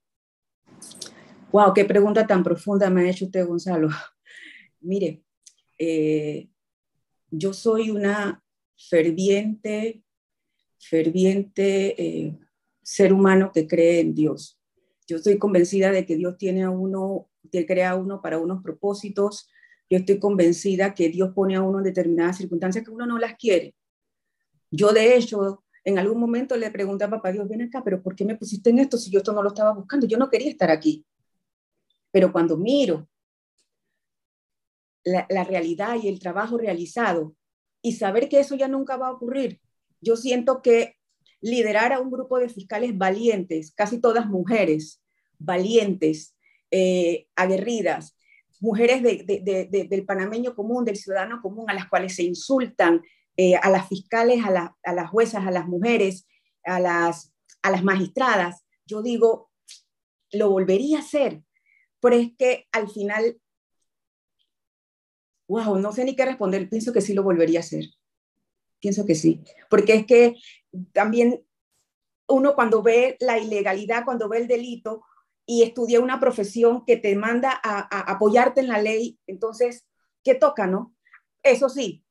Wow, 1.52 1.74
qué 1.74 1.84
pregunta 1.84 2.28
tan 2.28 2.44
profunda 2.44 2.90
me 2.90 3.02
ha 3.02 3.10
hecho 3.10 3.26
usted, 3.26 3.46
Gonzalo. 3.46 3.90
Mire, 4.80 5.24
eh, 5.78 6.48
yo 7.32 7.54
soy 7.54 7.90
una 7.90 8.44
ferviente 8.76 10.04
ferviente 10.80 12.02
eh, 12.02 12.38
ser 12.82 13.14
humano 13.14 13.52
que 13.54 13.68
cree 13.68 14.00
en 14.00 14.14
Dios. 14.14 14.60
Yo 15.08 15.18
estoy 15.18 15.38
convencida 15.38 15.92
de 15.92 16.06
que 16.06 16.16
Dios 16.16 16.38
tiene 16.38 16.64
a 16.64 16.70
uno, 16.70 17.30
que 17.50 17.66
crea 17.66 17.96
uno 17.96 18.22
para 18.22 18.40
unos 18.40 18.62
propósitos. 18.62 19.50
Yo 19.90 20.00
estoy 20.00 20.20
convencida 20.20 20.94
que 20.94 21.10
Dios 21.10 21.34
pone 21.34 21.56
a 21.56 21.62
uno 21.62 21.80
en 21.80 21.86
determinadas 21.86 22.38
circunstancias 22.38 22.84
que 22.84 22.92
uno 22.92 23.06
no 23.06 23.18
las 23.18 23.36
quiere. 23.36 23.76
Yo, 24.70 24.92
de 24.92 25.16
hecho, 25.16 25.64
en 25.84 25.98
algún 25.98 26.20
momento 26.20 26.58
le 26.58 26.70
pregunté 26.72 27.06
a 27.06 27.10
papá 27.10 27.32
Dios, 27.32 27.48
ven 27.48 27.62
acá, 27.62 27.82
pero 27.84 28.02
¿por 28.02 28.16
qué 28.16 28.26
me 28.26 28.36
pusiste 28.36 28.70
en 28.70 28.80
esto 28.80 28.98
si 28.98 29.10
yo 29.10 29.20
esto 29.20 29.34
no 29.34 29.42
lo 29.42 29.50
estaba 29.50 29.74
buscando? 29.74 30.06
Yo 30.06 30.18
no 30.18 30.30
quería 30.30 30.50
estar 30.50 30.70
aquí. 30.70 31.06
Pero 32.12 32.32
cuando 32.32 32.58
miro 32.58 33.08
la, 35.04 35.26
la 35.30 35.44
realidad 35.44 35.96
y 36.02 36.10
el 36.10 36.20
trabajo 36.20 36.58
realizado 36.58 37.36
y 37.82 37.94
saber 37.94 38.28
que 38.28 38.40
eso 38.40 38.56
ya 38.56 38.68
nunca 38.68 38.98
va 38.98 39.08
a 39.08 39.12
ocurrir, 39.12 39.62
yo 40.02 40.18
siento 40.18 40.62
que 40.62 40.98
liderar 41.42 41.94
a 41.94 42.00
un 42.00 42.12
grupo 42.12 42.40
de 42.40 42.50
fiscales 42.50 42.98
valientes, 42.98 43.72
casi 43.72 44.00
todas 44.00 44.28
mujeres, 44.28 45.02
valientes, 45.38 46.36
eh, 46.72 47.28
aguerridas, 47.36 48.18
mujeres 48.60 49.04
del 49.04 50.06
panameño 50.06 50.56
común, 50.56 50.84
del 50.84 50.98
ciudadano 50.98 51.42
común, 51.42 51.70
a 51.70 51.74
las 51.74 51.88
cuales 51.88 52.16
se 52.16 52.24
insultan, 52.24 53.02
eh, 53.36 53.56
a 53.56 53.70
las 53.70 53.88
fiscales, 53.88 54.44
a, 54.44 54.76
a, 54.84 54.94
las 54.94 55.10
juezas, 55.10 55.46
a 55.46 55.52
las 55.52 55.68
mujeres, 55.68 56.28
a 56.64 56.80
las, 56.80 57.34
a 57.62 57.70
las 57.70 57.84
magistradas, 57.84 58.66
yo 58.86 59.04
digo, 59.04 59.52
lo 60.32 60.50
volvería 60.50 60.98
a 60.98 61.02
hacer, 61.02 61.44
pero 62.00 62.16
es 62.16 62.32
que 62.38 62.68
al 62.72 62.90
final, 62.90 63.40
wow, 65.48 65.78
no 65.78 65.92
sé 65.92 66.04
ni 66.04 66.16
qué 66.16 66.26
responder, 66.26 66.70
pienso 66.70 66.92
que 66.92 67.02
sí 67.02 67.14
lo 67.14 67.24
volvería 67.24 67.60
a 67.60 67.64
hacer. 67.64 67.86
Pienso 68.80 69.06
que 69.06 69.16
sí, 69.16 69.42
porque 69.70 69.94
es 69.94 70.06
que 70.06 70.36
también 70.94 71.44
uno 72.28 72.54
cuando 72.54 72.84
ve 72.84 73.18
la 73.20 73.40
ilegalidad, 73.40 74.06
cuando 74.06 74.30
ve 74.30 74.38
el 74.38 74.48
delito 74.48 75.04
y 75.50 75.64
estudia 75.64 76.02
una 76.02 76.20
profesión 76.20 76.84
que 76.86 76.98
te 76.98 77.16
manda 77.16 77.60
a, 77.64 78.12
apoyarte 78.12 78.60
en 78.60 78.68
la 78.68 78.82
ley, 78.82 79.18
entonces, 79.28 79.88
¿qué 80.24 80.36
toca, 80.36 80.68
no? 80.68 80.94
Eso 81.42 81.70
sí, 81.70 82.04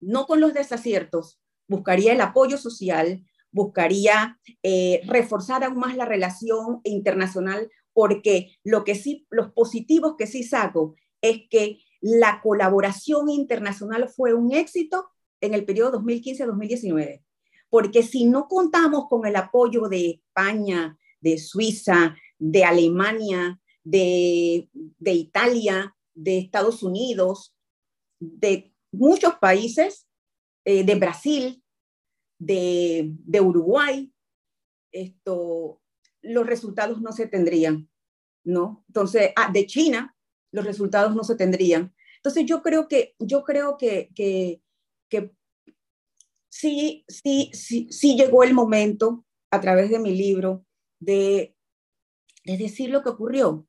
no 0.00 0.26
con 0.26 0.40
los 0.40 0.54
desaciertos, 0.54 1.40
buscaría 1.66 2.12
el 2.12 2.20
apoyo 2.20 2.56
social, 2.56 3.24
buscaría 3.50 4.38
eh, 4.62 5.02
reforzar 5.06 5.64
aún 5.64 5.78
más 5.78 5.96
la 5.96 6.04
relación 6.04 6.80
internacional, 6.84 7.68
porque 7.92 8.52
lo 8.62 8.84
que 8.84 8.94
sí, 8.94 9.26
los 9.28 9.52
positivos 9.52 10.14
que 10.16 10.28
sí 10.28 10.44
saco 10.44 10.94
es 11.20 11.42
que 11.50 11.78
la 12.00 12.40
colaboración 12.42 13.28
internacional 13.28 14.08
fue 14.08 14.34
un 14.34 14.52
éxito 14.52 15.08
en 15.40 15.52
el 15.54 15.64
periodo 15.64 16.00
2015-2019. 16.00 17.24
Porque 17.70 18.04
si 18.04 18.24
no 18.26 18.46
contamos 18.46 19.06
con 19.08 19.26
el 19.26 19.34
apoyo 19.34 19.88
de 19.88 20.10
España, 20.10 20.96
de 21.24 21.38
Suiza, 21.38 22.16
de 22.38 22.64
Alemania, 22.64 23.58
de, 23.82 24.68
Italia, 25.04 25.96
de 26.14 26.38
Estados 26.38 26.82
Unidos, 26.82 27.56
de 28.20 28.72
muchos 28.92 29.36
países, 29.36 30.06
eh, 30.66 30.84
de 30.84 30.94
Brasil, 30.96 31.64
de, 32.38 33.40
Uruguay, 33.40 34.12
esto, 34.92 35.80
los 36.20 36.46
resultados 36.46 37.00
no 37.00 37.12
se 37.12 37.26
tendrían, 37.26 37.88
¿no? 38.44 38.84
Entonces, 38.88 39.32
ah, 39.34 39.50
de 39.50 39.66
China, 39.66 40.14
los 40.52 40.66
resultados 40.66 41.16
no 41.16 41.24
se 41.24 41.36
tendrían. 41.36 41.94
Entonces, 42.16 42.44
yo 42.46 42.62
creo 42.62 42.86
que, 42.86 43.14
yo 43.18 43.42
creo 43.44 43.76
que, 43.78 44.10
que 44.14 44.62
que 45.08 45.32
sí, 46.50 47.04
sí, 47.08 47.50
sí, 47.52 47.88
sí 47.90 48.16
llegó 48.16 48.42
el 48.44 48.54
momento 48.54 49.24
a 49.50 49.60
través 49.60 49.90
de 49.90 49.98
mi 49.98 50.14
libro 50.14 50.66
de, 51.04 51.56
de 52.44 52.56
decir 52.56 52.90
lo 52.90 53.02
que 53.02 53.10
ocurrió, 53.10 53.66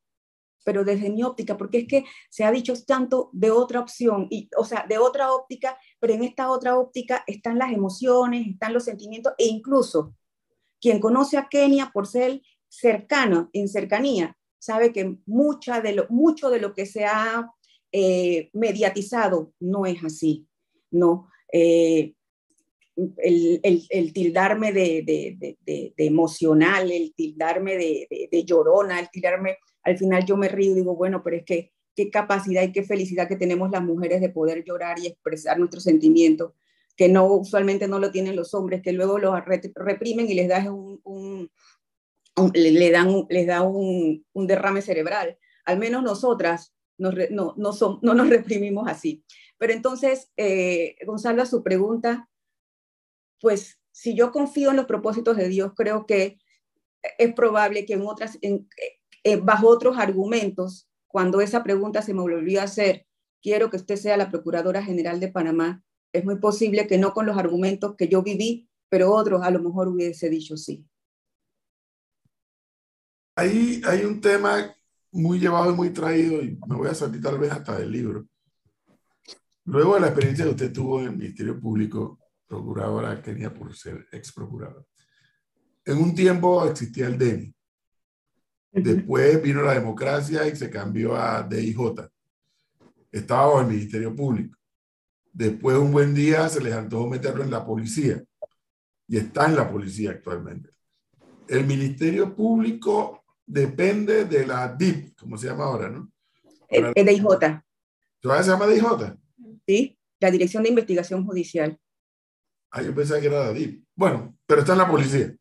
pero 0.64 0.84
desde 0.84 1.10
mi 1.10 1.24
óptica, 1.24 1.58
porque 1.58 1.80
es 1.80 1.88
que 1.88 2.06
se 2.30 2.44
ha 2.44 2.52
dicho 2.52 2.74
tanto 2.86 3.30
de 3.34 3.52
otra 3.52 3.80
opción, 3.80 4.28
y, 4.30 4.50
o 4.58 4.66
sea, 4.66 4.86
de 4.88 4.98
otra 4.98 5.32
óptica, 5.32 5.78
pero 6.00 6.14
en 6.14 6.24
esta 6.24 6.50
otra 6.50 6.78
óptica 6.78 7.24
están 7.28 7.60
las 7.60 7.72
emociones, 7.72 8.48
están 8.48 8.74
los 8.74 8.84
sentimientos, 8.84 9.34
e 9.38 9.46
incluso 9.46 10.16
quien 10.82 11.00
conoce 11.00 11.38
a 11.38 11.48
Kenia 11.50 11.92
por 11.94 12.08
ser 12.08 12.42
cercano, 12.68 13.50
en 13.54 13.68
cercanía, 13.68 14.38
sabe 14.60 14.92
que 14.92 15.18
mucha 15.26 15.82
de 15.82 15.94
lo, 15.94 16.08
mucho 16.10 16.50
de 16.50 16.60
lo 16.60 16.74
que 16.74 16.86
se 16.86 17.06
ha 17.06 17.50
eh, 17.92 18.50
mediatizado 18.54 19.54
no 19.60 19.86
es 19.86 20.04
así. 20.04 20.48
¿no? 20.92 21.30
Eh, 21.52 22.14
el, 22.96 24.14
tildarme 24.14 24.72
de, 24.72 25.58
emocional, 25.98 26.92
el 26.92 27.14
tildarme 27.14 27.76
de, 27.76 28.44
llorona, 28.46 29.00
el 29.00 29.10
tildarme, 29.10 29.58
al 29.84 29.98
final 29.98 30.26
yo 30.26 30.38
me 30.38 30.48
río 30.48 30.72
y 30.72 30.76
digo, 30.76 30.96
bueno, 30.96 31.22
pero 31.24 31.38
es 31.38 31.44
que 31.44 31.72
qué 31.96 32.10
capacidad 32.10 32.64
y 32.64 32.72
qué 32.72 32.84
felicidad 32.84 33.28
que 33.28 33.36
tenemos 33.36 33.72
las 33.72 33.84
mujeres 33.84 34.22
de 34.22 34.30
poder 34.30 34.64
llorar 34.64 35.00
y 35.00 35.08
expresar 35.08 35.58
nuestros 35.60 35.84
sentimientos, 35.84 36.54
que 36.96 37.10
no 37.10 37.26
usualmente 37.26 37.88
no 37.88 38.00
lo 38.00 38.12
tienen 38.12 38.36
los 38.36 38.54
hombres, 38.54 38.82
que 38.82 38.94
luego 38.94 39.20
los 39.20 39.34
reprimen 39.76 40.30
y 40.30 40.34
les 40.34 40.48
da 40.48 40.72
un, 40.72 41.50
le 42.54 42.92
dan, 42.92 43.26
les 43.30 43.48
da 43.48 43.62
un, 43.64 44.24
derrame 44.34 44.82
cerebral. 44.82 45.38
Al 45.66 45.80
menos 45.80 46.04
nosotras 46.04 46.74
no, 46.98 47.12
no, 47.32 47.54
no 48.02 48.14
nos 48.14 48.30
reprimimos 48.30 48.88
así. 48.88 49.24
Pero 49.58 49.74
entonces, 49.74 50.32
eh, 50.38 50.96
Gonzalo, 51.06 51.42
a 51.42 51.46
su 51.46 51.64
pregunta, 51.64 52.30
pues 53.46 53.80
si 53.92 54.16
yo 54.16 54.32
confío 54.32 54.72
en 54.72 54.76
los 54.76 54.88
propósitos 54.88 55.38
de 55.38 55.48
Dios, 55.50 55.74
creo 55.76 56.08
que 56.08 56.40
es 57.20 57.32
probable 57.36 57.86
que 57.86 57.94
en 57.94 58.02
otras, 58.02 58.40
en, 58.42 58.68
eh, 59.24 59.36
bajo 59.36 59.68
otros 59.68 60.00
argumentos, 60.00 60.90
cuando 61.06 61.42
esa 61.42 61.62
pregunta 61.64 62.02
se 62.02 62.16
me 62.16 62.22
volvió 62.22 62.60
a 62.60 62.64
hacer, 62.64 63.06
quiero 63.44 63.70
que 63.70 63.78
usted 63.78 63.98
sea 63.98 64.18
la 64.18 64.32
Procuradora 64.32 64.82
General 64.82 65.20
de 65.20 65.28
Panamá, 65.28 65.84
es 66.12 66.26
muy 66.26 66.40
posible 66.40 66.88
que 66.88 66.98
no 66.98 67.14
con 67.14 67.28
los 67.28 67.38
argumentos 67.38 67.94
que 67.96 68.08
yo 68.08 68.24
viví, 68.24 68.68
pero 68.90 69.14
otros 69.14 69.44
a 69.44 69.52
lo 69.52 69.62
mejor 69.62 69.90
hubiese 69.90 70.28
dicho 70.28 70.58
sí. 70.58 70.84
Ahí 73.36 73.80
hay 73.86 74.06
un 74.06 74.22
tema 74.22 74.76
muy 75.12 75.40
llevado 75.40 75.72
y 75.72 75.76
muy 75.76 75.92
traído, 75.92 76.42
y 76.42 76.58
me 76.66 76.78
voy 76.78 76.88
a 76.88 76.96
salir 76.96 77.22
tal 77.22 77.38
vez 77.38 77.52
hasta 77.52 77.78
del 77.78 77.92
libro. 77.92 78.26
Luego 79.66 79.94
de 79.94 80.00
la 80.00 80.08
experiencia 80.08 80.46
que 80.46 80.52
usted 80.52 80.74
tuvo 80.74 81.02
en 81.02 81.10
el 81.10 81.16
Ministerio 81.18 81.60
Público, 81.60 82.18
procuradora 82.48 83.22
tenía 83.22 83.54
por 83.54 83.76
ser 83.76 84.08
ex 84.12 84.32
procuradora. 84.32 84.86
En 85.86 85.98
un 85.98 86.16
tiempo 86.16 86.66
existía 86.66 87.08
el 87.08 87.18
DENI. 87.18 87.54
Después 88.72 89.42
vino 89.42 89.62
la 89.62 89.74
democracia 89.74 90.48
y 90.48 90.56
se 90.56 90.70
cambió 90.70 91.16
a 91.16 91.44
DIJ. 91.44 92.10
Estaba 93.12 93.46
bajo 93.46 93.62
el 93.62 93.68
Ministerio 93.68 94.14
Público. 94.14 94.58
Después, 95.32 95.78
un 95.78 95.92
buen 95.92 96.14
día, 96.14 96.50
se 96.50 96.62
les 96.62 96.74
antojó 96.74 97.08
meterlo 97.08 97.44
en 97.44 97.52
la 97.52 97.66
policía. 97.66 98.24
Y 99.08 99.18
está 99.18 99.46
en 99.46 99.56
la 99.56 99.70
policía 99.70 100.12
actualmente. 100.12 100.70
El 101.48 101.66
Ministerio 101.66 102.36
Público 102.36 103.24
depende 103.46 104.26
de 104.26 104.46
la 104.46 104.74
DIP, 104.74 105.16
como 105.18 105.38
se 105.38 105.48
llama 105.48 105.66
ahora, 105.66 105.90
¿no? 105.90 106.12
El, 106.68 106.92
el 106.96 107.06
DIJ. 107.06 107.26
¿Todavía 108.20 108.44
se 108.44 108.50
llama 108.50 108.68
DIJ? 108.68 109.18
Sí, 109.68 110.00
la 110.20 110.32
Dirección 110.32 110.64
de 110.64 110.70
Investigación 110.70 111.26
Judicial. 111.26 111.80
Ah, 112.78 112.82
yo 112.82 112.94
pensaba 112.94 113.22
que 113.22 113.28
era 113.28 113.46
la 113.46 113.54
DIP. 113.54 113.86
Bueno, 113.96 114.38
pero 114.46 114.60
está 114.60 114.74
en 114.74 114.80
la 114.80 114.92
policía. 114.92 115.34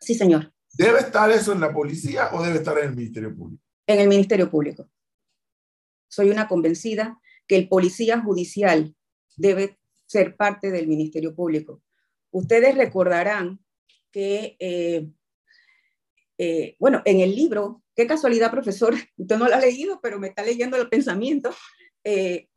Sí, 0.00 0.14
señor. 0.14 0.50
¿Debe 0.72 1.00
estar 1.00 1.30
eso 1.30 1.52
en 1.52 1.60
la 1.60 1.74
policía 1.74 2.30
o 2.32 2.42
debe 2.42 2.56
estar 2.56 2.78
en 2.78 2.88
el 2.88 2.96
Ministerio 2.96 3.36
Público? 3.36 3.62
En 3.86 4.00
el 4.00 4.08
Ministerio 4.08 4.50
Público. 4.50 4.88
Soy 6.08 6.30
una 6.30 6.48
convencida 6.48 7.20
que 7.46 7.56
el 7.56 7.68
policía 7.68 8.22
judicial 8.22 8.96
debe 9.36 9.78
ser 10.06 10.38
parte 10.38 10.70
del 10.70 10.88
Ministerio 10.88 11.34
Público. 11.34 11.82
Ustedes 12.30 12.74
recordarán 12.74 13.60
que, 14.10 14.56
eh, 14.58 15.06
eh, 16.38 16.76
bueno, 16.78 17.02
en 17.04 17.20
el 17.20 17.36
libro, 17.36 17.82
qué 17.94 18.06
casualidad, 18.06 18.50
profesor, 18.50 18.94
usted 19.18 19.36
no 19.36 19.48
lo 19.48 19.54
ha 19.54 19.60
leído, 19.60 20.00
pero 20.00 20.18
me 20.18 20.28
está 20.28 20.42
leyendo 20.42 20.78
el 20.78 20.88
pensamiento, 20.88 21.54
eh, 22.04 22.48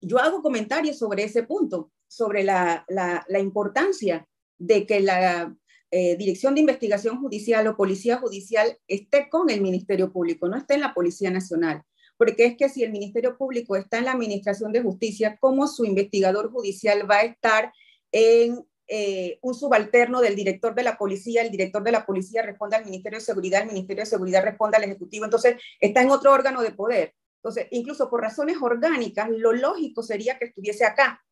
yo 0.00 0.20
hago 0.20 0.42
comentarios 0.42 0.96
sobre 0.96 1.24
ese 1.24 1.42
punto, 1.42 1.90
sobre 2.14 2.44
la, 2.44 2.84
la, 2.88 3.38
importancia 3.38 4.26
de 4.58 4.86
que 4.86 5.00
la 5.00 5.54
eh, 5.90 6.16
Dirección 6.16 6.54
de 6.54 6.60
Investigación 6.60 7.20
Judicial 7.20 7.66
o 7.66 7.76
Policía 7.76 8.18
Judicial 8.18 8.78
esté 8.86 9.28
con 9.28 9.50
el 9.50 9.60
Ministerio 9.60 10.12
Público, 10.12 10.48
no 10.48 10.56
esté 10.56 10.74
en 10.74 10.80
la 10.80 10.94
Policía 10.94 11.30
Nacional. 11.30 11.82
Porque 12.16 12.46
es 12.46 12.56
que 12.56 12.68
si 12.68 12.84
el 12.84 12.92
Ministerio 12.92 13.36
Público 13.36 13.74
está 13.74 13.98
en 13.98 14.04
la 14.04 14.12
Administración 14.12 14.72
de 14.72 14.82
Justicia, 14.82 15.36
¿cómo 15.40 15.66
su 15.66 15.84
investigador 15.84 16.52
judicial 16.52 17.10
va 17.10 17.16
a 17.16 17.24
estar 17.24 17.72
en 18.12 18.64
eh, 18.86 19.38
un 19.42 19.54
subalterno 19.54 20.20
del 20.20 20.36
director 20.36 20.74
de 20.74 20.84
la 20.84 20.96
policía, 20.96 21.42
el 21.42 21.50
director 21.50 21.82
de 21.82 21.92
la 21.92 22.06
policía 22.06 22.42
responde 22.42 22.76
al 22.76 22.84
Ministerio 22.84 23.18
de 23.18 23.24
Seguridad, 23.24 23.62
el 23.62 23.68
Ministerio 23.68 24.02
de 24.02 24.10
Seguridad 24.10 24.44
responde 24.44 24.76
al 24.76 24.84
Ejecutivo, 24.84 25.24
entonces 25.24 25.56
está 25.80 26.02
en 26.02 26.10
otro 26.10 26.32
órgano 26.32 26.62
de 26.62 26.70
poder. 26.70 27.14
Entonces, 27.36 27.66
incluso 27.72 28.08
por 28.08 28.20
razones 28.20 28.56
orgánicas, 28.60 29.28
lo 29.30 29.52
lógico 29.52 30.02
sería 30.02 30.38
que 30.38 30.46
estuviese 30.46 30.84
acá, 30.84 31.22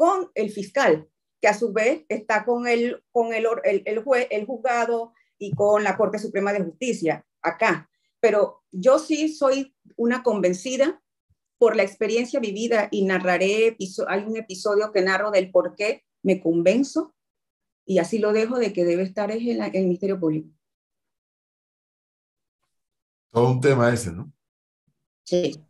con 0.00 0.30
el 0.34 0.48
fiscal, 0.50 1.10
que 1.42 1.48
a 1.48 1.52
su 1.52 1.74
vez 1.74 2.06
está 2.08 2.46
con 2.46 2.66
el, 2.66 3.04
con 3.12 3.34
el, 3.34 3.46
el, 3.64 3.82
el, 3.84 4.02
juez, 4.02 4.28
el 4.30 4.46
juzgado 4.46 5.12
y 5.38 5.54
con 5.54 5.84
la 5.84 5.98
Corte 5.98 6.18
Suprema 6.18 6.54
de 6.54 6.64
Justicia 6.64 7.26
acá. 7.42 7.90
Pero 8.18 8.62
yo 8.72 8.98
sí 8.98 9.28
soy 9.28 9.76
una 9.96 10.22
convencida 10.22 11.02
por 11.58 11.76
la 11.76 11.82
experiencia 11.82 12.40
vivida 12.40 12.88
y 12.90 13.04
narraré, 13.04 13.76
hay 14.08 14.24
un 14.24 14.38
episodio 14.38 14.90
que 14.90 15.02
narro 15.02 15.30
del 15.30 15.50
por 15.50 15.74
qué 15.74 16.02
me 16.22 16.40
convenzo 16.40 17.14
y 17.84 17.98
así 17.98 18.20
lo 18.20 18.32
dejo 18.32 18.58
de 18.58 18.72
que 18.72 18.86
debe 18.86 19.02
estar 19.02 19.30
en, 19.30 19.58
la, 19.58 19.66
en 19.66 19.76
el 19.76 19.84
Ministerio 19.84 20.18
Público. 20.18 20.48
Todo 23.30 23.50
un 23.50 23.60
tema 23.60 23.92
ese, 23.92 24.12
¿no? 24.12 24.32
Sí, 25.24 25.62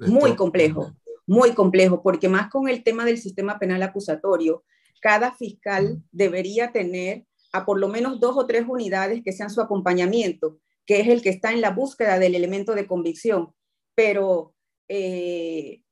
muy 0.00 0.34
complejo, 0.34 0.92
muy 1.30 1.54
complejo, 1.54 2.02
porque 2.02 2.28
más 2.28 2.50
con 2.50 2.68
el 2.68 2.82
tema 2.82 3.04
del 3.04 3.16
sistema 3.16 3.60
penal 3.60 3.84
acusatorio, 3.84 4.64
cada 5.00 5.32
fiscal 5.32 6.02
debería 6.10 6.72
tener 6.72 7.24
a 7.52 7.64
por 7.64 7.78
lo 7.78 7.86
menos 7.86 8.18
dos 8.18 8.36
o 8.36 8.48
tres 8.48 8.64
unidades 8.66 9.22
que 9.24 9.30
sean 9.30 9.48
su 9.48 9.60
acompañamiento, 9.60 10.58
que 10.84 10.98
es 10.98 11.06
el 11.06 11.22
que 11.22 11.28
está 11.28 11.52
en 11.52 11.60
la 11.60 11.70
búsqueda 11.70 12.18
del 12.18 12.34
elemento 12.34 12.74
de 12.74 12.88
convicción. 12.88 13.54
Pero 13.94 14.56
eh, 14.88 15.82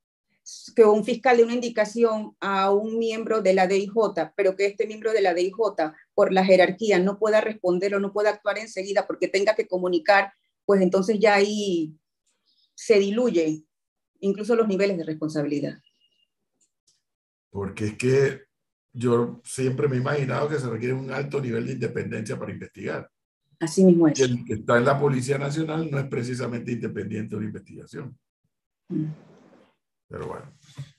que 0.75 0.85
un 0.85 1.05
fiscal 1.05 1.37
dé 1.37 1.45
una 1.45 1.55
indicación 1.55 2.37
a 2.41 2.73
un 2.73 2.99
miembro 2.99 3.41
de 3.41 3.55
la 3.55 3.69
DIJ, 3.69 4.33
pero 4.35 4.57
que 4.57 4.67
este 4.67 4.89
miembro 4.89 5.13
de 5.13 5.21
la 5.21 5.35
DIJ, 5.35 5.55
por 6.15 6.33
la 6.33 6.45
jerarquía, 6.45 6.99
no 6.99 7.17
pueda 7.17 7.41
responder 7.41 7.95
o 7.95 8.01
no 8.01 8.13
pueda 8.13 8.31
actuar 8.31 8.59
enseguida 8.59 9.07
porque 9.07 9.29
tenga 9.29 9.55
que 9.55 9.69
comunicar, 9.69 10.33
pues 10.67 10.83
entonces 10.83 11.21
ya 11.21 11.35
ahí 11.35 11.95
se 12.75 12.99
diluyen 12.99 13.68
incluso 14.21 14.55
los 14.57 14.69
niveles 14.69 14.99
de 14.99 15.05
responsabilidad. 15.05 15.79
Porque 17.51 17.87
es 17.87 17.95
que 17.97 18.43
yo 18.93 19.41
siempre 19.45 19.89
me 19.89 19.97
he 19.97 20.01
imaginado 20.01 20.49
que 20.49 20.59
se 20.59 20.69
requiere 20.69 20.95
un 20.95 21.11
alto 21.11 21.41
nivel 21.41 21.67
de 21.67 21.73
independencia 21.73 22.39
para 22.39 22.53
investigar. 22.53 23.11
Así 23.61 23.85
mismo 23.85 24.09
es. 24.09 24.19
Y 24.19 24.23
el 24.23 24.45
que 24.45 24.55
está 24.55 24.77
en 24.79 24.85
la 24.85 24.99
Policía 24.99 25.39
Nacional 25.39 25.91
no 25.91 25.99
es 25.99 26.07
precisamente 26.07 26.73
independiente 26.73 27.31
de 27.31 27.37
una 27.37 27.47
investigación. 27.47 28.17
Mm. 28.89 29.07
Pero 30.09 30.27
bueno, 30.27 30.53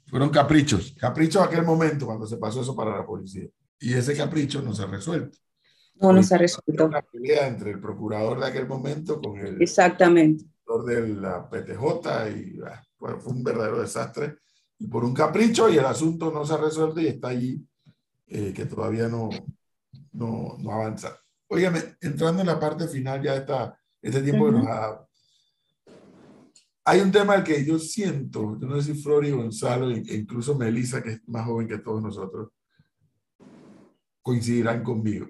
fueron 0.08 0.30
caprichos. 0.30 0.96
Caprichos 0.98 1.42
aquel 1.42 1.64
momento 1.64 2.06
cuando 2.06 2.28
se 2.28 2.38
pasó 2.38 2.62
eso 2.62 2.76
para 2.76 2.98
la 2.98 3.06
policía. 3.06 3.48
Y 3.80 3.94
ese 3.94 4.16
capricho 4.16 4.62
no 4.62 4.74
se 4.74 4.84
ha 4.84 4.88
resuelto. 4.88 5.38
No, 5.96 6.14
no 6.14 6.22
se 6.22 6.36
ha 6.36 6.38
resuelto. 6.38 6.86
Una 6.86 7.02
pelea 7.02 7.48
entre 7.48 7.72
el 7.72 7.80
procurador 7.80 8.40
de 8.40 8.48
aquel 8.48 8.68
momento 8.68 9.20
con 9.20 9.38
el 9.38 9.62
Exactamente. 9.62 10.46
De 10.78 11.16
la 11.16 11.50
PTJ 11.50 12.30
y 12.30 12.60
ah, 12.64 12.84
fue 12.98 13.16
un 13.26 13.44
verdadero 13.44 13.82
desastre. 13.82 14.38
Y 14.78 14.88
por 14.88 15.04
un 15.04 15.14
capricho 15.14 15.70
y 15.70 15.78
el 15.78 15.86
asunto 15.86 16.32
no 16.32 16.46
se 16.46 16.54
ha 16.54 16.58
resuelto 16.58 17.02
y 17.02 17.08
está 17.08 17.30
allí 17.30 17.66
eh, 18.28 18.54
que 18.54 18.66
todavía 18.66 19.08
no, 19.08 19.30
no, 20.14 20.56
no 20.60 20.72
avanza. 20.72 21.20
Óigame, 21.48 21.82
entrando 22.00 22.42
en 22.42 22.48
la 22.48 22.60
parte 22.60 22.88
final 22.88 23.22
ya 23.22 23.36
está, 23.36 23.78
este 24.02 24.22
tiempo 24.22 24.46
que 24.46 24.52
nos 24.52 24.68
ha. 24.68 25.06
Hay 26.86 27.02
un 27.02 27.12
tema 27.12 27.44
que 27.44 27.66
yo 27.66 27.78
siento, 27.78 28.58
yo 28.60 28.68
no 28.68 28.80
sé 28.82 28.94
si 28.94 29.02
Flori 29.02 29.32
Gonzalo 29.32 29.92
e 29.92 30.16
incluso 30.16 30.56
Melissa, 30.56 31.02
que 31.04 31.14
es 31.14 31.28
más 31.28 31.46
joven 31.46 31.68
que 31.68 31.80
todos 31.80 32.02
nosotros, 32.02 32.50
coincidirán 34.22 34.84
conmigo. 34.84 35.28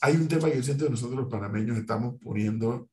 Hay 0.00 0.16
un 0.16 0.28
tema 0.28 0.50
que 0.50 0.56
yo 0.56 0.62
siento 0.62 0.84
que 0.84 0.90
nosotros 0.90 1.18
los 1.20 1.30
panameños 1.30 1.78
estamos 1.78 2.16
poniendo 2.20 2.90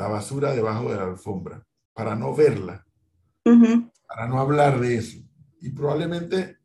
la 0.00 0.08
basura 0.08 0.52
debajo 0.52 0.88
de 0.90 0.96
la 0.96 1.04
alfombra 1.04 1.62
para 1.92 2.16
no 2.16 2.34
verla, 2.34 2.86
para 4.08 4.26
no 4.26 4.40
hablar 4.40 4.80
de 4.80 4.96
eso. 4.96 5.18
Y 5.60 5.68
probablemente 5.70 6.56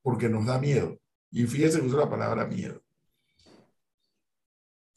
porque 0.00 0.30
nos 0.30 0.46
da 0.46 0.58
miedo. 0.58 0.98
Y 1.30 1.44
fíjense 1.44 1.80
que 1.80 1.86
uso 1.86 1.98
la 1.98 2.08
palabra 2.08 2.46
miedo. 2.46 2.82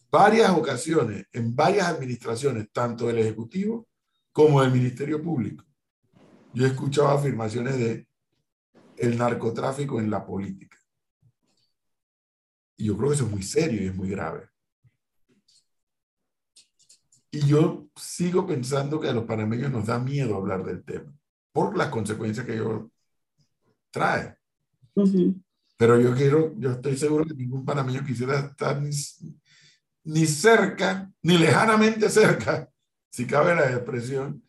Varias 0.09 0.51
ocasiones, 0.51 1.25
en 1.33 1.53
varias 1.53 1.87
administraciones, 1.87 2.71
tanto 2.71 3.07
del 3.07 3.17
Ejecutivo 3.17 3.89
como 4.31 4.61
del 4.61 4.71
Ministerio 4.71 5.21
Público, 5.21 5.65
yo 6.53 6.65
he 6.65 6.69
escuchado 6.69 7.09
afirmaciones 7.09 7.77
de 7.77 8.07
el 8.95 9.17
narcotráfico 9.17 9.99
en 9.99 10.09
la 10.09 10.25
política. 10.25 10.77
Y 12.77 12.85
yo 12.85 12.95
creo 12.95 13.09
que 13.09 13.15
eso 13.15 13.25
es 13.25 13.31
muy 13.31 13.43
serio 13.43 13.83
y 13.83 13.87
es 13.87 13.95
muy 13.95 14.09
grave. 14.09 14.47
Y 17.31 17.45
yo 17.45 17.87
sigo 17.95 18.45
pensando 18.47 18.99
que 18.99 19.09
a 19.09 19.13
los 19.13 19.25
panameños 19.25 19.71
nos 19.71 19.85
da 19.85 19.99
miedo 19.99 20.35
hablar 20.35 20.63
del 20.63 20.83
tema 20.83 21.13
por 21.51 21.75
las 21.75 21.89
consecuencias 21.89 22.45
que 22.45 22.53
ello 22.53 22.91
trae. 23.91 24.37
Pero 25.77 25.99
yo 25.99 26.15
quiero, 26.15 26.53
yo 26.57 26.71
estoy 26.71 26.97
seguro 26.97 27.25
que 27.25 27.33
ningún 27.33 27.65
panameño 27.65 28.05
quisiera 28.05 28.39
estar 28.39 28.81
ni, 28.81 28.91
ni 30.03 30.25
cerca, 30.25 31.11
ni 31.21 31.37
lejanamente 31.37 32.09
cerca, 32.09 32.69
si 33.09 33.25
cabe 33.25 33.55
la 33.55 33.71
expresión, 33.71 34.43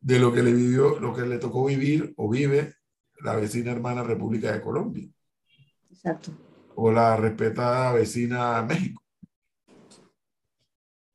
de 0.00 0.18
lo 0.18 0.32
que 0.32 0.42
le 0.42 0.52
vivió, 0.52 0.98
lo 0.98 1.14
que 1.14 1.22
le 1.22 1.38
tocó 1.38 1.64
vivir 1.66 2.12
o 2.16 2.28
vive 2.28 2.74
la 3.20 3.36
vecina 3.36 3.70
hermana 3.70 4.02
República 4.02 4.52
de 4.52 4.60
Colombia. 4.60 5.08
Exacto. 5.90 6.32
O 6.74 6.90
la 6.90 7.16
respetada 7.16 7.92
vecina 7.92 8.62
México. 8.62 9.01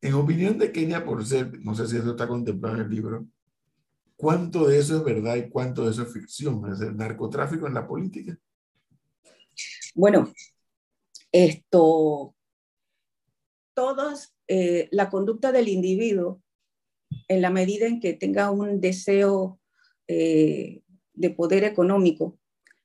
En 0.02 0.14
opinión 0.14 0.58
de 0.58 0.72
Kenia 0.72 1.04
por 1.04 1.26
ser, 1.26 1.60
no 1.62 1.74
sé 1.74 1.88
si 1.88 1.98
eso 1.98 2.12
está 2.12 2.28
contemplado 2.28 2.76
en 2.76 2.82
el 2.82 2.90
libro, 2.90 3.28
¿cuánto 4.16 4.68
de 4.68 4.80
eso 4.80 4.98
es 4.98 5.04
verdad 5.04 5.36
y 5.36 5.50
cuánto 5.50 5.86
de 5.86 5.92
eso 5.92 6.04
es 6.04 6.14
ficción? 6.14 6.72
¿Es 6.72 6.82
el 6.82 6.96
narcotráfico 6.96 7.68
en 7.68 7.74
la 7.74 7.88
política? 7.88 8.38
Bueno, 9.96 10.32
esto, 11.32 12.36
todas, 13.74 14.36
eh, 14.48 14.88
la 14.92 15.10
conducta 15.10 15.52
del 15.52 15.68
individuo 15.68 16.42
en 17.28 17.42
la 17.42 17.50
medida 17.50 17.88
en 17.88 18.00
que 18.00 18.14
tenga 18.14 18.52
un 18.52 18.80
deseo 18.80 19.60
eh, 20.08 20.82
de 21.14 21.30
poder 21.32 21.64
económico, 21.64 22.40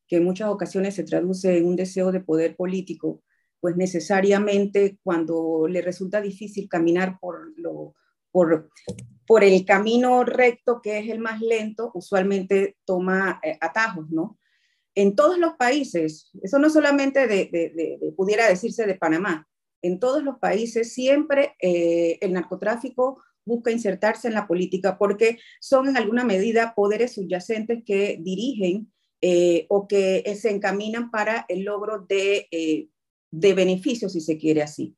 que 0.06 0.16
en 0.16 0.24
muchas 0.24 0.48
ocasiones 0.48 0.94
se 0.94 1.04
traduce 1.04 1.58
en 1.58 1.66
un 1.66 1.76
deseo 1.76 2.12
de 2.12 2.20
poder 2.20 2.56
político, 2.56 3.22
pues 3.62 3.76
necesariamente 3.76 4.98
cuando 5.04 5.68
le 5.68 5.82
resulta 5.82 6.20
difícil 6.20 6.68
caminar 6.68 7.20
por, 7.20 7.56
lo, 7.56 7.94
por, 8.32 8.70
por 9.24 9.44
el 9.44 9.64
camino 9.64 10.24
recto, 10.24 10.80
que 10.82 10.98
es 10.98 11.08
el 11.08 11.20
más 11.20 11.40
lento, 11.40 11.92
usualmente 11.94 12.76
toma 12.84 13.38
eh, 13.40 13.56
atajos, 13.60 14.10
¿no? 14.10 14.36
En 14.96 15.14
todos 15.14 15.38
los 15.38 15.52
países, 15.52 16.32
eso 16.42 16.58
no 16.58 16.70
solamente 16.70 17.28
de, 17.28 18.12
pudiera 18.16 18.48
decirse 18.48 18.84
de 18.84 18.96
Panamá, 18.96 19.46
en 19.80 20.00
todos 20.00 20.24
los 20.24 20.38
países 20.40 20.92
siempre 20.92 21.54
eh, 21.60 22.18
el 22.20 22.32
narcotráfico 22.32 23.22
busca 23.44 23.70
insertarse 23.70 24.26
en 24.26 24.34
la 24.34 24.48
política 24.48 24.98
porque 24.98 25.38
son 25.60 25.88
en 25.88 25.96
alguna 25.96 26.24
medida 26.24 26.74
poderes 26.74 27.12
subyacentes 27.12 27.84
que 27.84 28.18
dirigen 28.20 28.92
eh, 29.20 29.66
o 29.68 29.86
que 29.86 30.24
se 30.36 30.50
encaminan 30.50 31.12
para 31.12 31.46
el 31.48 31.62
logro 31.62 32.04
de, 32.08 32.48
de 33.33 33.55
beneficios, 33.55 34.12
si 34.12 34.20
se 34.20 34.39
quiere 34.39 34.62
así. 34.62 34.95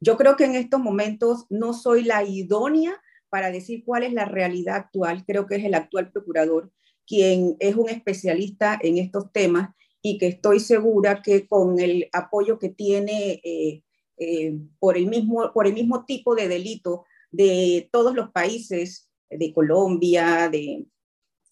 Yo 0.00 0.18
creo 0.18 0.36
que 0.36 0.44
en 0.44 0.56
estos 0.56 0.80
momentos 0.80 1.46
no 1.48 1.72
soy 1.72 2.04
la 2.04 2.22
idónea 2.22 3.00
para 3.30 3.50
decir 3.50 3.82
cuál 3.84 4.02
es 4.02 4.12
la 4.12 4.26
realidad 4.26 4.76
actual. 4.76 5.24
Creo 5.26 5.46
que 5.46 5.56
es 5.56 5.64
el 5.64 5.74
actual 5.74 6.12
procurador 6.12 6.70
quien 7.06 7.56
es 7.60 7.76
un 7.76 7.88
especialista 7.88 8.78
en 8.82 8.98
estos 8.98 9.32
temas 9.32 9.70
y 10.02 10.18
que 10.18 10.26
estoy 10.26 10.60
segura 10.60 11.22
que 11.22 11.46
con 11.46 11.78
el 11.78 12.08
apoyo 12.12 12.58
que 12.58 12.68
tiene 12.68 13.40
eh, 13.44 14.58
por, 14.78 14.96
el 14.96 15.06
mismo, 15.06 15.52
por 15.52 15.66
el 15.66 15.74
mismo 15.74 16.04
tipo 16.04 16.34
de 16.34 16.48
delito 16.48 17.04
de 17.30 17.88
todos 17.92 18.14
los 18.14 18.30
países, 18.30 19.08
de 19.28 19.52
Colombia, 19.52 20.48
de, 20.48 20.86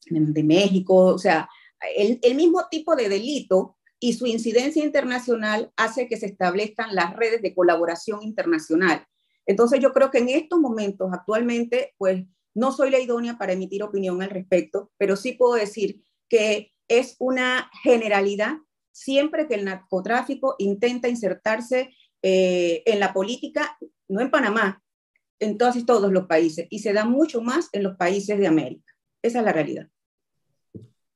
de 0.09 0.43
México, 0.43 0.95
o 0.95 1.19
sea, 1.19 1.49
el, 1.97 2.19
el, 2.23 2.35
mismo 2.37 2.63
tipo 2.71 2.95
de 2.95 3.09
delito 3.09 3.77
y 4.01 4.15
su 4.15 4.27
incidencia 4.27 4.85
internacional 4.85 5.73
hace 5.77 6.09
que 6.09 6.17
se 6.17 6.27
establezcan 6.27 6.95
las 6.95 7.15
redes 7.15 7.43
de 7.43 7.55
colaboración 7.55 8.23
internacional. 8.23 9.07
Entonces 9.47 9.81
yo 9.81 9.93
creo 9.93 10.11
que 10.11 10.19
en 10.19 10.29
estos 10.29 10.61
momentos 10.61 11.11
actualmente, 11.13 11.95
pues 11.99 12.25
no 12.55 12.73
soy 12.73 12.91
la 12.91 13.01
idónea 13.01 13.37
para 13.37 13.53
emitir 13.53 13.83
opinión 13.83 14.23
al 14.23 14.31
respecto, 14.31 14.91
pero 14.97 15.17
sí 15.17 15.33
puedo 15.33 15.55
decir 15.55 16.03
que 16.29 16.73
es 16.89 17.17
una 17.19 17.71
generalidad 17.83 18.59
siempre 18.93 19.49
que 19.49 19.55
el 19.55 19.65
narcotráfico 19.65 20.55
intenta 20.59 21.09
insertarse 21.09 21.91
eh, 22.23 22.83
en 22.87 23.01
la 23.01 23.13
política, 23.13 23.77
no 24.09 24.21
en 24.21 24.31
Panamá, 24.31 24.83
en 25.41 25.59
todos, 25.59 25.85
todos 25.85 26.13
los 26.13 26.27
países 26.27 26.67
y 26.71 26.79
se 26.79 26.93
da 26.93 27.05
mucho 27.05 27.43
más 27.43 27.69
en 27.73 27.83
los 27.83 27.97
países 27.97 28.39
de 28.39 28.47
América. 28.47 28.93
Esa 29.21 29.41
es 29.41 29.45
la 29.45 29.53
realidad. 29.53 29.89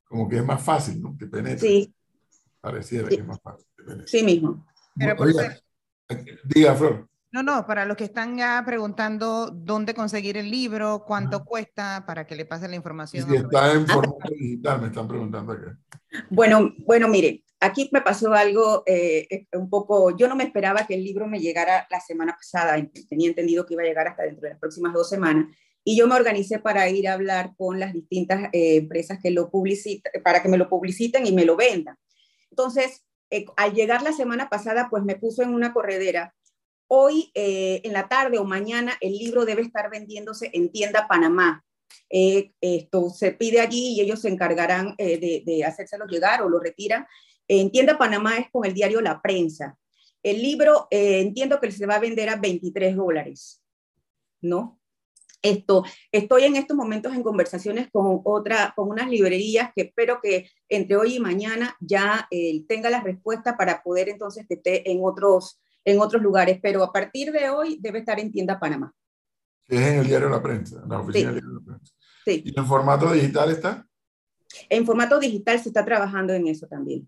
Como 0.03 0.27
que 0.27 0.37
es 0.37 0.45
más 0.45 0.61
fácil, 0.61 1.01
¿no? 1.01 1.15
Que 1.17 1.27
penetre. 1.27 1.59
Sí. 1.59 1.93
Pareciera 2.61 3.07
que 3.07 3.15
es 3.15 3.25
más 3.25 3.39
fácil. 3.41 3.65
sí 4.05 4.23
mismo. 4.23 4.65
diga, 6.45 6.75
Flor. 6.75 7.09
No, 7.31 7.43
no, 7.43 7.67
para 7.67 7.85
los 7.85 7.95
que 7.95 8.05
están 8.05 8.37
ya 8.37 8.63
preguntando 8.65 9.51
dónde 9.51 9.93
conseguir 9.93 10.35
el 10.37 10.49
libro, 10.49 11.03
cuánto 11.05 11.45
cuesta, 11.45 12.03
para 12.07 12.25
que 12.25 12.35
le 12.35 12.45
pase 12.45 12.67
la 12.67 12.75
información. 12.75 13.29
si 13.29 13.35
está 13.35 13.71
en 13.71 13.85
formato 13.85 14.33
digital, 14.33 14.81
me 14.81 14.87
están 14.87 15.07
preguntando 15.07 15.53
acá. 15.53 15.77
Bueno, 16.31 16.73
bueno, 16.79 17.07
mire, 17.07 17.43
aquí 17.59 17.87
me 17.91 18.01
pasó 18.01 18.33
algo 18.33 18.81
eh, 18.87 19.27
eh, 19.29 19.47
un 19.53 19.69
poco, 19.69 20.17
yo 20.17 20.27
no 20.27 20.35
me 20.35 20.43
esperaba 20.43 20.87
que 20.87 20.95
el 20.95 21.03
libro 21.03 21.27
me 21.27 21.39
llegara 21.39 21.85
la 21.91 21.99
semana 21.99 22.35
pasada, 22.35 22.83
tenía 23.07 23.29
entendido 23.29 23.63
que 23.63 23.75
iba 23.75 23.83
a 23.83 23.87
llegar 23.87 24.07
hasta 24.07 24.23
dentro 24.23 24.41
de 24.41 24.49
las 24.49 24.59
próximas 24.59 24.91
dos 24.91 25.07
semanas, 25.07 25.55
y 25.83 25.95
yo 25.95 26.07
me 26.07 26.15
organicé 26.15 26.57
para 26.57 26.89
ir 26.89 27.07
a 27.07 27.13
hablar 27.13 27.53
con 27.57 27.79
las 27.79 27.93
distintas 27.93 28.49
eh, 28.53 28.77
empresas 28.77 29.19
que 29.21 29.29
lo 29.29 29.51
publicitan, 29.51 30.11
para 30.23 30.41
que 30.41 30.49
me 30.49 30.57
lo 30.57 30.67
publiciten 30.67 31.27
y 31.27 31.31
me 31.31 31.45
lo 31.45 31.55
vendan. 31.55 31.95
Entonces, 32.59 33.05
al 33.55 33.73
llegar 33.73 34.01
la 34.01 34.11
semana 34.11 34.49
pasada, 34.49 34.87
pues 34.89 35.03
me 35.03 35.15
puso 35.15 35.43
en 35.43 35.53
una 35.53 35.73
corredera 35.73 36.35
Hoy 36.91 37.29
eh, 37.35 37.81
en 37.83 37.93
la 37.93 38.07
tarde 38.07 38.39
o 38.39 38.45
mañana 38.45 38.97
el 38.99 39.15
libro 39.15 39.45
debe 39.45 39.61
estar 39.61 39.91
vendiéndose 39.91 40.49
en 40.53 40.71
tienda 40.71 41.07
Panamá. 41.07 41.63
Eh, 42.09 42.51
esto 42.61 43.11
se 43.11 43.31
pide 43.31 43.61
allí 43.61 43.93
y 43.93 44.01
ellos 44.01 44.21
se 44.21 44.29
encargarán 44.29 44.95
eh, 44.97 45.19
de, 45.19 45.43
de, 45.45 45.63
hacérselo 45.63 46.07
llegar 46.07 46.41
o 46.41 46.49
lo 46.49 46.59
retiran. 46.59 47.05
En 47.47 47.71
tienda 47.71 47.95
Panamá 47.95 48.39
es 48.39 48.49
con 48.49 48.65
el 48.65 48.73
diario 48.73 49.01
La 49.01 49.21
Prensa. 49.21 49.77
El 50.23 50.41
libro 50.41 50.87
entiendo 50.89 51.59
que 51.59 51.71
se 51.71 51.85
va 51.85 51.95
a 51.95 51.99
vender 51.99 52.27
a 52.27 52.37
23 52.37 52.95
dólares, 52.95 53.61
¿no? 54.41 54.78
Esto, 55.41 55.83
estoy 56.11 56.43
en 56.43 56.57
estos 56.57 56.75
momentos 56.75 57.13
en 57.13 57.23
conversaciones 57.23 57.89
con 57.91 58.21
otra, 58.25 58.73
con 58.75 58.89
unas 58.89 59.09
librerías 59.09 59.71
que 59.73 59.83
espero 59.83 60.19
que 60.21 60.49
entre 60.67 60.97
hoy 60.97 61.15
y 61.15 61.19
mañana 61.19 61.77
ya 61.79 62.27
tenga 62.67 62.89
la 62.89 63.01
respuesta 63.01 63.55
para 63.55 63.81
poder 63.81 64.09
entonces 64.09 64.45
que 64.47 64.55
esté 64.55 64.91
en 64.91 64.99
otros, 65.01 65.61
en 65.85 66.01
otros 66.01 66.21
lugares, 66.21 66.59
pero 66.61 66.83
a 66.83 66.91
partir 66.91 67.31
de 67.31 67.49
hoy 67.49 67.77
debe 67.79 67.99
estar 67.99 68.19
en 68.19 68.31
tienda 68.31 68.59
Panamá. 68.59 68.93
Es 69.67 69.79
en 69.79 69.99
el 69.99 70.07
diario 70.07 70.29
La 70.29 70.41
Prensa, 70.41 70.83
la 70.87 70.99
oficina 70.99 71.31
del 71.31 71.41
diario 71.41 71.59
La 71.59 71.65
Prensa. 71.65 71.93
Sí. 72.25 72.43
¿Y 72.45 72.59
en 72.59 72.65
formato 72.65 73.11
digital 73.11 73.51
está? 73.51 73.87
En 74.67 74.85
formato 74.85 75.19
digital 75.19 75.59
se 75.59 75.69
está 75.69 75.85
trabajando 75.85 76.33
en 76.33 76.47
eso 76.47 76.67
también. 76.67 77.07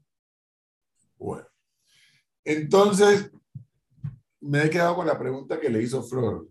Bueno. 1.18 1.48
Entonces, 2.44 3.30
me 4.40 4.64
he 4.64 4.70
quedado 4.70 4.96
con 4.96 5.06
la 5.06 5.20
pregunta 5.20 5.60
que 5.60 5.70
le 5.70 5.84
hizo 5.84 6.02
Flor. 6.02 6.48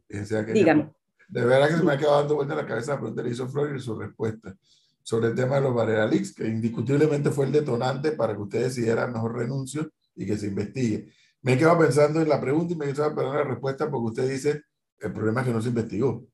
Dígame. 0.53 0.93
De 1.31 1.45
verdad 1.45 1.69
que 1.69 1.77
se 1.77 1.83
me 1.85 1.93
ha 1.93 1.99
quedado 1.99 2.19
dando 2.19 2.35
vuelta 2.35 2.55
en 2.55 2.59
la 2.59 2.67
cabeza 2.67 2.95
la 2.95 2.99
pregunta 2.99 3.23
que 3.23 3.31
hizo 3.31 3.49
Flor 3.49 3.77
y 3.77 3.81
su 3.81 3.97
respuesta 3.97 4.57
sobre 5.03 5.29
el 5.29 5.35
tema 5.35 5.57
de 5.57 5.61
los 5.63 5.75
Barrera 5.75 6.11
que 6.11 6.47
indiscutiblemente 6.47 7.31
fue 7.31 7.47
el 7.47 7.53
detonante 7.53 8.13
para 8.13 8.35
que 8.35 8.43
usted 8.43 8.65
decidiera 8.65 9.07
mejor 9.07 9.37
renuncio 9.37 9.91
y 10.15 10.27
que 10.27 10.37
se 10.37 10.49
investigue. 10.49 11.13
Me 11.43 11.53
he 11.53 11.59
quedado 11.59 11.79
pensando 11.79 12.21
en 12.21 12.29
la 12.29 12.41
pregunta 12.41 12.75
y 12.75 12.77
me 12.77 12.87
he 12.87 12.93
quedado 12.93 13.11
esperando 13.11 13.39
la 13.39 13.45
respuesta 13.45 13.89
porque 13.89 14.09
usted 14.09 14.29
dice, 14.29 14.63
el 14.99 15.13
problema 15.13 15.41
es 15.41 15.47
que 15.47 15.53
no 15.53 15.63
se 15.63 15.69
investigó. 15.69 16.27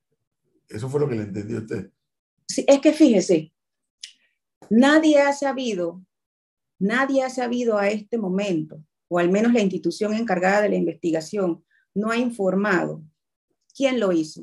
Eso 0.69 0.89
fue 0.89 1.01
lo 1.01 1.09
que 1.09 1.15
le 1.15 1.23
entendió 1.23 1.59
usted. 1.59 1.91
Sí, 2.49 2.65
es 2.67 2.81
que 2.81 2.93
fíjese, 2.93 3.53
nadie 4.71 5.21
ha 5.21 5.33
sabido, 5.33 6.03
nadie 6.79 7.23
ha 7.23 7.31
sabido 7.31 7.77
a 7.77 7.89
este 7.89 8.17
momento, 8.19 8.83
o 9.09 9.19
al 9.19 9.31
menos 9.31 9.53
la 9.53 9.61
institución 9.61 10.15
encargada 10.15 10.63
de 10.63 10.71
la 10.71 10.77
investigación, 10.77 11.65
no 11.95 12.11
ha 12.11 12.17
informado 12.17 13.03
quién 13.75 14.01
lo 14.01 14.11
hizo, 14.13 14.43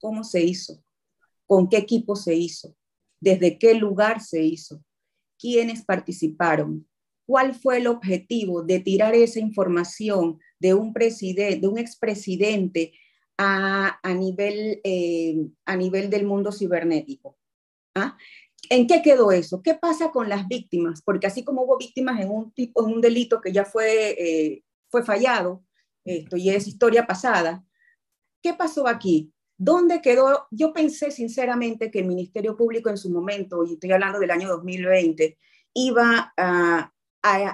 cómo 0.00 0.24
se 0.24 0.42
hizo, 0.42 0.82
con 1.46 1.68
qué 1.68 1.78
equipo 1.78 2.16
se 2.16 2.34
hizo, 2.34 2.74
desde 3.20 3.58
qué 3.58 3.74
lugar 3.74 4.20
se 4.20 4.42
hizo, 4.42 4.82
quiénes 5.38 5.84
participaron, 5.84 6.86
¿Cuál 7.26 7.54
fue 7.54 7.78
el 7.78 7.88
objetivo 7.88 8.62
de 8.62 8.78
tirar 8.78 9.14
esa 9.14 9.40
información 9.40 10.38
de 10.60 10.74
un 10.74 10.92
de 10.94 11.60
un 11.64 11.76
expresidente 11.76 12.92
a, 13.36 13.98
a, 14.00 14.14
nivel, 14.14 14.80
eh, 14.84 15.48
a 15.64 15.76
nivel 15.76 16.08
del 16.08 16.24
mundo 16.24 16.52
cibernético? 16.52 17.36
¿Ah? 17.96 18.16
¿En 18.70 18.86
qué 18.86 19.02
quedó 19.02 19.32
eso? 19.32 19.60
¿Qué 19.60 19.74
pasa 19.74 20.12
con 20.12 20.28
las 20.28 20.46
víctimas? 20.46 21.02
Porque 21.02 21.26
así 21.26 21.42
como 21.44 21.62
hubo 21.62 21.76
víctimas 21.76 22.20
en 22.20 22.30
un, 22.30 22.52
tipo, 22.52 22.86
en 22.86 22.94
un 22.94 23.00
delito 23.00 23.40
que 23.40 23.52
ya 23.52 23.64
fue, 23.64 24.10
eh, 24.10 24.62
fue 24.88 25.04
fallado, 25.04 25.64
esto 26.04 26.36
y 26.36 26.50
es 26.50 26.68
historia 26.68 27.08
pasada, 27.08 27.64
¿qué 28.40 28.54
pasó 28.54 28.86
aquí? 28.86 29.32
¿Dónde 29.58 30.02
quedó? 30.02 30.46
Yo 30.50 30.72
pensé 30.72 31.10
sinceramente 31.10 31.90
que 31.90 32.00
el 32.00 32.06
Ministerio 32.06 32.56
Público 32.56 32.90
en 32.90 32.98
su 32.98 33.10
momento, 33.10 33.64
y 33.64 33.74
estoy 33.74 33.92
hablando 33.92 34.18
del 34.18 34.30
año 34.30 34.48
2020, 34.48 35.38
iba 35.74 36.32
a, 36.36 36.92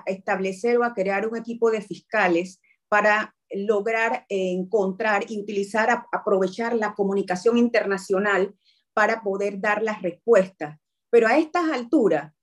establecer 0.04 0.76
o 0.76 0.84
a 0.84 0.92
crear 0.92 1.26
un 1.26 1.34
equipo 1.34 1.70
de 1.70 1.80
fiscales 1.80 2.60
para 2.88 3.34
lograr 3.50 4.26
encontrar 4.28 5.24
y 5.26 5.40
utilizar, 5.40 6.04
aprovechar 6.12 6.74
la 6.74 6.94
comunicación 6.94 7.56
internacional 7.56 8.54
para 8.92 9.22
poder 9.22 9.60
dar 9.60 9.82
las 9.82 10.02
respuestas. 10.02 10.78
Pero 11.08 11.26
a 11.26 11.38
estas 11.38 11.70
alturas 11.70 12.34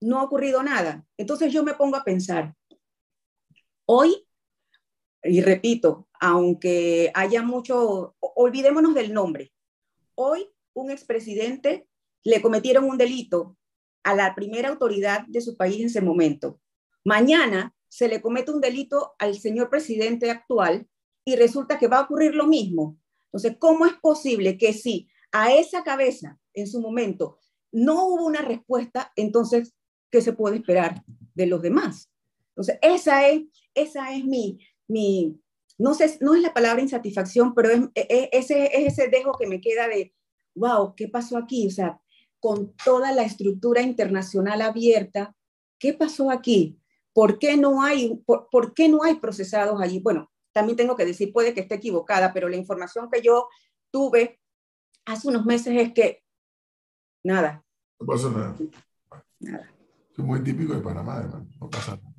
no 0.00 0.18
ha 0.18 0.24
ocurrido 0.24 0.64
nada. 0.64 1.06
Entonces 1.16 1.52
yo 1.52 1.62
me 1.62 1.74
pongo 1.74 1.96
a 1.96 2.02
pensar, 2.02 2.56
hoy, 3.86 4.26
y 5.22 5.42
repito, 5.42 6.08
aunque 6.20 7.12
haya 7.14 7.42
mucho, 7.42 8.13
olvidémonos 8.34 8.94
del 8.94 9.12
nombre, 9.12 9.52
hoy 10.14 10.48
un 10.74 10.90
expresidente 10.90 11.88
le 12.22 12.40
cometieron 12.40 12.84
un 12.84 12.98
delito 12.98 13.56
a 14.02 14.14
la 14.14 14.34
primera 14.34 14.68
autoridad 14.68 15.26
de 15.26 15.40
su 15.40 15.56
país 15.56 15.80
en 15.80 15.86
ese 15.86 16.00
momento. 16.00 16.60
Mañana 17.04 17.74
se 17.88 18.08
le 18.08 18.20
comete 18.20 18.50
un 18.50 18.60
delito 18.60 19.14
al 19.18 19.38
señor 19.38 19.70
presidente 19.70 20.30
actual 20.30 20.88
y 21.24 21.36
resulta 21.36 21.78
que 21.78 21.88
va 21.88 21.98
a 21.98 22.02
ocurrir 22.02 22.34
lo 22.34 22.46
mismo. 22.46 22.98
Entonces, 23.26 23.56
¿cómo 23.58 23.86
es 23.86 23.94
posible 23.94 24.58
que 24.58 24.72
si 24.72 25.08
a 25.32 25.52
esa 25.52 25.82
cabeza 25.82 26.38
en 26.52 26.66
su 26.66 26.80
momento 26.80 27.38
no 27.72 28.06
hubo 28.06 28.26
una 28.26 28.42
respuesta, 28.42 29.12
entonces, 29.16 29.74
¿qué 30.10 30.20
se 30.20 30.32
puede 30.32 30.56
esperar 30.56 31.02
de 31.34 31.46
los 31.46 31.60
demás? 31.60 32.10
Entonces, 32.50 32.78
esa 32.82 33.26
es, 33.28 33.42
esa 33.74 34.14
es 34.14 34.24
mi, 34.24 34.58
mi, 34.86 35.40
no 35.78 35.94
sé, 35.94 36.18
no 36.20 36.34
es 36.34 36.42
la 36.42 36.54
palabra 36.54 36.82
insatisfacción, 36.82 37.54
pero 37.54 37.70
es, 37.70 37.80
ese, 37.94 38.66
es 38.66 38.92
ese 38.92 39.08
dejo 39.08 39.32
que 39.38 39.46
me 39.46 39.60
queda 39.60 39.88
de, 39.88 40.14
wow, 40.54 40.94
¿qué 40.94 41.08
pasó 41.08 41.36
aquí? 41.36 41.66
O 41.66 41.70
sea, 41.70 42.00
con 42.38 42.74
toda 42.84 43.12
la 43.12 43.22
estructura 43.22 43.82
internacional 43.82 44.60
abierta, 44.62 45.34
¿qué 45.78 45.94
pasó 45.94 46.30
aquí? 46.30 46.78
¿Por 47.12 47.38
qué 47.38 47.56
no 47.56 47.82
hay, 47.82 48.22
por, 48.26 48.74
qué 48.74 48.88
no 48.88 49.02
hay 49.02 49.16
procesados 49.16 49.80
allí? 49.80 50.00
Bueno, 50.00 50.30
también 50.52 50.76
tengo 50.76 50.96
que 50.96 51.06
decir, 51.06 51.32
puede 51.32 51.54
que 51.54 51.60
esté 51.60 51.76
equivocada, 51.76 52.32
pero 52.32 52.48
la 52.48 52.56
información 52.56 53.08
que 53.10 53.22
yo 53.22 53.48
tuve 53.90 54.40
hace 55.06 55.28
unos 55.28 55.44
meses 55.44 55.74
es 55.76 55.92
que 55.92 56.22
nada. 57.24 57.64
No 57.98 58.06
pasó 58.06 58.30
nada. 58.30 58.56
Nada. 59.40 59.70
Es 60.16 60.18
muy 60.18 60.42
típico 60.42 60.74
de 60.74 60.80
Panamá, 60.80 61.16
además. 61.16 61.42
No 61.60 61.70
pasa 61.70 61.96
nada. 61.96 62.13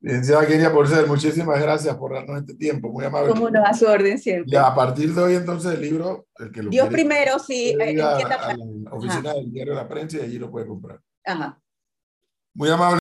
Licenciada 0.00 0.46
Kenia 0.46 0.72
Porcel, 0.72 1.06
muchísimas 1.06 1.60
gracias 1.60 1.96
por 1.96 2.12
darnos 2.12 2.40
este 2.40 2.54
tiempo, 2.54 2.90
muy 2.90 3.04
amable. 3.04 3.30
Como 3.30 3.50
no, 3.50 3.64
a 3.64 3.72
su 3.72 3.86
orden 3.86 4.18
siempre. 4.18 4.52
Y 4.52 4.56
a 4.56 4.74
partir 4.74 5.14
de 5.14 5.22
hoy, 5.22 5.34
entonces, 5.34 5.72
el 5.72 5.80
libro, 5.80 6.26
el 6.38 6.52
que 6.52 6.62
lo 6.62 6.70
Dios 6.70 6.88
primero, 6.88 7.38
sí. 7.38 7.74
Eh, 7.80 8.00
a, 8.00 8.18
la 8.18 8.92
oficina 8.92 9.32
del 9.32 9.50
diario 9.50 9.74
de 9.74 9.80
la 9.80 9.88
prensa 9.88 10.18
y 10.18 10.20
allí 10.20 10.38
lo 10.38 10.50
puede 10.50 10.66
comprar. 10.66 11.00
Ajá. 11.24 11.58
Muy 12.54 12.68
amable. 12.70 12.94